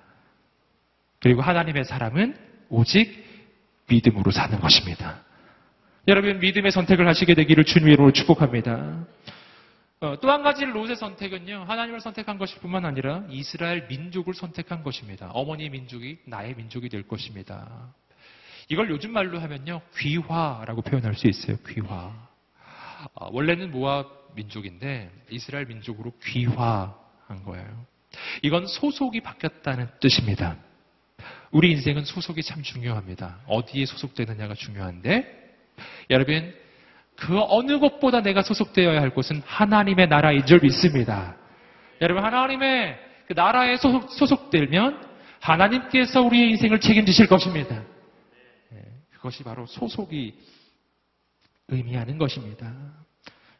그리고 1.19 1.41
하나님의 1.41 1.83
사람은 1.83 2.37
오직 2.69 3.25
믿음으로 3.89 4.31
사는 4.31 4.57
것입니다. 4.59 5.21
여러분 6.07 6.39
믿음의 6.39 6.71
선택을 6.71 7.07
하시게 7.07 7.33
되기를 7.35 7.65
주님으로 7.65 8.13
축복합니다. 8.13 9.05
어, 10.01 10.17
또한 10.21 10.43
가지 10.43 10.63
롯의 10.63 10.95
선택은요 10.95 11.65
하나님을 11.67 11.99
선택한 11.99 12.37
것일 12.37 12.59
뿐만 12.59 12.85
아니라 12.85 13.25
이스라엘 13.29 13.85
민족을 13.87 14.33
선택한 14.33 14.81
것입니다. 14.81 15.29
어머니 15.33 15.69
민족이 15.69 16.19
나의 16.25 16.55
민족이 16.55 16.87
될 16.87 17.05
것입니다. 17.05 17.93
이걸 18.69 18.89
요즘 18.89 19.11
말로 19.11 19.39
하면요 19.39 19.81
귀화라고 19.97 20.83
표현할 20.83 21.15
수 21.15 21.27
있어요. 21.27 21.57
귀화. 21.67 22.13
어, 23.13 23.29
원래는 23.31 23.71
모압 23.71 24.35
민족인데 24.35 25.11
이스라엘 25.31 25.65
민족으로 25.65 26.13
귀화한 26.23 27.43
거예요. 27.43 27.85
이건 28.41 28.67
소속이 28.67 29.19
바뀌었다는 29.19 29.89
뜻입니다. 29.99 30.55
우리 31.51 31.71
인생은 31.71 32.05
소속이 32.05 32.41
참 32.43 32.63
중요합니다. 32.63 33.39
어디에 33.47 33.85
소속되느냐가 33.85 34.53
중요한데 34.53 35.57
여러분 36.09 36.53
그 37.19 37.39
어느 37.49 37.79
곳보다 37.79 38.21
내가 38.21 38.41
소속되어야 38.41 39.01
할 39.01 39.09
곳은 39.09 39.41
하나님의 39.45 40.07
나라인 40.07 40.45
줄 40.45 40.59
믿습니다. 40.61 41.35
여러분 42.01 42.23
하나님의 42.23 42.97
그 43.27 43.33
나라에 43.33 43.77
소속, 43.77 44.11
소속되면 44.11 45.07
하나님께서 45.39 46.21
우리의 46.21 46.51
인생을 46.51 46.79
책임지실 46.79 47.27
것입니다. 47.27 47.83
예, 48.73 48.83
그것이 49.11 49.43
바로 49.43 49.65
소속이 49.65 50.33
의미하는 51.67 52.17
것입니다. 52.17 52.73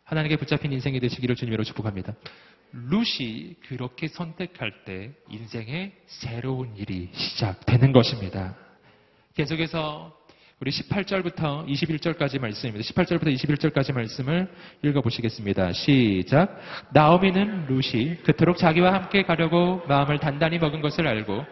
하나님께 0.04 0.38
붙잡힌 0.38 0.72
인생이 0.72 1.00
되시기를 1.00 1.36
주님으로 1.36 1.64
축복합니다. 1.64 2.14
루시 2.72 3.58
그렇게 3.68 4.08
선택할 4.08 4.86
때 4.86 5.12
인생의 5.30 5.94
새로운 6.08 6.76
일이 6.78 7.10
시작되는 7.14 7.92
것입니다. 7.92 8.56
계속해서 9.36 10.19
우리 10.62 10.72
18절부터 10.72 11.66
21절까지 11.68 12.38
말씀입니다. 12.38 12.86
18절부터 12.92 13.34
21절까지 13.34 13.94
말씀을 13.94 14.52
읽어보시겠습니다. 14.84 15.72
시작. 15.72 16.60
나오미는 16.92 17.68
루시 17.68 18.18
그토록 18.26 18.58
자기와 18.58 18.94
함께 18.94 19.24
가려고 19.24 19.82
마음을 19.88 20.20
단단히 20.20 20.58
먹은 20.58 20.82
것을 20.82 21.08
알고. 21.08 21.46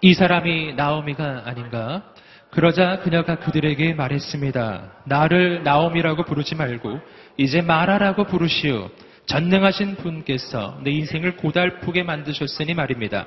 이 0.00 0.14
사람이 0.14 0.72
나오미가 0.72 1.42
아닌가? 1.44 2.11
그러자 2.52 2.98
그녀가 2.98 3.36
그들에게 3.36 3.94
말했습니다. 3.94 5.04
나를 5.06 5.62
나오미라고 5.62 6.24
부르지 6.24 6.54
말고 6.54 7.00
이제 7.38 7.62
마라라고 7.62 8.24
부르시오. 8.24 8.90
전능하신 9.24 9.96
분께서 9.96 10.78
내 10.84 10.90
인생을 10.90 11.36
고달프게 11.36 12.02
만드셨으니 12.02 12.74
말입니다. 12.74 13.26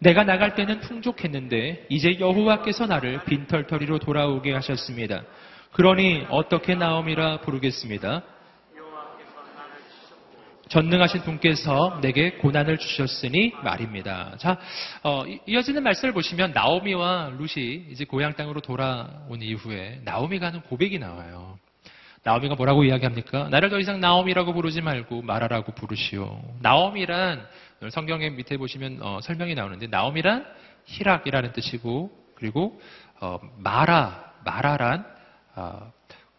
내가 0.00 0.24
나갈 0.24 0.56
때는 0.56 0.80
풍족했는데 0.80 1.86
이제 1.88 2.18
여호와께서 2.18 2.86
나를 2.86 3.22
빈털터리로 3.26 4.00
돌아오게 4.00 4.52
하셨습니다. 4.54 5.22
그러니 5.70 6.26
어떻게 6.28 6.74
나오미라 6.74 7.42
부르겠습니다. 7.42 8.22
여호와께서 8.76 9.34
나를 9.56 9.70
치셨고 9.88 10.36
전능하신 10.68 11.22
분께서 11.22 11.98
내게 12.02 12.32
고난을 12.32 12.78
주셨으니 12.78 13.52
말입니다. 13.62 14.34
자, 14.38 14.58
어, 15.02 15.24
이- 15.26 15.40
이어지는 15.46 15.82
말씀을 15.82 16.12
보시면 16.12 16.52
나오미와 16.52 17.32
룻이 17.38 17.86
이제 17.90 18.04
고향 18.04 18.34
땅으로 18.34 18.60
돌아온 18.60 19.40
이후에 19.40 20.00
나오미가 20.04 20.48
하는 20.48 20.60
고백이 20.62 20.98
나와요. 20.98 21.58
나오미가 22.22 22.56
뭐라고 22.56 22.84
이야기합니까? 22.84 23.48
나를 23.48 23.70
더 23.70 23.78
이상 23.78 24.00
나오미라고 24.00 24.52
부르지 24.52 24.80
말고 24.82 25.22
마라라고 25.22 25.72
부르시오. 25.72 26.40
나오미란 26.60 27.46
성경에 27.90 28.30
밑에 28.30 28.56
보시면 28.56 28.98
어, 29.00 29.20
설명이 29.22 29.54
나오는데 29.54 29.86
나오미란 29.86 30.44
희락이라는 30.84 31.52
뜻이고 31.52 32.10
그리고 32.34 32.80
어, 33.20 33.38
마라 33.56 34.32
마라란 34.44 35.06
어, 35.54 35.92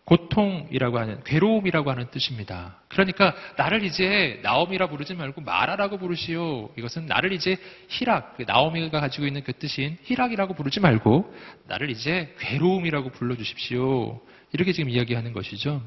고통이라고 0.10 0.98
하는 0.98 1.24
괴로움이라고 1.24 1.92
하는 1.92 2.10
뜻입니다. 2.10 2.78
그러니까 2.88 3.36
나를 3.58 3.84
이제 3.84 4.40
나오미라 4.42 4.88
부르지 4.88 5.14
말고 5.14 5.42
마라라고 5.42 6.00
부르시오. 6.00 6.72
이것은 6.76 7.06
나를 7.06 7.32
이제 7.32 7.58
희락, 7.90 8.38
그 8.38 8.44
나오미가 8.48 9.00
가지고 9.00 9.28
있는 9.28 9.44
그 9.44 9.54
뜻인 9.54 9.98
희락이라고 10.04 10.56
부르지 10.56 10.80
말고 10.80 11.32
나를 11.68 11.92
이제 11.92 12.34
괴로움이라고 12.40 13.12
불러주십시오. 13.12 14.20
이렇게 14.52 14.72
지금 14.72 14.90
이야기하는 14.90 15.32
것이죠. 15.32 15.80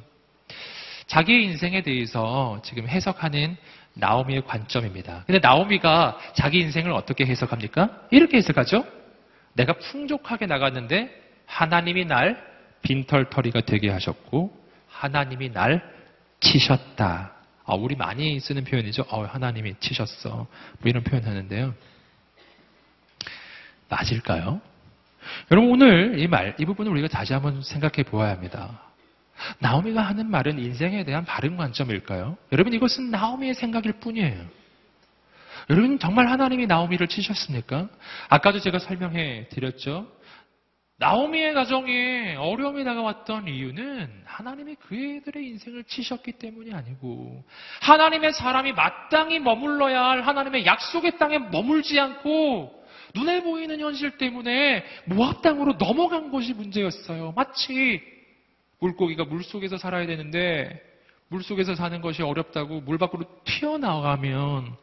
자기의 1.08 1.44
인생에 1.46 1.82
대해서 1.82 2.62
지금 2.64 2.86
해석하는 2.86 3.56
나오미의 3.94 4.44
관점입니다. 4.44 5.24
근데 5.26 5.40
나오미가 5.40 6.18
자기 6.34 6.60
인생을 6.60 6.92
어떻게 6.92 7.26
해석합니까? 7.26 8.06
이렇게 8.12 8.36
해석하죠. 8.36 8.86
내가 9.54 9.72
풍족하게 9.72 10.46
나갔는데 10.46 11.10
하나님이 11.44 12.04
날 12.04 12.51
빈털터리가 12.83 13.62
되게 13.62 13.91
하셨고 13.91 14.57
하나님이 14.89 15.53
날 15.53 15.83
치셨다. 16.41 17.33
아, 17.64 17.74
우리 17.74 17.95
많이 17.95 18.39
쓰는 18.41 18.64
표현이죠. 18.64 19.05
어, 19.09 19.24
하나님이 19.24 19.74
치셨어. 19.80 20.30
뭐 20.30 20.49
이런 20.85 21.03
표현 21.05 21.24
하는데요. 21.24 21.74
맞을까요? 23.89 24.61
여러분 25.51 25.70
오늘 25.70 26.18
이 26.18 26.26
말, 26.26 26.55
이 26.59 26.64
부분을 26.64 26.91
우리가 26.93 27.09
다시 27.09 27.33
한번 27.33 27.62
생각해 27.62 28.03
보아야 28.05 28.33
합니다. 28.33 28.83
나오미가 29.59 30.03
하는 30.03 30.30
말은 30.30 30.59
인생에 30.59 31.05
대한 31.05 31.24
바른 31.24 31.57
관점일까요? 31.57 32.37
여러분 32.53 32.72
이것은 32.72 33.11
나오미의 33.11 33.55
생각일 33.55 33.93
뿐이에요. 33.95 34.45
여러분 35.70 35.99
정말 35.99 36.28
하나님이 36.28 36.66
나오미를 36.66 37.07
치셨습니까? 37.07 37.89
아까도 38.28 38.61
제가 38.61 38.78
설명해 38.78 39.49
드렸죠. 39.51 40.11
나오미의 41.03 41.53
가정에 41.53 42.36
어려움이 42.36 42.84
다가왔던 42.84 43.48
이유는 43.48 44.22
하나님이 44.24 44.76
그들의 44.76 45.48
인생을 45.48 45.82
치셨기 45.82 46.30
때문이 46.32 46.72
아니고 46.72 47.42
하나님의 47.80 48.32
사람이 48.32 48.72
마땅히 48.72 49.40
머물러야 49.40 50.00
할 50.00 50.22
하나님의 50.22 50.64
약속의 50.64 51.18
땅에 51.18 51.40
머물지 51.40 51.98
않고 51.98 52.84
눈에 53.16 53.42
보이는 53.42 53.80
현실 53.80 54.16
때문에 54.16 54.84
모압 55.07 55.42
땅으로 55.42 55.72
넘어간 55.72 56.30
것이 56.30 56.55
문제였어요. 56.55 57.32
마치 57.32 58.00
물고기가 58.78 59.24
물 59.24 59.42
속에서 59.42 59.78
살아야 59.78 60.07
되는데 60.07 60.80
물 61.26 61.42
속에서 61.42 61.74
사는 61.74 62.00
것이 62.00 62.22
어렵다고 62.22 62.80
물 62.80 62.98
밖으로 62.98 63.24
튀어나가면 63.44 64.76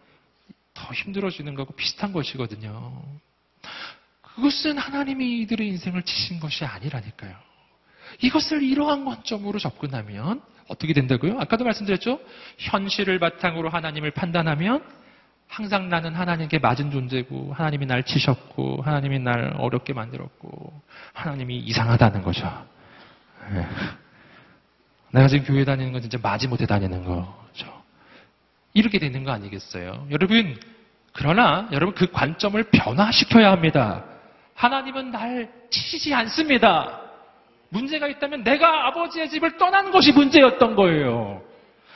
더 0.74 0.94
힘들어지는 0.94 1.56
거하고 1.56 1.74
비슷한 1.76 2.12
것이거든요. 2.12 3.04
그것은 4.40 4.78
하나님이 4.78 5.42
이들의 5.42 5.68
인생을 5.68 6.02
치신 6.04 6.40
것이 6.40 6.64
아니라니까요. 6.64 7.36
이것을 8.22 8.64
이러한 8.64 9.04
관점으로 9.06 9.60
접근하면 9.60 10.42
어떻게 10.68 10.94
된다고요? 10.94 11.40
아까도 11.40 11.66
말씀드렸죠? 11.66 12.20
현실을 12.58 13.20
바탕으로 13.20 13.70
하나님을 13.70 14.12
판단하면 14.12 14.84
항상 15.48 15.90
나는 15.90 16.16
하나님께 16.16 16.60
맞은 16.60 16.92
존재고 16.92 17.54
하나님이 17.54 17.86
날 17.86 18.04
치셨고 18.04 18.82
하나님이 18.84 19.20
날 19.20 19.54
어렵게 19.58 19.94
만들었고 19.94 20.82
하나님이 21.14 21.58
이상하다는 21.58 22.22
거죠. 22.22 22.66
예. 23.52 23.68
내가 25.12 25.28
지금 25.28 25.46
교회 25.46 25.66
다니는 25.66 25.92
건 25.92 26.02
진짜 26.02 26.18
마지 26.22 26.48
못해 26.48 26.66
다니는 26.66 27.04
거죠. 27.04 27.84
이렇게 28.74 29.00
되는 29.00 29.24
거 29.24 29.32
아니겠어요? 29.32 30.08
여러분, 30.12 30.58
그러나 31.14 31.68
여러분 31.72 31.96
그 31.96 32.12
관점을 32.12 32.62
변화시켜야 32.72 33.52
합니다. 33.52 34.06
하나님은 34.60 35.12
날 35.12 35.50
치시지 35.70 36.14
않습니다. 36.14 37.02
문제가 37.70 38.10
있다면 38.10 38.44
내가 38.44 38.88
아버지의 38.88 39.30
집을 39.30 39.58
떠난 39.58 39.90
것이 39.90 40.12
문제였던 40.12 40.76
거예요. 40.76 41.42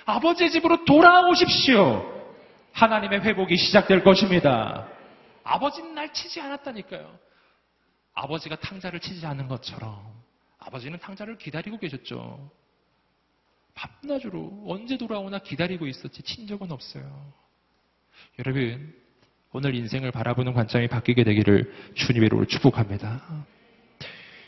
아버지의 0.05 0.49
집으로 0.49 0.85
돌아오십시오. 0.85 2.09
하나님의 2.71 3.19
회복이 3.19 3.57
시작될 3.57 4.05
것입니다. 4.05 4.87
아버지는 5.43 5.93
날 5.93 6.13
치지 6.13 6.39
않았다니까요. 6.39 7.19
아버지가 8.13 8.55
탕자를 8.55 9.01
치지 9.01 9.25
않은 9.25 9.49
것처럼 9.49 10.01
아버지는 10.57 10.97
탕자를 10.99 11.37
기다리고 11.37 11.77
계셨죠. 11.77 12.49
밤낮으로 13.75 14.63
언제 14.67 14.95
돌아오나 14.95 15.39
기다리고 15.39 15.85
있었지 15.85 16.21
친 16.21 16.47
적은 16.47 16.71
없어요. 16.71 17.33
여러분 18.39 19.02
오늘 19.55 19.75
인생을 19.75 20.11
바라보는 20.11 20.53
관점이 20.53 20.87
바뀌게 20.87 21.23
되기를 21.23 21.71
주님의 21.93 22.25
이름으로 22.25 22.47
축복합니다. 22.47 23.21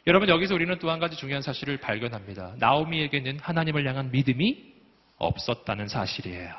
여러분 0.08 0.30
여기서 0.30 0.56
우리는 0.56 0.78
또 0.80 0.90
한 0.90 1.00
가지 1.00 1.16
중요한 1.16 1.44
사실을 1.44 1.78
발견합니다. 1.78 2.56
나오미에게는 2.58 3.38
하나님을 3.40 3.88
향한 3.88 4.10
믿음이 4.12 4.74
없었다는 5.18 5.88
사실이에요. 5.88 6.54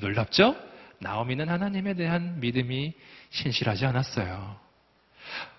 놀랍죠? 0.00 0.54
나오미는 0.98 1.48
하나님에 1.48 1.94
대한 1.94 2.38
믿음이 2.40 2.92
신실하지 3.30 3.86
않았어요. 3.86 4.56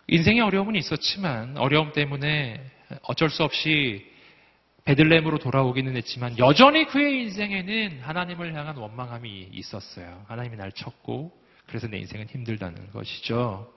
인생에 0.08 0.40
어려움은 0.42 0.76
있었지만 0.76 1.58
어려움 1.58 1.92
때문에 1.92 2.64
어쩔 3.02 3.32
수 3.32 3.44
없이 3.44 4.06
베들렘으로 4.86 5.40
돌아오기는 5.40 5.96
했지만 5.98 6.38
여전히 6.38 6.86
그의 6.86 7.24
인생에는 7.24 8.02
하나님을 8.02 8.54
향한 8.54 8.78
원망함이 8.78 9.50
있었어요. 9.52 10.24
하나님이 10.28 10.56
날 10.56 10.72
쳤고 10.72 11.47
그래서 11.68 11.88
내 11.88 11.98
인생은 11.98 12.28
힘들다는 12.28 12.92
것이죠. 12.92 13.72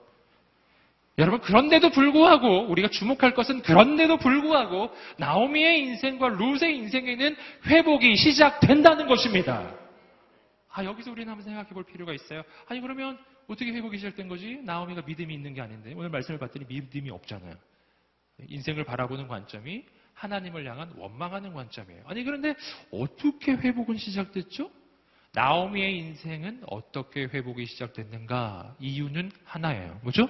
여러분 1.17 1.41
그런데도 1.41 1.91
불구하고 1.91 2.67
우리가 2.69 2.89
주목할 2.89 3.33
것은 3.33 3.61
그런데도 3.61 4.17
불구하고 4.17 4.91
나오미의 5.17 5.81
인생과 5.81 6.29
룻의 6.29 6.77
인생에는 6.77 7.35
회복이 7.67 8.15
시작된다는 8.15 9.07
것입니다. 9.07 9.75
아 10.71 10.85
여기서 10.85 11.11
우리는 11.11 11.29
한번 11.29 11.43
생각해 11.43 11.69
볼 11.69 11.83
필요가 11.83 12.13
있어요. 12.13 12.43
아니 12.67 12.79
그러면 12.79 13.19
어떻게 13.47 13.71
회복이 13.71 13.97
시작된 13.97 14.29
거지? 14.29 14.61
나오미가 14.63 15.01
믿음이 15.05 15.33
있는 15.33 15.53
게 15.53 15.61
아닌데 15.61 15.93
오늘 15.95 16.09
말씀을 16.09 16.39
봤더니 16.39 16.65
믿음이 16.67 17.09
없잖아요. 17.09 17.55
인생을 18.47 18.85
바라보는 18.85 19.27
관점이 19.27 19.83
하나님을 20.13 20.65
향한 20.65 20.91
원망하는 20.95 21.53
관점이에요. 21.53 22.03
아니 22.05 22.23
그런데 22.23 22.55
어떻게 22.91 23.51
회복은 23.51 23.97
시작됐죠? 23.97 24.71
나오미의 25.33 25.97
인생은 25.97 26.63
어떻게 26.67 27.23
회복이 27.23 27.65
시작됐는가? 27.65 28.75
이유는 28.79 29.31
하나예요. 29.45 29.99
뭐죠? 30.03 30.27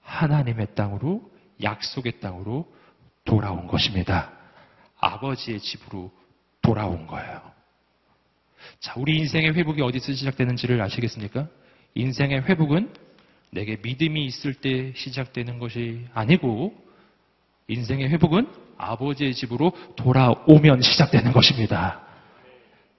하나님의 0.00 0.74
땅으로 0.74 1.30
약속의 1.62 2.20
땅으로 2.20 2.72
돌아온 3.24 3.66
것입니다. 3.66 4.32
아버지의 4.98 5.60
집으로 5.60 6.10
돌아온 6.62 7.06
거예요. 7.06 7.52
자, 8.80 8.94
우리 8.96 9.18
인생의 9.18 9.54
회복이 9.54 9.82
어디서 9.82 10.12
시작되는지를 10.14 10.80
아시겠습니까? 10.80 11.48
인생의 11.94 12.42
회복은 12.42 12.92
내게 13.50 13.76
믿음이 13.82 14.24
있을 14.24 14.54
때 14.54 14.92
시작되는 14.96 15.58
것이 15.58 16.06
아니고 16.14 16.74
인생의 17.68 18.08
회복은 18.08 18.48
아버지의 18.78 19.34
집으로 19.34 19.72
돌아오면 19.96 20.80
시작되는 20.80 21.32
것입니다. 21.32 22.03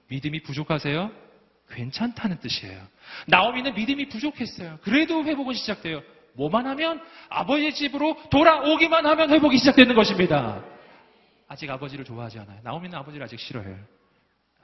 믿음이 0.08 0.42
부족하세요? 0.42 1.10
괜찮다는 1.70 2.38
뜻이에요. 2.40 2.80
나오미는 3.26 3.74
믿음이 3.74 4.08
부족했어요. 4.08 4.78
그래도 4.82 5.24
회복은 5.24 5.54
시작돼요. 5.54 6.02
뭐만 6.34 6.66
하면 6.66 7.02
아버지의 7.28 7.74
집으로 7.74 8.16
돌아오기만 8.30 9.04
하면 9.06 9.30
회복이 9.30 9.58
시작되는 9.58 9.94
것입니다. 9.94 10.62
아직 11.48 11.70
아버지를 11.70 12.04
좋아하지 12.04 12.38
않아요. 12.40 12.60
나오미는 12.62 12.96
아버지를 12.98 13.24
아직 13.24 13.38
싫어해요. 13.40 13.78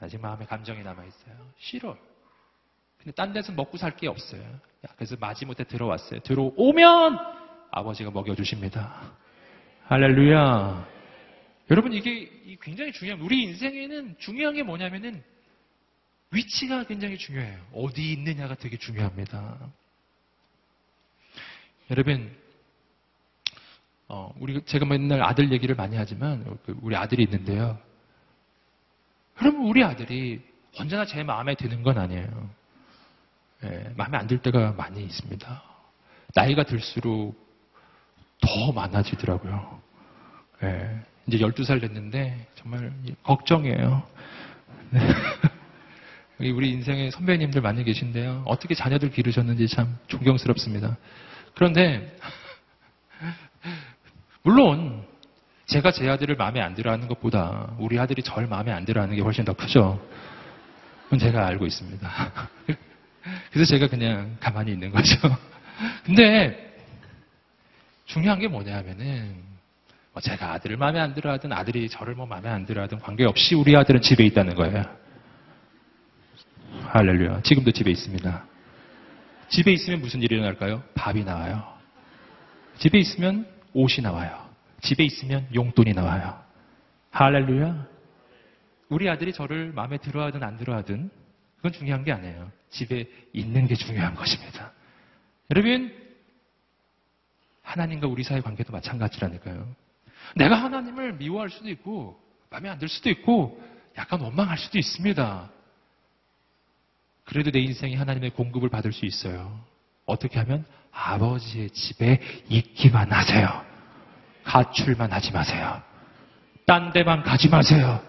아직 0.01 0.20
마음에 0.20 0.45
감정이 0.45 0.82
남아있어요. 0.82 1.34
싫어. 1.59 1.97
근데 2.99 3.12
딴 3.12 3.32
데서 3.32 3.53
먹고 3.53 3.76
살 3.78 3.97
게 3.97 4.07
없어요. 4.09 4.43
그래서 4.97 5.16
마지못해 5.18 5.64
들어왔어요. 5.64 6.20
들어오면 6.20 7.18
아버지가 7.70 8.11
먹여주십니다. 8.11 9.12
할렐루야. 9.86 10.86
여러분 11.70 11.93
이게 11.93 12.59
굉장히 12.61 12.93
중요한 12.93 13.20
우리 13.20 13.43
인생에는 13.45 14.16
중요한 14.18 14.55
게 14.55 14.62
뭐냐면은 14.62 15.22
위치가 16.33 16.85
굉장히 16.85 17.18
중요해요. 17.18 17.59
어디 17.74 18.12
있느냐가 18.12 18.55
되게 18.55 18.76
중요합니다. 18.78 19.59
여러분 21.91 22.35
어, 24.09 24.33
우리 24.41 24.62
제가 24.64 24.85
맨날 24.87 25.22
아들 25.22 25.53
얘기를 25.53 25.74
많이 25.74 25.97
하지만 25.97 26.45
그 26.64 26.76
우리 26.83 26.97
아들이 26.97 27.22
있는데요. 27.24 27.78
여러분 29.41 29.66
우리 29.66 29.85
아들이 29.85 30.43
언제나 30.78 31.05
제 31.05 31.22
마음에 31.22 31.55
드는 31.55 31.83
건 31.83 31.99
아니에요. 31.99 32.51
예, 33.64 33.93
마음에 33.97 34.18
안 34.18 34.26
들 34.26 34.39
때가 34.39 34.72
많이 34.72 35.03
있습니다. 35.05 35.62
나이가 36.35 36.64
들수록 36.64 37.37
더 38.41 38.72
많아지더라고요. 38.72 39.80
예, 40.64 41.01
이제 41.26 41.39
12살 41.39 41.80
됐는데 41.80 42.49
정말 42.57 42.93
걱정이에요. 43.22 44.03
네. 46.43 46.51
우리 46.51 46.70
인생의 46.70 47.12
선배님들 47.12 47.61
많이 47.61 47.84
계신데요. 47.84 48.43
어떻게 48.47 48.74
자녀들 48.74 49.12
기르셨는지 49.12 49.68
참 49.68 49.97
존경스럽습니다. 50.09 50.97
그런데 51.55 52.16
물론 54.43 55.05
제가 55.66 55.93
제 55.93 56.09
아들을 56.09 56.34
마음에 56.34 56.61
안 56.61 56.74
들어 56.74 56.90
하는 56.90 57.07
것보다 57.07 57.76
우리 57.78 57.97
아들이 57.97 58.24
절 58.24 58.49
마음에 58.49 58.72
안 58.72 58.84
들어 58.84 59.03
하는 59.03 59.14
게 59.14 59.22
훨씬 59.22 59.45
더 59.45 59.53
크죠. 59.53 60.05
그건 61.05 61.20
제가 61.20 61.47
알고 61.47 61.64
있습니다. 61.64 62.11
그래서 63.53 63.70
제가 63.70 63.86
그냥 63.86 64.36
가만히 64.40 64.72
있는 64.72 64.90
거죠. 64.90 65.16
근데 66.05 66.76
중요한 68.07 68.40
게 68.40 68.49
뭐냐 68.49 68.78
하면은 68.78 69.36
뭐 70.12 70.20
제가 70.20 70.55
아들을 70.55 70.76
마음에 70.76 70.99
안 70.99 71.14
들어 71.14 71.30
하든 71.32 71.53
아들이 71.53 71.88
저를 71.88 72.16
뭐 72.16 72.26
마음에 72.26 72.49
안 72.49 72.66
들어 72.66 72.82
하든 72.82 72.99
관계없이 72.99 73.55
우리 73.55 73.76
아들은 73.76 74.03
집에 74.03 74.24
있다는 74.24 74.57
거예요. 74.57 75.03
할렐루야. 76.93 77.40
지금도 77.40 77.70
집에 77.70 77.90
있습니다. 77.90 78.45
집에 79.49 79.72
있으면 79.72 80.03
무슨 80.03 80.20
일이 80.20 80.34
일어날까요? 80.34 80.82
밥이 80.95 81.24
나와요. 81.24 81.66
집에 82.76 82.99
있으면 82.99 83.47
옷이 83.72 84.03
나와요. 84.03 84.47
집에 84.82 85.03
있으면 85.03 85.49
용돈이 85.55 85.95
나와요. 85.95 86.38
할렐루야. 87.11 87.86
우리 88.90 89.09
아들이 89.09 89.32
저를 89.32 89.72
마음에 89.72 89.97
들어 89.97 90.22
하든 90.24 90.43
안 90.43 90.59
들어 90.59 90.76
하든 90.76 91.09
그건 91.57 91.72
중요한 91.72 92.05
게 92.05 92.12
아니에요. 92.12 92.53
집에 92.68 93.09
있는 93.32 93.66
게 93.66 93.74
중요한 93.74 94.14
것입니다. 94.14 94.72
여러분, 95.51 95.95
하나님과 97.62 98.07
우리 98.07 98.22
사이 98.22 98.43
관계도 98.43 98.70
마찬가지라니까요. 98.70 99.66
내가 100.36 100.57
하나님을 100.57 101.14
미워할 101.14 101.49
수도 101.49 101.70
있고, 101.70 102.22
마음에 102.51 102.68
안 102.68 102.78
들 102.78 102.88
수도 102.88 103.09
있고, 103.09 103.59
약간 103.97 104.20
원망할 104.20 104.59
수도 104.59 104.78
있습니다. 104.78 105.51
그래도 107.25 107.51
내 107.51 107.61
인생이 107.61 107.95
하나님의 107.95 108.31
공급을 108.31 108.68
받을 108.68 108.93
수 108.93 109.07
있어요. 109.07 109.61
어떻게 110.07 110.39
하면 110.41 110.64
아버지의 110.91 111.70
집에 111.70 112.20
있기만 112.49 113.12
하세요. 113.12 113.64
가출만 114.45 115.12
하지 115.12 115.33
마세요. 115.33 115.81
딴 116.66 116.93
데만 116.93 117.23
가지 117.23 117.49
마세요. 117.49 118.01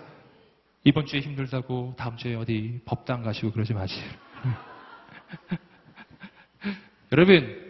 이번 0.83 1.05
주에 1.05 1.21
힘들다고 1.21 1.95
다음 1.97 2.17
주에 2.17 2.35
어디 2.35 2.81
법당 2.85 3.23
가시고 3.23 3.51
그러지 3.51 3.73
마세요. 3.73 4.03
여러분, 7.11 7.61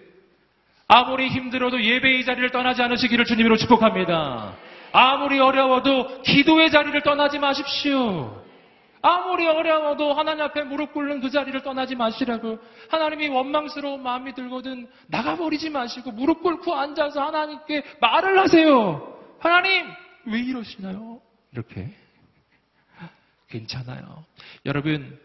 아무리 0.88 1.30
힘들어도 1.30 1.84
예배의 1.84 2.26
자리를 2.26 2.50
떠나지 2.52 2.82
않으시기를 2.82 3.26
주님으로 3.26 3.58
축복합니다. 3.58 4.56
아무리 4.92 5.40
어려워도 5.40 6.24
기도의 6.24 6.72
자리를 6.72 7.02
떠나지 7.02 7.40
마십시오. 7.40 8.43
아무리 9.04 9.46
어려워도 9.46 10.14
하나님 10.14 10.46
앞에 10.46 10.64
무릎 10.64 10.94
꿇는 10.94 11.20
그 11.20 11.30
자리를 11.30 11.62
떠나지 11.62 11.94
마시라고 11.94 12.58
하나님이 12.90 13.28
원망스러운 13.28 14.02
마음이 14.02 14.34
들거든 14.34 14.90
나가버리지 15.08 15.70
마시고 15.70 16.12
무릎 16.12 16.42
꿇고 16.42 16.74
앉아서 16.74 17.22
하나님께 17.22 17.84
말을 18.00 18.40
하세요. 18.40 19.20
하나님 19.40 19.88
왜 20.26 20.40
이러시나요? 20.40 21.22
이렇게 21.52 21.94
괜찮아요. 23.50 24.24
여러분 24.66 25.20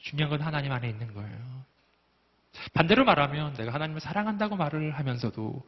중요한 0.00 0.30
건 0.30 0.40
하나님 0.40 0.72
안에 0.72 0.88
있는 0.88 1.12
거예요. 1.12 1.36
반대로 2.72 3.04
말하면 3.04 3.52
내가 3.54 3.74
하나님을 3.74 4.00
사랑한다고 4.00 4.56
말을 4.56 4.92
하면서도 4.92 5.62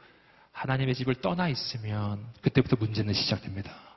하나님의 0.53 0.95
집을 0.95 1.16
떠나 1.16 1.49
있으면 1.51 2.24
그때부터 2.41 2.76
문제는 2.76 3.12
시작됩니다. 3.12 3.88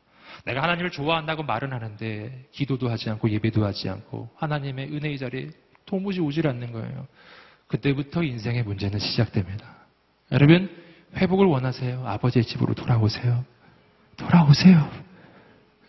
내가 0.46 0.64
하나님을 0.64 0.92
좋아한다고 0.92 1.44
말은 1.44 1.74
하는데 1.74 2.46
기도도 2.52 2.90
하지 2.90 3.10
않고 3.10 3.30
예배도 3.30 3.66
하지 3.66 3.90
않고 3.90 4.30
하나님의 4.36 4.88
은혜의 4.94 5.18
자리에 5.18 5.50
도무지 5.86 6.20
오질 6.20 6.48
않는 6.48 6.72
거예요. 6.72 7.08
그때부터 7.68 8.24
인생의 8.24 8.64
문제는 8.64 9.00
시작됩니다. 9.00 9.66
여러분 10.32 10.70
회복을 11.16 11.46
원하세요? 11.46 12.08
아버지의 12.08 12.46
집으로 12.46 12.74
돌아오세요. 12.74 13.44
돌아오세요. 14.18 14.90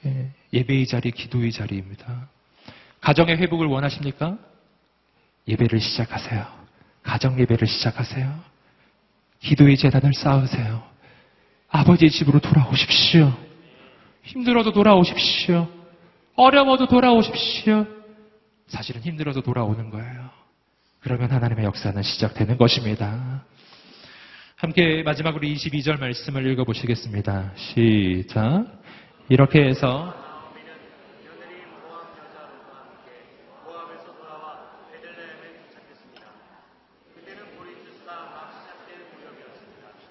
예, 0.07 0.31
예배의 0.53 0.87
자리, 0.87 1.11
기도의 1.11 1.53
자리입니다. 1.53 2.29
가정의 3.01 3.37
회복을 3.37 3.67
원하십니까? 3.67 4.39
예배를 5.47 5.81
시작하세요. 5.81 6.47
가정 7.03 7.39
예배를 7.39 7.67
시작하세요. 7.67 8.41
기도의 9.41 9.77
재단을 9.77 10.15
쌓으세요. 10.15 10.83
아버지의 11.69 12.11
집으로 12.11 12.39
돌아오십시오. 12.39 13.33
힘들어도 14.23 14.73
돌아오십시오. 14.73 15.69
어려워도 16.37 16.87
돌아오십시오. 16.87 17.87
사실은 18.69 19.03
힘들어서 19.03 19.43
돌아오는 19.43 19.91
거예요. 19.91 20.31
그러면 21.01 21.31
하나님의 21.31 21.65
역사는 21.65 22.03
시작되는 22.03 22.57
것입니다. 22.57 23.45
함께 24.57 25.03
마지막으로 25.03 25.43
22절 25.43 25.99
말씀을 25.99 26.47
읽어보시겠습니다. 26.53 27.53
시작. 27.57 28.67
이렇게 29.29 29.65
해서. 29.65 30.15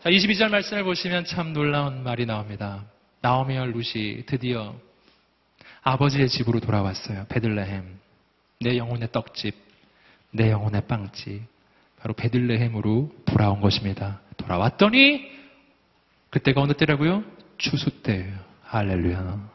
자, 0.04 0.10
22절 0.10 0.50
말씀을 0.50 0.84
보시면 0.84 1.26
참 1.26 1.54
놀라운 1.54 2.04
말이 2.04 2.26
나옵니다. 2.26 2.84
나오미와 3.22 3.66
루시 3.66 4.24
드디어 4.26 4.76
아버지의 5.84 6.30
집으로 6.30 6.60
돌아왔어요. 6.60 7.26
베들레헴. 7.30 8.00
내 8.62 8.78
영혼의 8.78 9.10
떡집, 9.12 9.56
내 10.32 10.52
영혼의 10.52 10.88
빵집. 10.88 11.42
바로 12.00 12.14
베들레헴으로 12.14 13.12
돌아온 13.26 13.62
것입니다. 13.62 14.22
돌아왔더니 14.38 15.30
그때가 16.32 16.62
어느 16.62 16.74
때라고요? 16.74 17.24
추수 17.58 18.02
때예요. 18.02 18.34
할렐루야. 18.64 19.50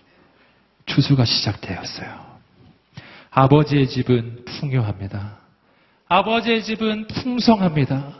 추수가 0.86 1.24
시작되었어요. 1.24 2.36
아버지의 3.30 3.88
집은 3.88 4.44
풍요합니다. 4.44 5.38
아버지의 6.08 6.62
집은 6.62 7.08
풍성합니다. 7.08 8.14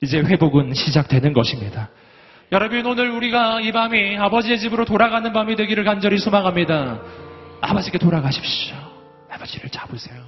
이제 0.00 0.18
회복은 0.18 0.72
시작되는 0.74 1.32
것입니다. 1.34 1.90
여러분 2.52 2.84
오늘 2.84 3.10
우리가 3.10 3.62
이 3.62 3.72
밤이 3.72 4.18
아버지의 4.18 4.58
집으로 4.58 4.84
돌아가는 4.84 5.32
밤이 5.32 5.56
되기를 5.56 5.84
간절히 5.84 6.18
소망합니다. 6.18 7.00
아버지께 7.62 7.96
돌아가십시오. 7.96 8.76
아버지를 9.30 9.70
잡으세요. 9.70 10.22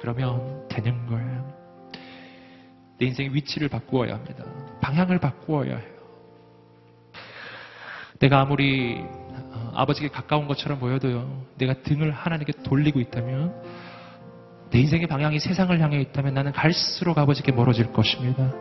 그러면 0.00 0.68
되는 0.68 1.04
거예요. 1.06 1.52
내 3.00 3.06
인생의 3.06 3.34
위치를 3.34 3.68
바꾸어야 3.68 4.14
합니다. 4.14 4.44
방향을 4.80 5.18
바꾸어야 5.18 5.78
해요. 5.78 5.98
내가 8.20 8.40
아무리 8.40 9.00
어, 9.00 9.72
아버지께 9.74 10.10
가까운 10.10 10.46
것처럼 10.46 10.78
보여도요. 10.78 11.44
내가 11.56 11.74
등을 11.82 12.12
하나님께 12.12 12.52
돌리고 12.62 13.00
있다면 13.00 13.52
내 14.70 14.78
인생의 14.78 15.08
방향이 15.08 15.40
세상을 15.40 15.76
향해 15.80 16.00
있다면 16.02 16.34
나는 16.34 16.52
갈수록 16.52 17.18
아버지께 17.18 17.50
멀어질 17.50 17.92
것입니다. 17.92 18.52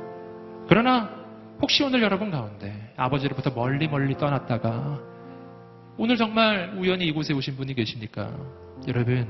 그러나 0.67 1.16
혹시 1.61 1.83
오늘 1.83 2.01
여러분 2.01 2.29
가운데 2.29 2.93
아버지로부터 2.97 3.49
멀리 3.51 3.87
멀리 3.87 4.15
떠났다가 4.15 4.99
오늘 5.97 6.15
정말 6.15 6.75
우연히 6.77 7.05
이곳에 7.07 7.33
오신 7.33 7.55
분이 7.55 7.73
계십니까? 7.73 8.31
여러분 8.87 9.27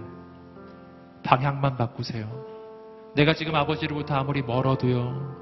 방향만 1.24 1.78
바꾸세요. 1.78 2.46
내가 3.16 3.34
지금 3.34 3.56
아버지로부터 3.56 4.16
아무리 4.16 4.42
멀어도요. 4.42 5.38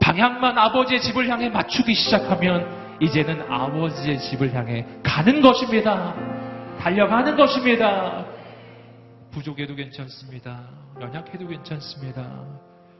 방향만 0.00 0.56
아버지의 0.56 1.00
집을 1.00 1.28
향해 1.28 1.50
맞추기 1.50 1.94
시작하면 1.94 2.66
이제는 3.00 3.42
아버지의 3.50 4.18
집을 4.18 4.54
향해 4.54 4.86
가는 5.02 5.40
것입니다. 5.42 6.14
달려가는 6.78 7.36
것입니다. 7.36 8.24
부족해도 9.30 9.74
괜찮습니다. 9.74 10.62
연약해도 11.00 11.46
괜찮습니다. 11.46 12.42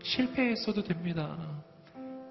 실패했어도 0.02 0.82
됩니다. 0.82 1.36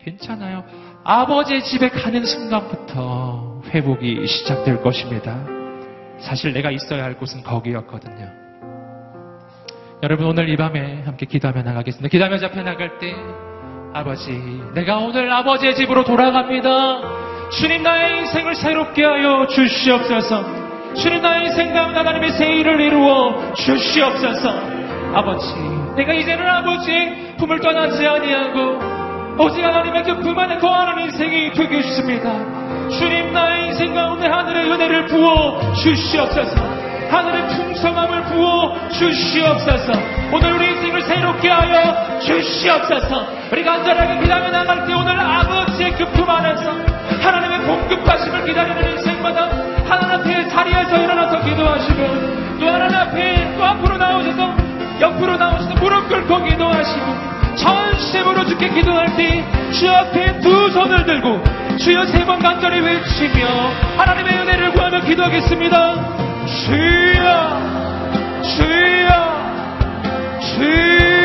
괜찮아요. 0.06 0.64
아버지의 1.04 1.64
집에 1.64 1.90
가는 1.90 2.24
순간부터 2.24 3.64
회복이 3.70 4.28
시작될 4.28 4.82
것입니다. 4.84 5.44
사실 6.20 6.54
내가 6.54 6.70
있어야 6.70 7.04
할 7.04 7.16
곳은 7.16 7.42
거기였거든요. 7.42 8.30
여러분 10.04 10.28
오늘 10.28 10.50
이 10.50 10.56
밤에 10.56 11.02
함께 11.04 11.26
기도하며 11.26 11.64
나가겠습니다. 11.64 12.10
기도하며 12.10 12.38
잡혀 12.38 12.62
나갈 12.62 13.00
때 13.00 13.16
아버지 13.94 14.32
내가 14.76 15.00
오늘 15.00 15.32
아버지의 15.32 15.76
집으로 15.76 16.04
돌아갑니다. 16.04 17.50
주님 17.50 17.82
나의 17.82 18.20
인생을 18.20 18.56
새롭게 18.56 19.04
하여 19.04 19.48
주시옵소서. 19.48 20.94
주님 20.94 21.22
나의 21.22 21.46
인생 21.46 21.74
가운데 21.74 21.98
하나님의 21.98 22.32
새 22.32 22.54
일을 22.54 22.80
이루어 22.80 23.54
주시옵소서. 23.54 24.50
아버지 25.16 25.48
내가 25.96 26.14
이제는 26.14 26.48
아버지의 26.48 27.38
품을 27.38 27.60
떠나지 27.62 28.06
아니하고 28.06 28.95
오직 29.38 29.64
하나님의 29.64 30.04
그 30.04 30.16
품 30.22 30.38
안에 30.40 30.58
거하는 30.58 31.04
인생이 31.04 31.52
되게 31.54 31.82
주십니다. 31.82 32.32
주님 32.90 33.34
나의 33.34 33.68
인생 33.68 33.94
가운데 33.94 34.28
하늘의 34.28 34.72
은혜를 34.72 35.06
부어 35.08 35.74
주시옵소서. 35.74 36.56
하늘의 37.12 37.48
풍성함을 37.50 38.24
부어 38.24 38.90
주시옵소서. 38.90 39.92
오늘 40.32 40.54
우리 40.54 40.68
인생을 40.72 41.02
새롭게 41.04 41.50
하여 41.50 42.20
주시옵소서. 42.20 43.28
우리 43.52 43.64
간절하게 43.64 44.20
기다려 44.22 44.50
나갈 44.52 44.86
때 44.88 44.94
오늘 44.94 45.20
아버지의 45.20 45.92
그 45.96 46.06
품 46.16 46.30
안에서 46.30 46.72
하나님의 47.22 47.60
공급하심을 47.68 48.46
기다리는 48.46 48.92
인생마다 48.94 49.50
하나님 49.88 50.12
앞에 50.12 50.48
자리에서 50.48 50.98
일어나서 50.98 51.42
기도하시고 51.42 52.60
또 52.60 52.68
하나님 52.68 52.96
앞에 52.98 53.56
또 53.58 53.66
앞으로 53.66 53.98
나오셔서 53.98 54.56
옆으로 55.02 55.38
나오셔서 55.38 55.76
무릎 55.76 56.08
꿇고 56.08 56.44
기도하시고 56.46 57.35
전심으로 57.56 58.46
주께 58.46 58.70
기도할 58.70 59.16
때 59.16 59.44
주 59.72 59.90
앞에 59.90 60.40
두 60.40 60.70
손을 60.72 61.06
들고 61.06 61.42
주여 61.78 62.06
세 62.06 62.24
번 62.26 62.40
간절히 62.40 62.80
외치며 62.80 63.46
하나님의 63.98 64.38
은혜를 64.40 64.72
구하며 64.72 65.02
기도하겠습니다. 65.02 66.46
주여, 66.46 67.62
주여, 68.42 69.10
주여, 70.40 71.25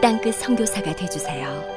땅끝 0.00 0.34
선교사가 0.34 0.94
되주세요. 0.94 1.75